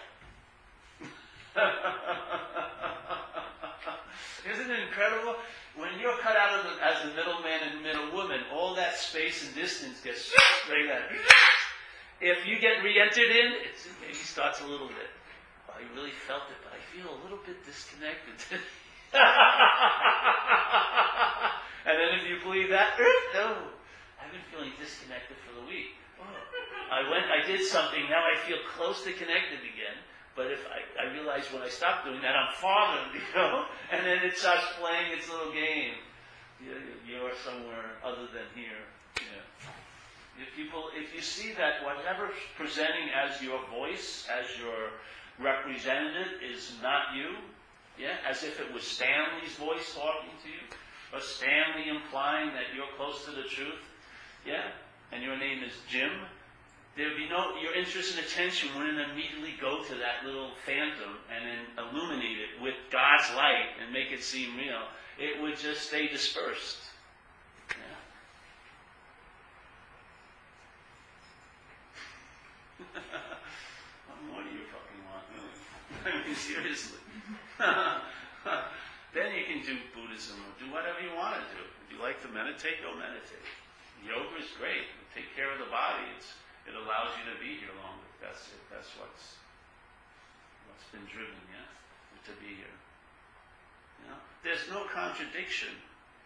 Isn't 4.49 4.71
it 4.71 4.79
incredible? 4.79 5.35
When 5.75 5.99
you're 5.99 6.17
cut 6.19 6.37
out 6.37 6.63
the, 6.63 6.69
as 6.85 7.03
the 7.03 7.09
middleman 7.15 7.59
and 7.69 7.83
middlewoman, 7.83 8.45
all 8.53 8.73
that 8.75 8.95
space 8.95 9.45
and 9.45 9.53
distance 9.55 9.99
gets 10.01 10.31
like 10.69 10.87
that. 10.87 11.11
If 12.19 12.47
you 12.47 12.57
get 12.59 12.81
re-entered 12.81 13.29
in, 13.29 13.61
it 13.61 13.77
maybe 14.01 14.17
starts 14.17 14.61
a 14.61 14.67
little 14.67 14.87
bit. 14.87 15.09
Well, 15.67 15.77
I 15.77 15.85
really 15.93 16.11
felt 16.25 16.49
it, 16.49 16.57
but 16.65 16.73
I 16.73 16.81
feel 16.89 17.13
a 17.13 17.19
little 17.21 17.37
bit 17.45 17.61
disconnected. 17.61 18.41
and 21.85 21.93
then 21.93 22.17
if 22.17 22.25
you 22.25 22.41
believe 22.41 22.69
that, 22.73 22.97
eh, 22.97 23.21
no, 23.37 23.69
I've 24.17 24.33
been 24.33 24.41
feeling 24.49 24.73
disconnected 24.81 25.37
for 25.45 25.53
the 25.61 25.65
week. 25.69 25.93
Oh, 26.17 26.25
I 26.89 27.05
went, 27.05 27.29
I 27.29 27.45
did 27.45 27.61
something, 27.61 28.09
now 28.09 28.25
I 28.25 28.35
feel 28.49 28.57
close 28.65 29.03
to 29.05 29.13
connected 29.13 29.61
again. 29.61 30.01
But 30.35 30.49
if 30.53 30.65
I, 30.69 30.85
I 31.01 31.13
realize 31.13 31.45
when 31.53 31.61
I 31.61 31.69
stop 31.69 32.05
doing 32.05 32.21
that, 32.21 32.33
I'm 32.33 32.53
farther, 32.57 33.01
you 33.13 33.21
know, 33.35 33.65
and 33.91 34.05
then 34.05 34.25
it 34.25 34.37
starts 34.37 34.65
playing 34.81 35.13
its 35.13 35.29
little 35.29 35.53
game. 35.53 36.01
you're 37.05 37.33
somewhere 37.45 38.01
other 38.01 38.25
than 38.33 38.49
here. 38.57 38.85
If 40.39 40.55
people, 40.55 40.89
if 40.95 41.15
you 41.15 41.21
see 41.21 41.53
that 41.53 41.83
whatever's 41.83 42.35
presenting 42.57 43.09
as 43.09 43.41
your 43.41 43.59
voice, 43.69 44.27
as 44.29 44.45
your 44.59 44.93
representative, 45.39 46.41
is 46.43 46.73
not 46.81 47.15
you, 47.15 47.35
yeah, 47.97 48.17
as 48.29 48.43
if 48.43 48.59
it 48.59 48.71
was 48.73 48.83
Stanley's 48.83 49.55
voice 49.57 49.95
talking 49.95 50.29
to 50.43 50.49
you, 50.49 50.61
or 51.13 51.21
Stanley 51.21 51.89
implying 51.89 52.49
that 52.53 52.75
you're 52.75 52.91
close 52.97 53.25
to 53.25 53.31
the 53.31 53.43
truth, 53.43 53.81
yeah, 54.45 54.69
and 55.11 55.23
your 55.23 55.37
name 55.37 55.63
is 55.63 55.73
Jim, 55.89 56.11
there'd 56.97 57.15
be 57.15 57.29
no, 57.29 57.55
your 57.61 57.73
interest 57.73 58.17
and 58.17 58.25
attention 58.25 58.69
wouldn't 58.77 58.99
immediately 59.11 59.53
go 59.61 59.83
to 59.83 59.95
that 59.95 60.25
little 60.25 60.51
phantom 60.65 61.17
and 61.33 61.45
then 61.45 61.59
illuminate 61.77 62.37
it 62.37 62.61
with 62.61 62.73
God's 62.91 63.29
light 63.35 63.69
and 63.81 63.93
make 63.93 64.11
it 64.11 64.23
seem 64.23 64.57
real. 64.57 64.81
It 65.19 65.41
would 65.41 65.57
just 65.57 65.87
stay 65.87 66.07
dispersed. 66.07 66.77
Yeah. 67.69 67.75
what 74.33 74.43
do 74.43 74.49
you 74.49 74.65
fucking 74.65 75.01
want? 75.05 75.25
I 76.07 76.23
mean, 76.27 76.35
seriously. 76.35 76.99
then 79.13 79.29
you 79.35 79.43
can 79.43 79.59
do 79.65 79.75
Buddhism 79.91 80.39
or 80.39 80.51
do 80.55 80.71
whatever 80.71 81.03
you 81.03 81.11
want 81.11 81.35
to 81.35 81.43
do. 81.51 81.63
If 81.83 81.91
you 81.91 81.99
like 81.99 82.23
to 82.23 82.29
meditate, 82.31 82.79
go 82.79 82.95
meditate. 82.95 83.43
Yoga 84.05 84.39
is 84.39 84.47
great. 84.55 84.87
Take 85.11 85.27
care 85.35 85.51
of 85.51 85.59
the 85.59 85.67
body. 85.67 86.05
It's 86.15 86.37
it 86.67 86.75
allows 86.75 87.15
you 87.15 87.23
to 87.31 87.35
be 87.39 87.59
here 87.59 87.71
longer. 87.79 88.07
That's 88.19 88.51
it. 88.51 88.61
That's 88.67 88.91
what's 88.99 89.39
what's 90.67 90.87
been 90.91 91.07
driven, 91.07 91.39
yeah, 91.51 91.67
to 92.27 92.33
be 92.43 92.59
here. 92.59 92.77
You 94.03 94.11
know? 94.11 94.19
There's 94.43 94.67
no 94.67 94.83
contradiction. 94.91 95.71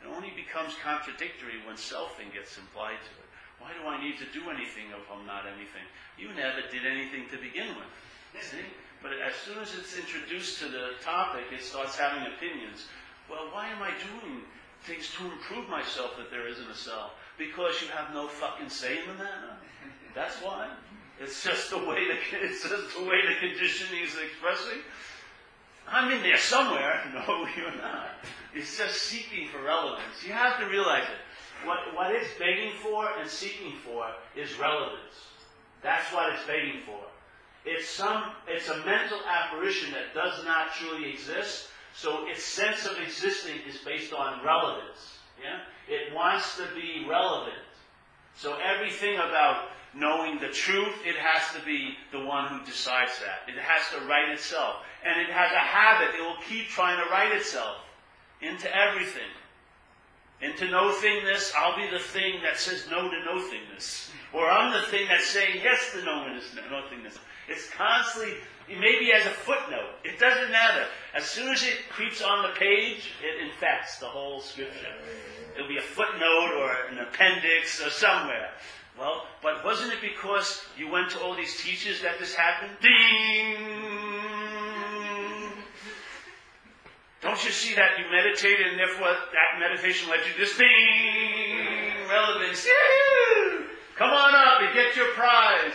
It 0.02 0.10
only 0.10 0.34
becomes 0.34 0.74
contradictory 0.82 1.62
when 1.62 1.78
selfing 1.78 2.34
gets 2.34 2.58
implied 2.58 2.98
to 2.98 3.14
it. 3.22 3.30
Why 3.62 3.70
do 3.78 3.86
I 3.86 4.02
need 4.02 4.18
to 4.18 4.28
do 4.34 4.50
anything 4.50 4.90
if 4.90 5.06
I'm 5.14 5.30
not 5.30 5.46
anything? 5.46 5.86
You 6.18 6.34
never 6.34 6.66
did 6.74 6.90
anything 6.90 7.30
to 7.30 7.38
begin 7.38 7.70
with. 7.78 7.94
See? 8.42 8.66
But 9.02 9.14
as 9.14 9.34
soon 9.36 9.58
as 9.60 9.74
it's 9.74 9.98
introduced 9.98 10.60
to 10.60 10.66
the 10.66 10.92
topic, 11.04 11.46
it 11.52 11.64
starts 11.64 11.98
having 11.98 12.32
opinions. 12.34 12.86
Well, 13.30 13.50
why 13.52 13.68
am 13.68 13.82
I 13.82 13.92
doing 13.98 14.42
things 14.84 15.10
to 15.18 15.26
improve 15.26 15.70
myself 15.70 16.18
that 16.18 16.30
there 16.30 16.48
isn't 16.48 16.70
a 16.70 16.76
self? 16.76 17.12
Because 17.38 17.82
you 17.82 17.88
have 17.90 18.14
no 18.14 18.28
fucking 18.28 18.70
say 18.70 19.00
in 19.00 19.08
the 19.08 19.14
matter. 19.16 19.58
That's 20.14 20.36
why. 20.38 20.70
It's 21.20 21.44
just 21.44 21.70
the 21.70 21.78
way 21.78 22.08
the 22.08 22.18
it's 22.42 22.64
just 22.68 22.98
the 22.98 23.04
way 23.04 23.22
the 23.28 23.36
conditioning 23.40 24.04
is 24.04 24.16
expressing. 24.18 24.80
I'm 25.88 26.12
in 26.12 26.22
there 26.22 26.38
somewhere. 26.38 27.02
No, 27.14 27.48
you're 27.56 27.76
not. 27.76 28.10
It's 28.54 28.78
just 28.78 29.04
seeking 29.04 29.48
for 29.50 29.64
relevance. 29.64 30.24
You 30.26 30.34
have 30.34 30.60
to 30.60 30.66
realize 30.66 31.04
it. 31.04 31.68
What 31.68 31.80
what 31.96 32.12
it's 32.16 32.30
begging 32.40 32.74
for 32.82 33.08
and 33.20 33.30
seeking 33.30 33.74
for 33.86 34.08
is 34.36 34.58
relevance. 34.58 35.16
That's 35.82 36.12
what 36.14 36.34
it's 36.34 36.46
begging 36.46 36.82
for. 36.86 37.00
It's 37.66 37.88
some 37.88 38.24
it's 38.48 38.70
a 38.70 38.78
mental 38.86 39.20
apparition 39.28 39.92
that 39.92 40.14
does 40.16 40.44
not 40.46 40.74
truly 40.74 41.10
exist. 41.12 41.68
So 41.94 42.28
its 42.28 42.44
sense 42.44 42.86
of 42.86 42.98
existing 43.00 43.58
is 43.68 43.78
based 43.86 44.14
on 44.14 44.44
relevance. 44.46 45.20
Yeah? 45.42 45.60
It 45.94 46.14
wants 46.14 46.58
to 46.58 46.64
be 46.74 47.06
relevant. 47.08 47.58
So 48.36 48.58
everything 48.64 49.16
about 49.16 49.70
knowing 49.94 50.40
the 50.40 50.48
truth, 50.48 50.96
it 51.06 51.16
has 51.16 51.54
to 51.60 51.66
be 51.66 51.96
the 52.12 52.24
one 52.24 52.48
who 52.48 52.66
decides 52.66 53.12
that. 53.20 53.54
It 53.54 53.60
has 53.60 53.82
to 53.94 54.08
write 54.08 54.30
itself. 54.30 54.78
And 55.04 55.20
it 55.20 55.30
has 55.30 55.52
a 55.52 55.60
habit, 55.60 56.16
it 56.16 56.22
will 56.22 56.42
keep 56.48 56.68
trying 56.68 57.04
to 57.04 57.10
write 57.12 57.34
itself 57.34 57.78
into 58.42 58.74
everything. 58.76 59.30
Into 60.42 60.72
no-thingness, 60.72 61.52
I'll 61.56 61.76
be 61.76 61.90
the 61.92 62.00
thing 62.00 62.42
that 62.42 62.58
says 62.58 62.88
no 62.90 63.10
to 63.10 63.26
no-thingness. 63.26 64.10
Or 64.34 64.50
I'm 64.50 64.72
the 64.72 64.88
thing 64.88 65.08
that's 65.08 65.28
saying 65.28 65.60
yes 65.62 65.92
to 65.94 66.04
no-thingness. 66.04 67.20
It's 67.48 67.70
constantly, 67.72 68.38
maybe 68.70 69.12
as 69.14 69.26
a 69.26 69.30
footnote. 69.30 69.96
It 70.04 70.20
doesn't 70.20 70.52
matter. 70.52 70.86
As 71.14 71.26
soon 71.26 71.50
as 71.50 71.64
it 71.64 71.90
creeps 71.90 72.22
on 72.22 72.44
the 72.44 72.54
page, 72.58 73.12
it 73.22 73.42
infects 73.46 73.98
the 74.00 74.08
whole 74.08 74.40
scripture. 74.40 74.94
It'll 75.56 75.68
be 75.68 75.78
a 75.78 75.82
footnote 75.82 76.54
or 76.58 76.72
an 76.90 77.00
appendix 77.00 77.82
or 77.86 77.90
somewhere. 77.90 78.52
Well, 78.98 79.26
but 79.42 79.64
wasn't 79.66 79.94
it 79.94 80.02
because 80.02 80.62
you 80.78 80.90
went 80.90 81.10
to 81.12 81.20
all 81.22 81.36
these 81.36 81.62
teachers 81.62 82.02
that 82.02 82.20
this 82.20 82.36
happened? 82.36 82.78
Ding! 82.82 83.58
Don't 87.22 87.44
you 87.46 87.52
see 87.52 87.76
that 87.76 88.00
you 88.00 88.06
meditated 88.12 88.68
and 88.68 88.80
therefore 88.80 89.08
that 89.08 89.60
meditation 89.60 90.10
led 90.10 90.26
you 90.26 90.34
to 90.34 90.40
this 90.40 90.58
ding? 90.58 92.08
Relevance. 92.10 92.68
Come 93.96 94.10
on 94.10 94.34
up 94.34 94.62
and 94.62 94.74
get 94.74 94.96
your 94.96 95.10
prize. 95.14 95.74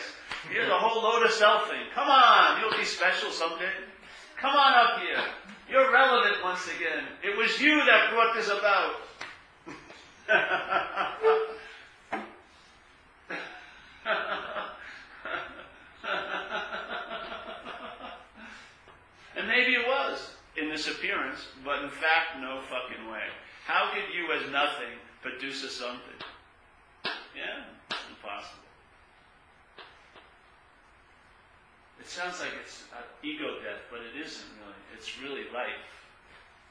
Here's 0.51 0.70
a 0.70 0.78
whole 0.78 1.03
load 1.03 1.24
of 1.24 1.30
selfing. 1.30 1.90
Come 1.94 2.09
on, 2.09 2.61
you'll 2.61 2.78
be 2.78 2.84
special 2.84 3.30
someday. 3.30 3.72
Come 4.36 4.55
on 4.55 4.74
up 4.74 5.01
here. 5.01 5.22
You're 5.68 5.92
relevant 5.92 6.36
once 6.44 6.66
again. 6.66 7.05
It 7.22 7.36
was 7.36 7.61
you 7.61 7.84
that 7.84 8.11
brought 8.12 8.34
this 8.34 8.49
about. 8.49 8.92
and 19.36 19.49
maybe 19.49 19.74
it 19.74 19.86
was 19.86 20.30
in 20.57 20.68
this 20.68 20.88
appearance, 20.88 21.47
but 21.64 21.82
in 21.82 21.90
fact, 21.90 22.40
no 22.40 22.61
fucking 22.62 23.11
way. 23.11 23.24
How 23.66 23.90
could 23.92 24.14
you, 24.14 24.32
as 24.32 24.51
nothing, 24.53 24.99
produce 25.22 25.64
a 25.64 25.68
something? 25.68 26.01
Yeah, 27.05 27.64
impossible. 28.11 28.66
It 32.07 32.15
sounds 32.15 32.39
like 32.39 32.55
it's 32.63 32.87
ego 33.27 33.59
death, 33.67 33.83
but 33.91 33.99
it 33.99 34.15
isn't 34.15 34.47
really. 34.63 34.79
It's 34.95 35.19
really 35.19 35.51
life. 35.51 35.91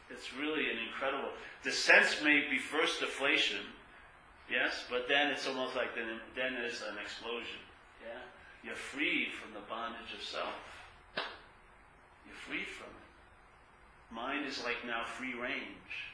It's 0.09 0.31
really 0.31 0.71
an 0.71 0.79
incredible. 0.87 1.27
The 1.63 1.71
sense 1.75 2.23
may 2.23 2.47
be 2.47 2.57
first 2.57 3.01
deflation, 3.01 3.67
Yes, 4.49 4.85
but 4.89 5.09
then 5.09 5.33
it's 5.33 5.47
almost 5.47 5.75
like 5.75 5.95
then, 5.97 6.21
then 6.37 6.53
there's 6.53 6.81
an 6.85 7.01
explosion. 7.01 7.61
Yeah? 7.97 8.21
You're 8.61 8.77
freed 8.77 9.33
from 9.33 9.53
the 9.57 9.65
bondage 9.65 10.13
of 10.13 10.21
self. 10.21 10.53
You're 11.17 12.41
freed 12.45 12.69
from 12.69 12.93
it. 12.93 13.09
Mind 14.13 14.45
is 14.45 14.61
like 14.61 14.85
now 14.85 15.01
free 15.05 15.33
range. 15.33 16.13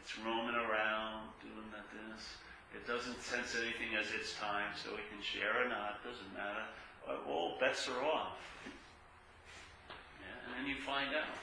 It's 0.00 0.16
roaming 0.18 0.56
around, 0.56 1.28
doing 1.44 1.68
that 1.76 1.84
this. 1.92 2.24
It 2.72 2.88
doesn't 2.88 3.20
sense 3.20 3.52
anything 3.52 3.92
as 4.00 4.08
its 4.16 4.32
time, 4.40 4.72
so 4.72 4.96
it 4.96 5.04
can 5.12 5.20
share 5.20 5.60
or 5.60 5.68
not, 5.68 6.00
doesn't 6.00 6.32
matter. 6.32 6.64
All 7.06 7.56
bets 7.60 7.88
are 7.88 8.02
off. 8.02 8.38
Yeah? 8.66 10.34
And 10.46 10.50
then 10.58 10.64
you 10.66 10.82
find 10.82 11.14
out. 11.14 11.38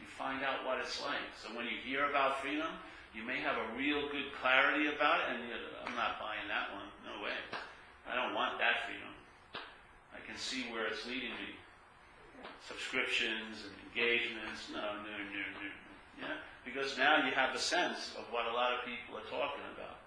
You 0.00 0.06
find 0.16 0.42
out 0.42 0.64
what 0.64 0.80
it's 0.80 1.00
like. 1.00 1.28
So 1.36 1.52
when 1.56 1.66
you 1.66 1.76
hear 1.84 2.08
about 2.08 2.40
freedom, 2.40 2.72
you 3.14 3.24
may 3.24 3.40
have 3.40 3.56
a 3.56 3.66
real 3.76 4.08
good 4.08 4.32
clarity 4.40 4.88
about 4.88 5.20
it, 5.24 5.36
and 5.36 5.44
I'm 5.84 5.96
not 5.96 6.20
buying 6.20 6.48
that 6.48 6.72
one. 6.72 6.88
No 7.04 7.24
way. 7.24 7.36
I 8.08 8.16
don't 8.16 8.34
want 8.34 8.58
that 8.58 8.88
freedom. 8.88 9.12
I 10.16 10.20
can 10.24 10.36
see 10.36 10.68
where 10.72 10.86
it's 10.86 11.04
leading 11.04 11.36
me. 11.36 11.56
Subscriptions 12.64 13.64
and 13.64 13.74
engagements. 13.88 14.68
No, 14.72 15.00
no, 15.04 15.12
no, 15.12 15.44
no. 15.56 15.68
Yeah? 16.20 16.36
Because 16.64 16.96
now 16.96 17.24
you 17.24 17.32
have 17.32 17.54
a 17.54 17.58
sense 17.58 18.12
of 18.16 18.24
what 18.32 18.46
a 18.46 18.52
lot 18.52 18.72
of 18.72 18.84
people 18.84 19.16
are 19.16 19.28
talking 19.28 19.64
about. 19.76 20.04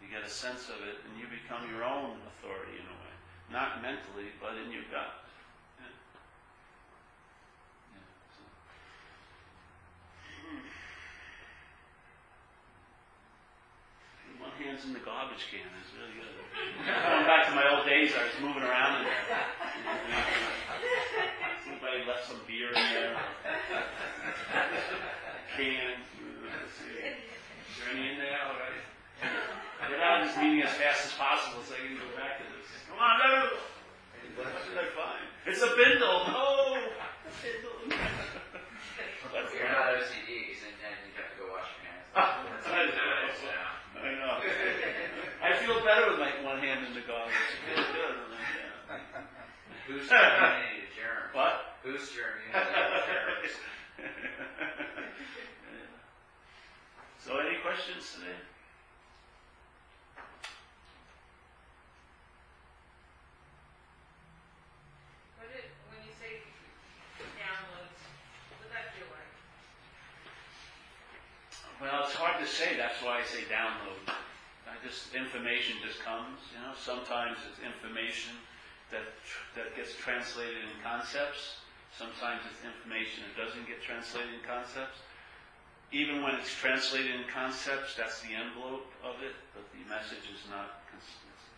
You 0.00 0.08
get 0.08 0.26
a 0.26 0.30
sense 0.30 0.68
of 0.68 0.80
it, 0.84 0.98
and 1.04 1.12
you 1.20 1.26
become 1.28 1.68
your 1.70 1.84
own 1.84 2.16
authority 2.32 2.80
in 2.80 2.86
a 2.86 2.96
way. 2.96 3.01
Not 3.50 3.82
mentally, 3.82 4.28
but 4.40 4.56
in 4.56 4.70
your 4.72 4.82
gut. 4.90 5.24
Hmm. 5.80 5.92
One 14.40 14.50
hand's 14.62 14.84
in 14.84 14.92
the 14.92 15.00
garbage 15.00 15.46
can 15.50 15.60
It's 15.80 15.92
really 15.96 16.12
good. 16.14 16.28
Going 16.86 17.26
back 17.26 17.46
to 17.48 17.54
my 17.54 17.64
old 17.76 17.86
days, 17.86 18.12
I 18.12 18.24
was 18.24 18.34
moving 18.40 18.62
around 18.62 18.98
in 19.00 19.04
there. 19.08 19.24
Somebody 21.64 22.04
left 22.06 22.26
some 22.28 22.40
beer 22.46 22.68
in 22.68 22.74
there. 22.74 23.16
Can. 25.56 25.96
Is 25.98 26.04
there 27.80 27.88
any 27.92 28.04
in 28.12 28.18
there? 28.18 28.38
All 28.46 28.56
right. 28.56 28.82
Get 29.88 30.00
out 30.00 30.20
of 30.22 30.28
this 30.28 30.36
meeting 30.38 30.62
as 30.62 30.72
fast 30.74 31.06
as 31.06 31.12
possible 31.12 31.62
so 31.62 31.74
I 31.74 31.78
can 31.86 31.96
go 31.96 32.04
back 32.16 32.38
to. 32.38 32.44
Come 32.92 33.00
on, 33.00 33.16
no! 33.24 33.48
What 34.36 34.52
did 34.68 34.76
I 34.76 34.84
find? 34.92 35.24
It's 35.48 35.62
a 35.64 35.72
bindle. 35.72 36.28
No! 36.28 36.76
Bindle. 37.40 37.88
You're 39.32 39.72
not 39.72 39.96
OCD, 39.96 40.60
and 40.60 40.76
then 40.76 40.92
you 41.08 41.16
have 41.16 41.32
to 41.32 41.36
go 41.40 41.48
wash 41.48 41.72
your 41.80 41.88
hands. 41.88 42.12
I 43.96 44.12
know. 44.20 44.36
I 45.40 45.56
feel 45.56 45.80
better 45.80 46.10
with 46.10 46.20
my 46.20 46.36
one 46.44 46.58
hand 46.60 46.84
in 46.86 46.92
the 46.92 47.00
garbage. 47.00 47.32
It 47.32 47.80
feels 47.80 47.88
good. 47.96 48.16
Who's 49.88 50.10
your 50.10 50.20
immunity 50.20 50.84
to 50.84 50.92
germs? 50.92 51.32
What? 51.32 51.80
Who's 51.82 52.12
your 52.14 52.28
immunity 52.44 52.60
to 52.60 53.08
germs? 53.08 53.56
So, 57.24 57.38
any 57.38 57.54
questions 57.62 58.18
today? 58.18 58.34
What 65.38 65.46
it, 65.54 65.70
when 65.86 66.02
you 66.02 66.10
say 66.18 66.42
downloads, 67.38 68.02
what 68.50 68.58
does 68.58 68.74
that 68.74 68.90
feel 68.98 69.06
like? 69.14 69.30
Well, 71.78 72.10
it's 72.10 72.18
hard 72.18 72.42
to 72.42 72.46
say. 72.50 72.74
That's 72.76 72.98
why 73.06 73.22
I 73.22 73.24
say 73.24 73.46
download. 73.46 74.02
I 74.66 74.74
just 74.82 75.14
information 75.62 75.86
just 75.86 76.02
comes. 76.02 76.38
You 76.50 76.60
know, 76.62 76.74
sometimes 76.74 77.38
it's 77.46 77.60
information 77.62 78.34
that 78.90 79.06
that 79.54 79.74
gets 79.76 79.94
translated 79.94 80.58
in 80.66 80.74
concepts. 80.82 81.62
Sometimes 81.94 82.42
it's 82.50 82.62
information 82.64 83.24
that 83.28 83.36
doesn't 83.38 83.66
get 83.68 83.82
translated 83.82 84.32
in 84.34 84.42
concepts. 84.42 84.98
Even 85.92 86.24
when 86.24 86.34
it's 86.40 86.50
translated 86.50 87.12
in 87.14 87.28
concepts, 87.28 87.94
that's 87.94 88.24
the 88.24 88.32
envelope 88.32 88.88
of 89.04 89.20
it, 89.20 89.36
but 89.52 89.62
the 89.76 89.84
message 89.86 90.24
is 90.26 90.42
not. 90.50 90.82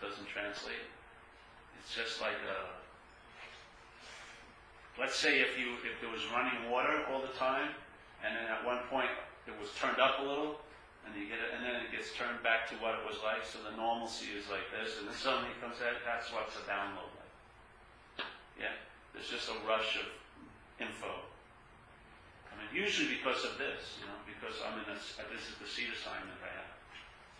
Doesn't 0.02 0.26
translate. 0.26 0.84
It's 1.80 1.94
just 1.94 2.20
like 2.20 2.36
a. 2.44 2.58
Let's 5.00 5.16
say 5.16 5.40
if 5.40 5.56
you 5.58 5.78
if 5.80 5.96
there 6.02 6.10
was 6.10 6.20
running 6.34 6.70
water 6.70 7.06
all 7.08 7.22
the 7.22 7.32
time, 7.38 7.72
and 8.20 8.36
then 8.36 8.44
at 8.50 8.66
one 8.66 8.84
point 8.90 9.08
it 9.46 9.54
was 9.56 9.70
turned 9.80 9.98
up 9.98 10.18
a 10.20 10.24
little, 10.26 10.60
and 11.04 11.12
you 11.14 11.28
get 11.28 11.40
it, 11.40 11.52
and 11.52 11.60
then 11.60 11.84
it 11.84 11.92
gets 11.92 12.16
turned 12.16 12.40
back 12.40 12.68
to 12.72 12.74
what 12.80 12.96
it 12.96 13.04
was 13.04 13.20
like. 13.20 13.44
So 13.44 13.60
the 13.60 13.76
normalcy 13.76 14.32
is 14.32 14.48
like 14.48 14.64
this, 14.72 14.96
and 14.98 15.08
then 15.08 15.16
suddenly 15.16 15.52
it 15.52 15.60
comes 15.60 15.78
out. 15.84 16.00
That's 16.02 16.32
what's 16.32 16.56
a 16.56 16.64
download 16.64 17.12
like. 17.16 17.34
Yeah, 18.56 18.74
there's 19.12 19.28
just 19.28 19.52
a 19.52 19.56
rush 19.68 20.00
of 20.00 20.08
info. 20.80 21.12
I 22.48 22.52
mean, 22.56 22.70
usually 22.72 23.20
because 23.20 23.44
of 23.44 23.60
this, 23.60 24.00
you 24.00 24.06
know, 24.08 24.18
because 24.24 24.56
I'm 24.64 24.80
in 24.80 24.86
this. 24.88 25.20
Uh, 25.20 25.28
this 25.28 25.44
is 25.44 25.56
the 25.60 25.68
seat 25.68 25.92
assignment 25.92 26.38
I 26.40 26.52
have. 26.56 26.72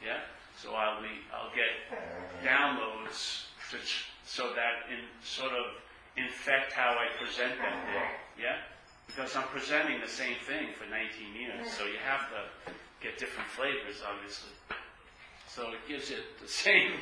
Yeah, 0.03 0.21
so 0.61 0.75
I'll 0.75 1.01
be, 1.01 1.25
I'll 1.33 1.55
get 1.55 1.73
downloads 2.45 3.49
to, 3.71 3.79
so 4.27 4.53
that 4.53 4.91
in 4.93 5.01
sort 5.25 5.53
of 5.53 5.81
infect 6.17 6.73
how 6.73 6.99
I 6.99 7.09
present 7.17 7.57
that 7.59 7.87
day. 7.89 8.11
Yeah, 8.37 8.59
because 9.07 9.35
I'm 9.37 9.49
presenting 9.49 10.01
the 10.01 10.11
same 10.11 10.37
thing 10.47 10.75
for 10.75 10.85
19 10.91 11.35
years, 11.35 11.73
so 11.73 11.87
you 11.87 11.99
have 12.05 12.29
to 12.31 12.73
get 13.05 13.19
different 13.19 13.49
flavors, 13.51 14.01
obviously. 14.01 14.51
So 15.47 15.69
it 15.71 15.85
gives 15.87 16.11
it 16.11 16.25
the 16.43 16.49
same. 16.65 16.93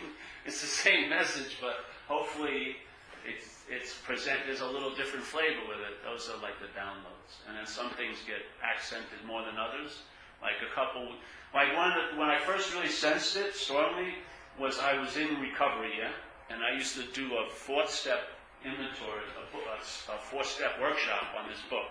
It's 0.44 0.60
the 0.60 0.66
same 0.66 1.08
message, 1.08 1.56
but 1.62 1.86
hopefully 2.08 2.76
it's 3.24 3.62
it's 3.70 3.94
present. 3.94 4.40
There's 4.46 4.60
a 4.60 4.66
little 4.66 4.92
different 4.94 5.24
flavor 5.24 5.62
with 5.70 5.78
it. 5.78 6.02
Those 6.04 6.28
are 6.28 6.36
like 6.42 6.58
the 6.58 6.68
downloads, 6.74 7.46
and 7.46 7.56
then 7.56 7.66
some 7.66 7.90
things 7.94 8.18
get 8.26 8.42
accented 8.60 9.22
more 9.24 9.46
than 9.46 9.54
others. 9.56 10.02
Like 10.42 10.58
a 10.60 10.74
couple, 10.74 11.06
like 11.54 11.70
one 11.76 11.90
that- 11.94 12.18
when 12.18 12.28
I 12.28 12.38
first 12.40 12.74
really 12.74 12.90
sensed 12.90 13.36
it 13.36 13.54
strongly 13.54 14.18
was 14.58 14.80
I 14.80 14.98
was 14.98 15.16
in 15.16 15.40
recovery, 15.40 15.94
yeah, 15.96 16.10
and 16.50 16.64
I 16.64 16.74
used 16.74 16.96
to 16.96 17.04
do 17.14 17.38
a 17.38 17.48
fourth 17.48 17.88
step 17.88 18.26
inventory, 18.64 19.22
a, 19.38 19.42
a 19.56 19.78
a 19.78 20.18
four 20.18 20.42
step 20.44 20.80
workshop 20.80 21.30
on 21.38 21.48
this 21.48 21.62
book, 21.70 21.86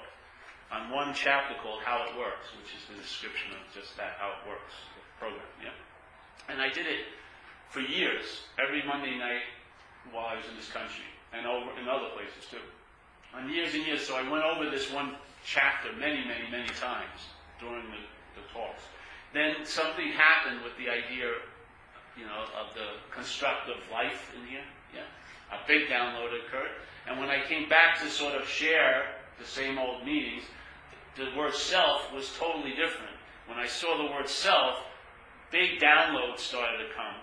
on 0.71 0.89
one 0.89 1.13
chapter 1.13 1.55
called 1.61 1.83
How 1.83 2.07
It 2.07 2.17
Works, 2.17 2.47
which 2.55 2.71
is 2.71 2.87
the 2.87 2.95
description 2.95 3.51
of 3.51 3.59
just 3.75 3.95
that 3.97 4.15
how 4.17 4.39
it 4.39 4.47
works 4.47 4.73
program, 5.19 5.43
yeah. 5.61 5.75
And 6.49 6.61
I 6.61 6.69
did 6.69 6.87
it 6.87 7.11
for 7.69 7.81
years, 7.81 8.47
every 8.57 8.81
Monday 8.87 9.17
night 9.19 9.45
while 10.11 10.25
I 10.25 10.35
was 10.35 10.45
in 10.49 10.55
this 10.55 10.71
country, 10.71 11.05
and 11.31 11.45
over 11.45 11.69
in 11.77 11.87
other 11.87 12.09
places 12.15 12.49
too. 12.49 12.63
And 13.35 13.51
years 13.51 13.75
and 13.75 13.85
years, 13.85 14.01
so 14.01 14.15
I 14.15 14.27
went 14.27 14.43
over 14.43 14.69
this 14.69 14.91
one 14.91 15.15
chapter 15.45 15.93
many, 15.93 16.25
many, 16.25 16.49
many 16.49 16.67
times 16.79 17.29
during 17.59 17.85
the, 17.91 18.01
the 18.39 18.43
talks. 18.51 18.81
Then 19.33 19.63
something 19.63 20.11
happened 20.11 20.63
with 20.63 20.75
the 20.75 20.89
idea, 20.89 21.31
you 22.17 22.25
know, 22.25 22.43
of 22.57 22.73
the 22.73 22.99
constructive 23.13 23.77
life 23.91 24.33
in 24.35 24.47
here. 24.47 24.65
Yeah, 24.93 25.07
a 25.53 25.59
big 25.67 25.87
download 25.87 26.33
occurred, 26.33 26.71
and 27.07 27.19
when 27.19 27.29
I 27.29 27.45
came 27.47 27.69
back 27.69 28.01
to 28.01 28.09
sort 28.09 28.35
of 28.35 28.47
share 28.47 29.05
the 29.39 29.45
same 29.45 29.77
old 29.77 30.05
meetings, 30.05 30.43
the 31.15 31.27
word 31.37 31.53
self 31.53 32.11
was 32.13 32.31
totally 32.37 32.71
different. 32.71 33.15
When 33.47 33.57
I 33.57 33.67
saw 33.67 33.97
the 33.97 34.11
word 34.11 34.29
self, 34.29 34.77
big 35.51 35.79
downloads 35.79 36.39
started 36.39 36.77
to 36.77 36.93
come. 36.95 37.15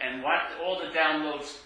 And 0.00 0.22
what 0.22 0.42
all 0.62 0.78
the 0.78 0.88
downloads 0.96 1.58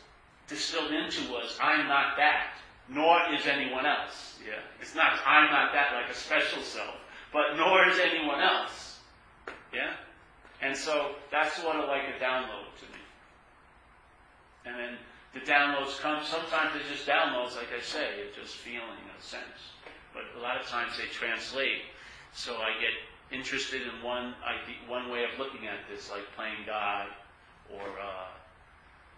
distilled 0.48 0.92
into 0.92 1.30
was, 1.30 1.58
I'm 1.62 1.88
not 1.88 2.16
that, 2.16 2.54
nor 2.88 3.18
is 3.32 3.46
anyone 3.46 3.86
else. 3.86 4.38
Yeah. 4.44 4.60
It's 4.80 4.94
not, 4.94 5.18
I'm 5.26 5.50
not 5.50 5.72
that, 5.72 5.92
like 5.94 6.10
a 6.10 6.14
special 6.14 6.62
self, 6.62 6.94
but 7.32 7.56
nor 7.56 7.88
is 7.88 7.98
anyone 7.98 8.40
else. 8.40 9.00
Yeah? 9.72 9.94
And 10.60 10.76
so 10.76 11.12
that's 11.30 11.56
sort 11.56 11.76
of 11.76 11.88
like 11.88 12.02
a 12.02 12.22
download 12.22 12.70
to 12.78 12.84
me. 12.92 13.02
And 14.66 14.76
then 14.78 14.98
the 15.34 15.40
downloads 15.40 15.98
come, 15.98 16.22
sometimes 16.22 16.72
they're 16.74 16.90
just 16.90 17.06
downloads, 17.06 17.56
like 17.56 17.68
I 17.76 17.80
say, 17.80 18.06
it's 18.20 18.36
just 18.36 18.56
feeling 18.56 18.82
in 18.82 19.10
a 19.18 19.22
sense. 19.22 19.72
But 20.12 20.24
a 20.38 20.42
lot 20.42 20.60
of 20.60 20.66
times 20.66 20.98
they 20.98 21.06
translate. 21.06 21.82
So 22.32 22.56
I 22.56 22.72
get 22.80 22.96
interested 23.30 23.82
in 23.82 24.02
one 24.02 24.34
one 24.88 25.10
way 25.10 25.24
of 25.24 25.38
looking 25.38 25.66
at 25.66 25.88
this, 25.90 26.10
like 26.10 26.24
playing 26.36 26.66
God, 26.66 27.08
or 27.70 27.82
uh, 27.82 28.28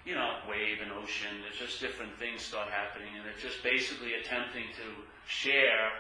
you 0.04 0.14
know, 0.14 0.36
wave 0.48 0.78
and 0.82 0.92
ocean. 0.92 1.42
There's 1.42 1.58
just 1.58 1.80
different 1.80 2.16
things 2.18 2.42
start 2.42 2.68
happening, 2.70 3.08
and 3.16 3.26
it's 3.32 3.42
just 3.42 3.62
basically 3.62 4.14
attempting 4.14 4.64
to 4.76 4.86
share 5.26 5.90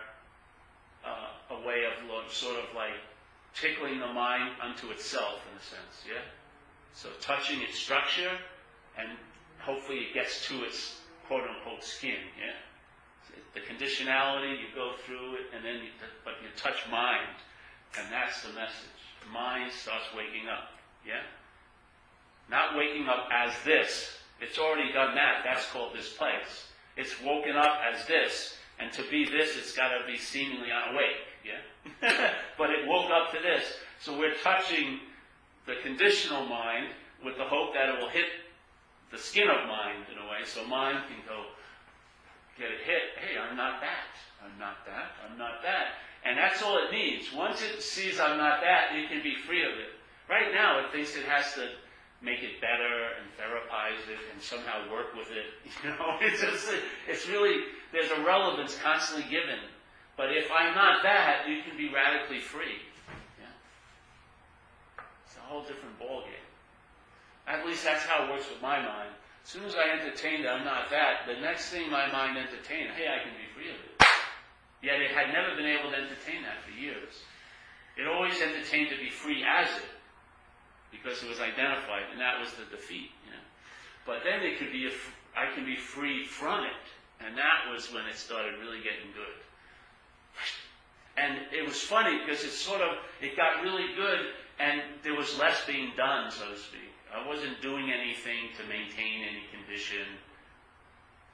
uh, 1.04 1.54
a 1.54 1.66
way 1.66 1.84
of 1.84 2.08
lo- 2.08 2.28
sort 2.30 2.56
of 2.56 2.74
like 2.74 2.94
tickling 3.54 4.00
the 4.00 4.12
mind 4.12 4.52
unto 4.62 4.90
itself, 4.90 5.40
in 5.50 5.58
a 5.58 5.62
sense. 5.62 6.04
Yeah. 6.06 6.22
So 6.92 7.08
touching 7.20 7.62
its 7.62 7.78
structure, 7.78 8.30
and 8.98 9.08
hopefully 9.58 9.98
it 9.98 10.14
gets 10.14 10.46
to 10.48 10.64
its 10.64 11.00
quote 11.26 11.44
unquote 11.48 11.82
skin. 11.82 12.20
Yeah. 12.38 12.54
The 13.54 13.60
conditionality, 13.60 14.52
you 14.52 14.66
go 14.74 14.92
through 15.06 15.34
it, 15.34 15.46
and 15.54 15.64
then 15.64 15.76
you, 15.76 15.90
but 16.24 16.34
you 16.42 16.48
touch 16.56 16.88
mind, 16.90 17.34
and 17.98 18.06
that's 18.12 18.42
the 18.42 18.52
message. 18.52 19.00
Mind 19.32 19.72
starts 19.72 20.06
waking 20.16 20.48
up. 20.48 20.70
Yeah. 21.06 21.22
Not 22.50 22.76
waking 22.76 23.08
up 23.08 23.28
as 23.32 23.52
this. 23.64 24.10
It's 24.40 24.58
already 24.58 24.92
done 24.92 25.14
that. 25.14 25.42
That's 25.44 25.66
called 25.70 25.94
this 25.94 26.12
place. 26.12 26.68
It's 26.96 27.20
woken 27.22 27.56
up 27.56 27.78
as 27.92 28.06
this. 28.06 28.56
And 28.78 28.92
to 28.92 29.02
be 29.10 29.24
this, 29.24 29.56
it's 29.56 29.74
got 29.74 29.88
to 29.88 30.06
be 30.06 30.18
seemingly 30.18 30.68
unawake. 30.70 31.22
Yeah? 31.44 32.30
but 32.58 32.70
it 32.70 32.86
woke 32.86 33.10
up 33.10 33.32
to 33.32 33.38
this. 33.40 33.64
So 34.00 34.18
we're 34.18 34.34
touching 34.42 35.00
the 35.66 35.76
conditional 35.82 36.44
mind 36.46 36.88
with 37.24 37.36
the 37.36 37.44
hope 37.44 37.72
that 37.74 37.88
it 37.88 38.00
will 38.00 38.10
hit 38.10 38.26
the 39.10 39.18
skin 39.18 39.48
of 39.48 39.68
mind 39.68 40.04
in 40.12 40.18
a 40.18 40.28
way. 40.28 40.44
So 40.44 40.66
mind 40.66 40.98
can 41.08 41.24
go, 41.26 41.44
get 42.58 42.70
it 42.70 42.82
hit. 42.84 43.18
Hey, 43.18 43.38
I'm 43.38 43.56
not 43.56 43.80
that. 43.80 44.14
I'm 44.44 44.58
not 44.58 44.84
that. 44.86 45.16
I'm 45.24 45.38
not 45.38 45.62
that. 45.62 45.98
And 46.24 46.38
that's 46.38 46.62
all 46.62 46.78
it 46.78 46.90
needs. 46.92 47.32
Once 47.32 47.62
it 47.62 47.82
sees 47.82 48.20
I'm 48.20 48.38
not 48.38 48.60
that, 48.60 48.96
it 48.96 49.08
can 49.08 49.22
be 49.22 49.34
free 49.34 49.62
of 49.62 49.72
it. 49.76 49.92
Right 50.28 50.52
now, 50.52 50.80
it 50.80 50.90
thinks 50.92 51.16
it 51.16 51.24
has 51.24 51.52
to 51.54 51.68
make 52.22 52.40
it 52.40 52.60
better 52.60 53.12
and 53.20 53.28
therapize 53.36 54.00
it 54.08 54.16
and 54.32 54.40
somehow 54.40 54.90
work 54.90 55.12
with 55.14 55.28
it. 55.30 55.52
You 55.84 55.90
know, 55.90 56.16
it's 56.20 56.40
just, 56.40 56.68
it's 57.08 57.28
really, 57.28 57.64
there's 57.92 58.10
a 58.10 58.24
relevance 58.24 58.78
constantly 58.82 59.28
given. 59.30 59.60
But 60.16 60.30
if 60.32 60.48
I'm 60.50 60.74
not 60.74 61.02
that, 61.02 61.44
you 61.48 61.60
can 61.62 61.76
be 61.76 61.92
radically 61.92 62.40
free. 62.40 62.80
Yeah. 63.38 63.50
It's 65.26 65.36
a 65.36 65.40
whole 65.40 65.62
different 65.62 65.98
ballgame. 65.98 66.40
At 67.46 67.66
least 67.66 67.84
that's 67.84 68.04
how 68.04 68.24
it 68.24 68.30
works 68.30 68.48
with 68.48 68.62
my 68.62 68.80
mind. 68.80 69.10
As 69.44 69.50
soon 69.50 69.64
as 69.64 69.76
I 69.76 70.00
entertained, 70.00 70.48
I'm 70.48 70.64
not 70.64 70.88
that, 70.88 71.28
the 71.28 71.38
next 71.38 71.68
thing 71.68 71.90
my 71.90 72.10
mind 72.10 72.38
entertained, 72.38 72.96
hey, 72.96 73.12
I 73.12 73.20
can 73.20 73.36
be 73.36 73.44
free 73.52 73.68
of 73.68 73.76
it. 73.76 74.00
Yet 74.80 75.00
it 75.04 75.12
had 75.12 75.32
never 75.36 75.54
been 75.54 75.68
able 75.68 75.90
to 75.92 75.96
entertain 75.96 76.42
that 76.48 76.64
for 76.64 76.72
years. 76.72 77.20
It 77.96 78.08
always 78.08 78.40
entertained 78.40 78.88
to 78.90 78.96
be 78.96 79.10
free 79.10 79.44
as 79.44 79.68
it 79.68 79.92
because 80.90 81.22
it 81.22 81.28
was 81.28 81.40
identified, 81.40 82.08
and 82.10 82.20
that 82.20 82.40
was 82.40 82.56
the 82.56 82.64
defeat. 82.74 83.12
You 83.28 83.36
know? 83.36 83.44
But 84.06 84.24
then 84.24 84.40
it 84.40 84.58
could 84.58 84.72
be, 84.72 84.88
a, 84.88 84.92
I 85.36 85.52
can 85.54 85.66
be 85.66 85.76
free 85.76 86.24
from 86.24 86.64
it, 86.64 86.84
and 87.20 87.36
that 87.36 87.68
was 87.70 87.92
when 87.92 88.06
it 88.06 88.16
started 88.16 88.58
really 88.60 88.78
getting 88.78 89.12
good. 89.12 89.38
And 91.16 91.52
it 91.52 91.68
was 91.68 91.80
funny 91.80 92.18
because 92.24 92.42
it 92.44 92.50
sort 92.50 92.80
of, 92.80 92.96
it 93.20 93.36
got 93.36 93.62
really 93.62 93.94
good, 93.94 94.32
and 94.58 94.80
there 95.02 95.14
was 95.14 95.38
less 95.38 95.64
being 95.66 95.92
done, 95.96 96.30
so 96.30 96.48
to 96.48 96.56
speak. 96.56 96.93
I 97.14 97.26
wasn't 97.26 97.62
doing 97.62 97.92
anything 97.92 98.50
to 98.58 98.62
maintain 98.68 99.22
any 99.22 99.44
condition. 99.54 100.04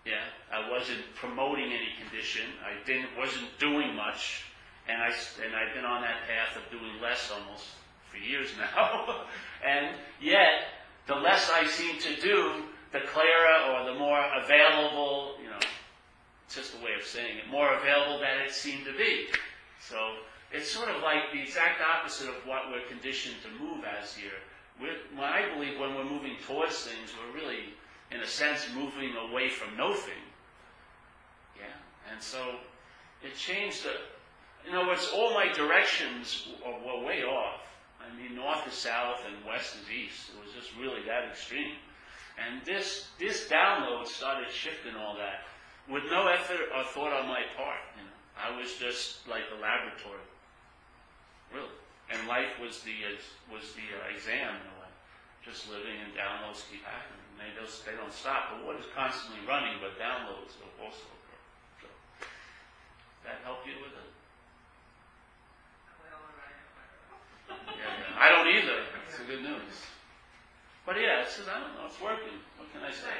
Yeah, 0.04 0.28
I 0.52 0.70
wasn't 0.70 1.00
promoting 1.14 1.72
any 1.72 1.88
condition. 2.02 2.44
I 2.62 2.84
didn't, 2.84 3.08
wasn't 3.16 3.48
doing 3.58 3.94
much, 3.94 4.44
and 4.88 5.00
I 5.00 5.08
and 5.08 5.56
I've 5.56 5.74
been 5.74 5.84
on 5.84 6.02
that 6.02 6.28
path 6.28 6.56
of 6.56 6.70
doing 6.70 7.00
less 7.00 7.32
almost 7.32 7.64
for 8.10 8.18
years 8.18 8.50
now. 8.58 9.24
and 9.66 9.96
yet, 10.20 10.68
the 11.06 11.14
less 11.14 11.50
I 11.50 11.66
seem 11.66 11.98
to 11.98 12.20
do, 12.20 12.64
the 12.92 13.00
clearer 13.00 13.72
or 13.72 13.92
the 13.92 13.98
more 13.98 14.22
available, 14.44 15.36
you 15.42 15.48
know, 15.48 15.60
it's 16.44 16.56
just 16.56 16.74
a 16.74 16.84
way 16.84 16.92
of 16.98 17.06
saying 17.06 17.38
it, 17.38 17.50
more 17.50 17.72
available 17.74 18.18
that 18.20 18.36
it 18.44 18.52
seemed 18.52 18.84
to 18.84 18.92
be. 18.92 19.28
So 19.80 19.96
it's 20.52 20.70
sort 20.70 20.88
of 20.90 21.02
like 21.02 21.32
the 21.32 21.40
exact 21.40 21.80
opposite 21.80 22.28
of 22.28 22.34
what 22.44 22.70
we're 22.70 22.86
conditioned 22.88 23.36
to 23.44 23.64
move 23.64 23.84
as 23.84 24.14
here. 24.14 24.42
I 25.18 25.54
believe 25.54 25.78
when 25.78 25.94
we're 25.94 26.04
moving 26.04 26.36
towards 26.46 26.84
things, 26.84 27.12
we're 27.16 27.40
really, 27.40 27.74
in 28.10 28.20
a 28.20 28.26
sense, 28.26 28.66
moving 28.74 29.12
away 29.30 29.48
from 29.48 29.76
nothing. 29.76 30.22
Yeah. 31.56 32.12
And 32.12 32.22
so 32.22 32.56
it 33.22 33.36
changed 33.36 33.84
the, 33.84 34.68
in 34.68 34.76
other 34.76 34.88
words, 34.88 35.10
all 35.14 35.34
my 35.34 35.52
directions 35.52 36.48
were, 36.64 36.72
were 36.72 37.04
way 37.04 37.22
off. 37.22 37.60
I 38.00 38.16
mean, 38.16 38.34
north 38.34 38.66
is 38.66 38.74
south 38.74 39.20
and 39.26 39.44
west 39.46 39.76
is 39.76 39.90
east. 39.90 40.30
It 40.34 40.44
was 40.44 40.54
just 40.54 40.76
really 40.76 41.02
that 41.06 41.28
extreme. 41.28 41.76
And 42.38 42.64
this, 42.64 43.08
this 43.18 43.48
download 43.48 44.06
started 44.06 44.50
shifting 44.50 44.96
all 44.96 45.16
that 45.16 45.44
with 45.88 46.04
no 46.10 46.28
effort 46.28 46.72
or 46.74 46.84
thought 46.84 47.12
on 47.12 47.28
my 47.28 47.42
part. 47.56 47.80
You 47.96 48.04
know, 48.04 48.16
I 48.38 48.58
was 48.58 48.74
just 48.74 49.28
like 49.28 49.42
a 49.56 49.60
laboratory, 49.60 50.24
really. 51.52 51.68
And 52.10 52.26
life 52.26 52.58
was 52.58 52.82
the 52.82 52.94
was 53.46 53.70
the 53.78 53.86
uh, 53.94 54.10
exam 54.10 54.58
in 54.58 54.66
a 54.66 54.76
way. 54.82 54.92
Just 55.46 55.70
living 55.70 55.94
and 56.02 56.10
downloads 56.12 56.66
keep 56.66 56.82
happening. 56.82 57.22
They 57.38 57.54
don't 57.54 57.70
they 57.86 57.94
don't 57.94 58.12
stop. 58.12 58.52
The 58.58 58.66
water's 58.66 58.90
constantly 58.92 59.40
running, 59.46 59.78
but 59.78 59.94
downloads 59.96 60.58
will 60.58 60.74
also 60.82 61.06
occur. 61.06 61.40
So 61.80 61.88
that 63.24 63.40
help 63.46 63.62
you 63.62 63.78
with 63.78 63.94
it? 63.94 64.10
I 67.48 67.54
Yeah, 67.78 67.86
yeah. 67.86 68.18
I 68.18 68.26
don't 68.34 68.50
either. 68.50 68.84
It's 69.06 69.18
the 69.18 69.24
good 69.24 69.42
news. 69.42 69.76
But 70.84 70.98
yeah, 70.98 71.22
it's, 71.22 71.38
I 71.46 71.62
don't 71.62 71.78
know. 71.78 71.86
It's 71.86 72.00
working. 72.02 72.42
What 72.58 72.66
can 72.74 72.82
I 72.82 72.90
say? 72.90 73.14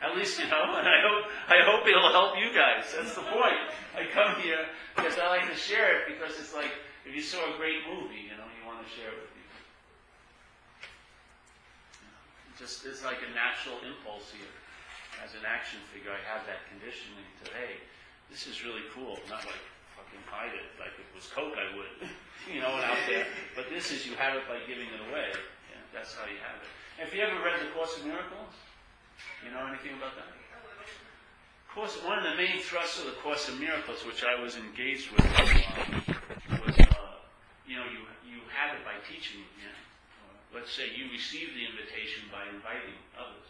At 0.00 0.16
least 0.16 0.38
you 0.38 0.48
know, 0.48 0.74
and 0.76 0.88
I 0.88 0.98
hope 1.00 1.24
I 1.48 1.58
hope 1.64 1.86
it'll 1.86 2.12
help 2.12 2.36
you 2.36 2.52
guys. 2.52 2.84
That's 2.96 3.14
the 3.14 3.22
point. 3.22 3.60
I 3.94 4.04
come 4.12 4.40
here 4.42 4.66
because 4.96 5.18
I 5.18 5.28
like 5.28 5.48
to 5.48 5.56
share 5.56 6.00
it 6.00 6.02
because 6.08 6.38
it's 6.38 6.52
like 6.52 6.72
if 7.04 7.12
you 7.12 7.22
saw 7.22 7.40
a 7.52 7.54
great 7.60 7.84
movie, 7.84 8.28
you 8.28 8.36
know, 8.36 8.48
you 8.48 8.64
want 8.64 8.80
to 8.80 8.88
share 8.88 9.12
it 9.12 9.20
with 9.20 9.32
people. 9.36 9.60
Just 12.56 12.88
it's 12.88 13.04
like 13.04 13.20
a 13.20 13.30
natural 13.36 13.76
impulse 13.84 14.32
here. 14.32 14.50
As 15.22 15.36
an 15.38 15.46
action 15.46 15.78
figure, 15.94 16.10
I 16.10 16.18
have 16.26 16.42
that 16.50 16.66
conditioning 16.66 17.22
to 17.44 17.54
hey, 17.54 17.78
this 18.26 18.50
is 18.50 18.66
really 18.66 18.82
cool. 18.90 19.20
Not 19.30 19.46
like 19.46 19.62
fucking 19.94 20.24
hide 20.26 20.50
it 20.56 20.74
like 20.80 20.90
if 20.98 21.06
it 21.06 21.14
was 21.14 21.30
coke, 21.30 21.54
I 21.54 21.70
would, 21.76 22.10
you 22.50 22.58
know, 22.58 22.74
and 22.74 22.86
out 22.88 22.98
there. 23.06 23.30
But 23.54 23.70
this 23.70 23.94
is 23.94 24.02
you 24.08 24.18
have 24.18 24.34
it 24.34 24.48
by 24.50 24.58
giving 24.66 24.90
it 24.90 25.02
away. 25.06 25.30
Yeah, 25.70 25.82
that's 25.94 26.18
how 26.18 26.26
you 26.26 26.40
have 26.42 26.58
it. 26.58 26.70
Have 26.98 27.14
you 27.14 27.22
ever 27.22 27.38
read 27.42 27.62
the 27.62 27.70
Course 27.74 27.98
in 28.02 28.10
Miracles? 28.10 28.54
You 29.46 29.54
know 29.54 29.66
anything 29.70 29.94
about 29.98 30.18
that? 30.18 30.30
Course, 31.74 31.98
one 32.04 32.18
of 32.18 32.24
the 32.24 32.36
main 32.36 32.60
thrusts 32.60 33.00
of 33.00 33.06
the 33.06 33.18
Course 33.18 33.48
in 33.48 33.58
Miracles, 33.58 34.06
which 34.06 34.22
I 34.22 34.40
was 34.40 34.54
engaged 34.54 35.10
with, 35.10 35.26
uh, 35.26 36.13
you 37.64 37.76
know, 37.80 37.86
you, 37.88 38.04
you 38.28 38.38
have 38.52 38.76
it 38.76 38.82
by 38.84 38.96
teaching. 39.08 39.40
Yeah? 39.56 39.72
Let's 40.54 40.70
say 40.70 40.94
you 40.94 41.10
receive 41.10 41.50
the 41.50 41.66
invitation 41.66 42.30
by 42.30 42.46
inviting 42.46 42.94
others. 43.18 43.48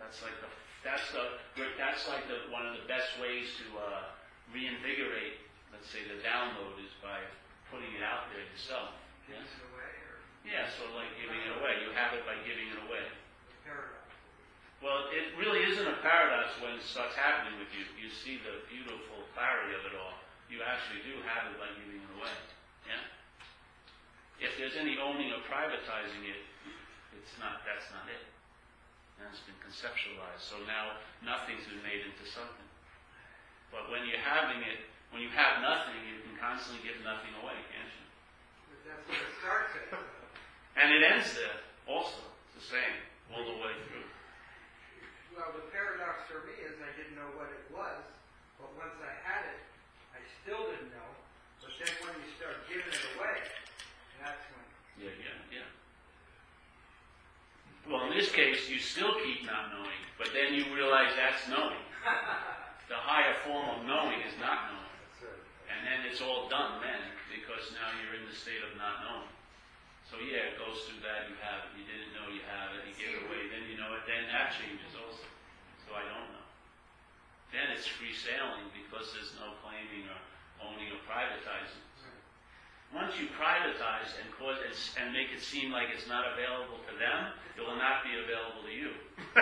That's 0.00 0.24
like 0.24 0.36
the 0.40 0.48
that's 0.80 1.04
the 1.12 1.36
that's 1.76 2.08
like 2.08 2.24
the 2.30 2.48
one 2.48 2.64
of 2.64 2.78
the 2.78 2.86
best 2.88 3.12
ways 3.20 3.50
to 3.60 3.66
uh, 3.76 4.08
reinvigorate. 4.54 5.36
Let's 5.68 5.90
say 5.90 6.06
the 6.08 6.16
download 6.24 6.80
is 6.80 6.92
by 7.04 7.20
putting 7.68 7.92
it 7.92 8.00
out 8.00 8.32
there 8.32 8.40
yourself. 8.40 8.96
Yeah. 9.28 9.42
Gives 9.42 9.52
it 9.52 9.68
away 9.68 9.92
or 10.08 10.16
Yeah. 10.48 10.64
So 10.72 10.88
like 10.96 11.12
giving 11.20 11.44
it 11.44 11.52
away, 11.60 11.84
you 11.84 11.92
have 11.92 12.16
it 12.16 12.24
by 12.24 12.40
giving 12.46 12.72
it 12.72 12.80
away. 12.88 13.04
paradox. 13.66 14.08
Well, 14.80 15.12
it 15.12 15.36
really 15.36 15.64
isn't 15.64 15.88
a 15.88 15.98
paradox 16.00 16.56
when 16.60 16.76
it 16.76 16.84
starts 16.84 17.16
happening 17.16 17.60
with 17.60 17.68
you. 17.76 17.84
You 18.00 18.08
see 18.08 18.40
the 18.40 18.64
beautiful 18.68 19.28
clarity 19.36 19.76
of 19.76 19.84
it 19.88 19.96
all. 19.96 20.16
You 20.48 20.64
actually 20.64 21.04
do 21.04 21.20
have 21.24 21.52
it 21.52 21.56
by 21.60 21.68
giving 21.76 22.00
it 22.00 22.12
away. 22.16 22.32
Yeah? 22.86 23.04
If 24.38 24.54
there's 24.60 24.76
any 24.76 25.00
owning 25.00 25.32
or 25.32 25.40
privatizing 25.48 26.22
it, 26.28 26.42
it's 27.16 27.34
not, 27.40 27.64
that's 27.66 27.88
not 27.90 28.06
it. 28.06 28.22
And 29.18 29.32
it's 29.32 29.42
been 29.48 29.56
conceptualized. 29.64 30.44
So 30.44 30.60
now 30.68 31.00
nothing's 31.24 31.64
been 31.64 31.80
made 31.80 32.04
into 32.04 32.24
something. 32.28 32.68
But 33.72 33.88
when 33.90 34.04
you're 34.06 34.22
having 34.22 34.62
it, 34.62 34.84
when 35.10 35.24
you 35.24 35.32
have 35.32 35.64
nothing, 35.64 35.96
you 36.04 36.20
can 36.22 36.36
constantly 36.36 36.84
give 36.84 37.00
nothing 37.00 37.32
away, 37.40 37.56
can't 37.72 37.90
you? 37.90 38.06
But 38.70 38.80
that's 38.84 39.04
where 39.08 39.24
it 39.24 39.34
starts 39.40 39.72
at. 39.72 39.96
And 40.76 40.92
it 40.92 41.00
ends 41.00 41.32
there 41.32 41.64
also. 41.88 42.20
It's 42.52 42.60
the 42.60 42.76
same 42.76 42.96
all 43.32 43.42
the 43.42 43.56
way 43.58 43.72
through. 43.88 44.04
Well, 45.32 45.56
the 45.56 45.64
paradox 45.72 46.28
for 46.28 46.44
me 46.44 46.52
is 46.60 46.76
I 46.80 46.92
didn't 46.96 47.16
know 47.16 47.32
what 47.36 47.48
it 47.48 47.64
was, 47.72 48.04
but 48.60 48.68
once 48.76 48.96
I 49.00 49.12
had 49.24 49.48
it, 49.48 49.60
I 50.12 50.20
still 50.44 50.68
didn't 50.68 50.92
know. 50.92 51.10
But 51.64 51.72
then 51.80 51.92
when 52.04 52.16
giving 52.76 52.92
it 52.92 53.08
away, 53.16 53.40
that's 54.20 54.44
when. 54.52 54.68
Yeah, 55.00 55.16
yeah, 55.16 55.64
yeah. 55.64 55.68
Well, 57.88 58.04
in 58.10 58.12
this 58.12 58.28
case, 58.28 58.68
you 58.68 58.76
still 58.76 59.16
keep 59.24 59.48
not 59.48 59.72
knowing, 59.72 60.00
but 60.20 60.28
then 60.36 60.52
you 60.52 60.68
realize 60.76 61.16
that's 61.16 61.48
knowing. 61.48 61.80
The 62.86 62.94
higher 62.94 63.34
form 63.42 63.66
of 63.66 63.82
knowing 63.82 64.22
is 64.22 64.38
not 64.38 64.70
knowing. 64.70 64.94
And 65.66 65.82
then 65.82 66.06
it's 66.06 66.22
all 66.22 66.46
done 66.46 66.78
then, 66.78 67.02
because 67.34 67.74
now 67.74 67.90
you're 67.98 68.14
in 68.14 68.22
the 68.30 68.36
state 68.38 68.62
of 68.62 68.78
not 68.78 69.02
knowing. 69.02 69.34
So 70.06 70.22
yeah, 70.22 70.54
it 70.54 70.54
goes 70.54 70.86
through 70.86 71.02
that, 71.02 71.26
you 71.26 71.34
have 71.42 71.66
it, 71.66 71.74
you 71.74 71.82
didn't 71.82 72.14
know 72.14 72.30
you 72.30 72.46
have 72.46 72.78
it, 72.78 72.86
you 72.86 72.94
give 72.94 73.10
it 73.10 73.26
away, 73.26 73.50
then 73.50 73.66
you 73.66 73.74
know 73.74 73.90
it, 73.98 74.06
then 74.06 74.30
that 74.30 74.54
changes 74.54 74.94
also. 74.94 75.26
So 75.82 75.98
I 75.98 76.06
don't 76.06 76.30
know. 76.30 76.46
Then 77.50 77.74
it's 77.74 77.90
free 77.90 78.14
sailing 78.14 78.70
because 78.70 79.10
there's 79.18 79.34
no 79.42 79.58
claiming 79.66 80.06
or 80.06 80.22
owning 80.62 80.94
or 80.94 81.02
privatizing. 81.10 81.82
Once 82.94 83.18
you 83.18 83.26
privatize 83.38 84.14
and 84.22 84.30
cause 84.38 84.56
it, 84.62 84.76
and 85.00 85.12
make 85.12 85.28
it 85.34 85.42
seem 85.42 85.70
like 85.70 85.88
it's 85.94 86.08
not 86.08 86.24
available 86.32 86.78
to 86.88 86.94
them, 86.98 87.32
it 87.56 87.60
will 87.60 87.76
not 87.76 88.04
be 88.04 88.12
available 88.14 88.62
to 88.62 88.72
you. 88.72 88.90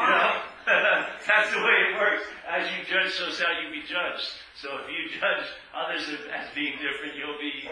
you 0.00 0.06
know? 0.06 0.40
That's 1.26 1.50
the 1.52 1.58
way 1.58 1.76
it 1.90 1.98
works. 1.98 2.24
As 2.48 2.68
you 2.70 2.84
judge, 2.84 3.12
so 3.12 3.30
shall 3.30 3.62
you 3.62 3.70
be 3.70 3.80
judged. 3.86 4.28
So 4.56 4.68
if 4.78 4.88
you 4.88 5.08
judge 5.18 5.46
others 5.74 6.06
as 6.32 6.46
being 6.54 6.76
different, 6.78 7.16
you'll 7.16 7.38
be 7.38 7.68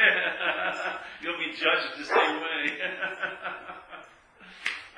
you'll 1.22 1.38
be 1.38 1.52
judged 1.52 1.98
the 1.98 2.04
same 2.04 2.40
way. 2.40 2.78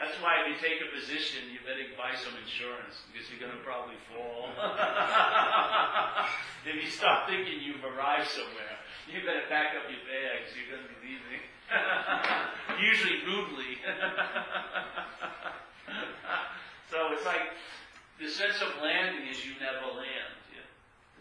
That's 0.03 0.18
why 0.18 0.42
if 0.42 0.50
you 0.50 0.59
take 0.59 0.82
a 0.82 0.90
position, 0.90 1.46
you 1.55 1.62
better 1.62 1.86
buy 1.94 2.18
some 2.18 2.34
insurance 2.34 3.07
because 3.07 3.30
you're 3.30 3.38
going 3.38 3.55
to 3.55 3.62
probably 3.62 3.94
fall. 4.11 4.50
if 6.66 6.74
you 6.74 6.90
start 6.90 7.30
thinking 7.30 7.62
you've 7.62 7.86
arrived 7.86 8.26
somewhere, 8.26 8.82
you 9.07 9.22
better 9.22 9.46
pack 9.46 9.78
up 9.78 9.86
your 9.86 10.03
bags. 10.03 10.59
You're 10.59 10.74
going 10.74 10.82
to 10.82 10.90
be 10.98 11.07
leaving. 11.07 11.38
Usually 12.82 13.22
rudely. 13.30 13.78
so 16.90 17.14
it's 17.14 17.22
like 17.22 17.55
the 18.18 18.26
sense 18.26 18.59
of 18.59 18.74
landing 18.82 19.30
is 19.30 19.46
you 19.46 19.55
never 19.62 19.86
land. 19.86 20.34
Yeah? 20.50 20.66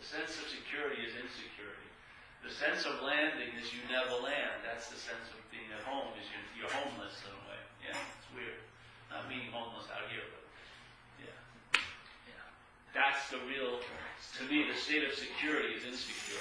The 0.01 0.05
sense 0.09 0.41
of 0.41 0.49
security 0.49 1.05
is 1.05 1.13
insecurity. 1.13 1.86
The 2.41 2.49
sense 2.49 2.89
of 2.89 2.97
landing 3.05 3.53
is 3.61 3.77
you 3.77 3.86
never 3.93 4.17
land. 4.25 4.65
That's 4.65 4.89
the 4.89 4.97
sense 4.97 5.29
of 5.29 5.38
being 5.53 5.69
at 5.69 5.86
home. 5.86 6.17
Is 6.17 6.25
you're, 6.34 6.65
you're 6.65 6.73
homeless 6.73 7.21
in 7.21 7.29
a 7.29 7.45
way. 7.45 7.61
Yeah, 7.86 8.17
it's 8.17 8.25
weird. 8.34 8.70
Not 9.12 9.28
meaning 9.28 9.51
homeless 9.51 9.91
out 9.91 10.07
here, 10.07 10.24
but 10.32 10.43
yeah, 11.20 11.36
yeah. 12.32 12.47
That's 12.95 13.28
the 13.28 13.43
real. 13.43 13.84
To 14.39 14.43
me, 14.47 14.64
the 14.72 14.78
state 14.80 15.03
of 15.03 15.12
security 15.12 15.76
is 15.76 15.84
insecure. 15.84 16.39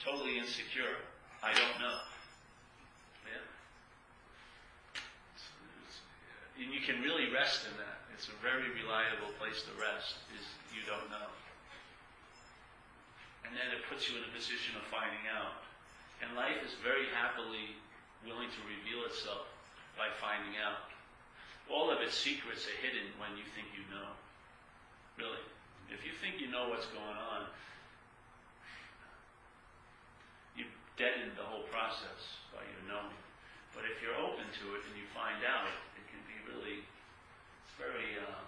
Totally 0.00 0.40
insecure. 0.40 0.96
I 1.44 1.52
don't 1.52 1.76
know. 1.76 2.00
Yeah. 3.28 3.44
And 6.64 6.72
you 6.72 6.80
can 6.80 7.04
really 7.04 7.28
rest 7.28 7.68
in 7.68 7.76
that. 7.76 8.00
It's 8.16 8.32
a 8.32 8.38
very 8.40 8.72
reliable 8.72 9.30
place 9.36 9.60
to 9.68 9.72
rest. 9.76 10.16
Is 10.32 10.48
you 10.72 10.80
don't 10.88 11.12
know. 11.12 11.28
And 13.44 13.52
then 13.52 13.68
it 13.76 13.84
puts 13.86 14.08
you 14.08 14.16
in 14.16 14.24
a 14.24 14.32
position 14.32 14.80
of 14.80 14.84
finding 14.88 15.28
out. 15.28 15.60
And 16.24 16.32
life 16.34 16.58
is 16.64 16.72
very 16.80 17.06
happily 17.12 17.76
willing 18.24 18.48
to 18.48 18.60
reveal 18.64 19.06
itself 19.06 19.46
by 19.94 20.10
finding 20.18 20.56
out. 20.58 20.87
All 21.68 21.92
of 21.92 22.00
its 22.00 22.16
secrets 22.16 22.64
are 22.64 22.78
hidden 22.80 23.12
when 23.20 23.36
you 23.36 23.44
think 23.52 23.68
you 23.76 23.84
know. 23.92 24.16
Really. 25.20 25.44
If 25.92 26.04
you 26.04 26.12
think 26.20 26.40
you 26.40 26.48
know 26.48 26.68
what's 26.68 26.88
going 26.92 27.16
on, 27.16 27.48
you 30.56 30.68
deaden 30.96 31.32
the 31.36 31.44
whole 31.44 31.64
process 31.68 32.40
by 32.52 32.64
your 32.64 32.84
knowing. 32.88 33.20
But 33.76 33.84
if 33.88 34.00
you're 34.00 34.16
open 34.16 34.48
to 34.48 34.64
it 34.76 34.82
and 34.88 34.94
you 34.96 35.06
find 35.12 35.40
out, 35.44 35.68
it 35.96 36.04
can 36.08 36.20
be 36.24 36.36
really, 36.48 36.82
it's 36.82 37.74
very 37.76 38.16
uh, 38.20 38.42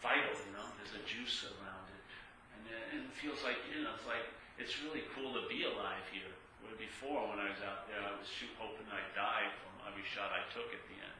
vital, 0.00 0.34
you 0.34 0.52
know. 0.56 0.66
There's 0.80 0.96
a 0.96 1.04
juice 1.04 1.46
around 1.46 1.86
it. 1.92 2.08
And, 2.56 2.62
and 2.96 3.00
it 3.06 3.14
feels 3.16 3.40
like, 3.44 3.60
you 3.68 3.84
know, 3.84 3.96
it's 3.96 4.08
like, 4.08 4.24
it's 4.56 4.80
really 4.80 5.04
cool 5.12 5.36
to 5.36 5.44
be 5.48 5.68
alive 5.68 6.04
here. 6.12 6.32
Where 6.64 6.76
before, 6.80 7.28
when 7.28 7.38
I 7.38 7.52
was 7.52 7.60
out 7.62 7.86
there, 7.86 8.00
I 8.00 8.12
was 8.16 8.26
shoot, 8.26 8.50
hoping 8.56 8.88
I'd 8.88 9.12
die 9.14 9.52
from 9.62 9.72
every 9.86 10.04
shot 10.04 10.32
I 10.32 10.42
took 10.50 10.68
at 10.72 10.82
the 10.88 10.98
end, 10.98 11.15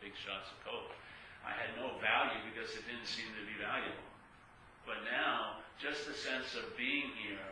big 0.00 0.14
shots 0.16 0.52
of 0.52 0.58
coke. 0.64 0.92
I 1.46 1.54
had 1.54 1.78
no 1.78 1.94
value 2.02 2.42
because 2.50 2.74
it 2.74 2.82
didn't 2.86 3.06
seem 3.06 3.30
to 3.38 3.44
be 3.46 3.54
valuable. 3.58 4.10
But 4.82 5.02
now, 5.06 5.62
just 5.78 6.06
the 6.06 6.14
sense 6.14 6.54
of 6.54 6.74
being 6.78 7.10
here 7.18 7.50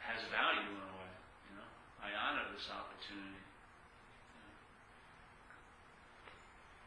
has 0.00 0.20
value 0.32 0.64
in 0.64 0.80
a 0.80 0.94
way. 0.96 1.14
You 1.48 1.52
know, 1.60 1.68
I 2.00 2.12
honor 2.12 2.48
this 2.52 2.68
opportunity. 2.72 3.44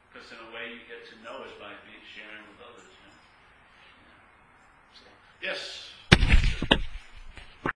Because 0.09 0.29
in 0.29 0.41
a 0.41 0.49
way, 0.53 0.77
you 0.77 0.81
get 0.85 1.05
to 1.09 1.15
know 1.25 1.41
us 1.41 1.53
by 1.57 1.73
being 1.89 2.05
sharing 2.05 2.45
with 2.49 2.61
others. 2.61 2.89
You 2.89 3.01
know? 3.05 3.17
Yeah. 4.05 4.21
So, 4.97 5.05
yes. 5.41 5.92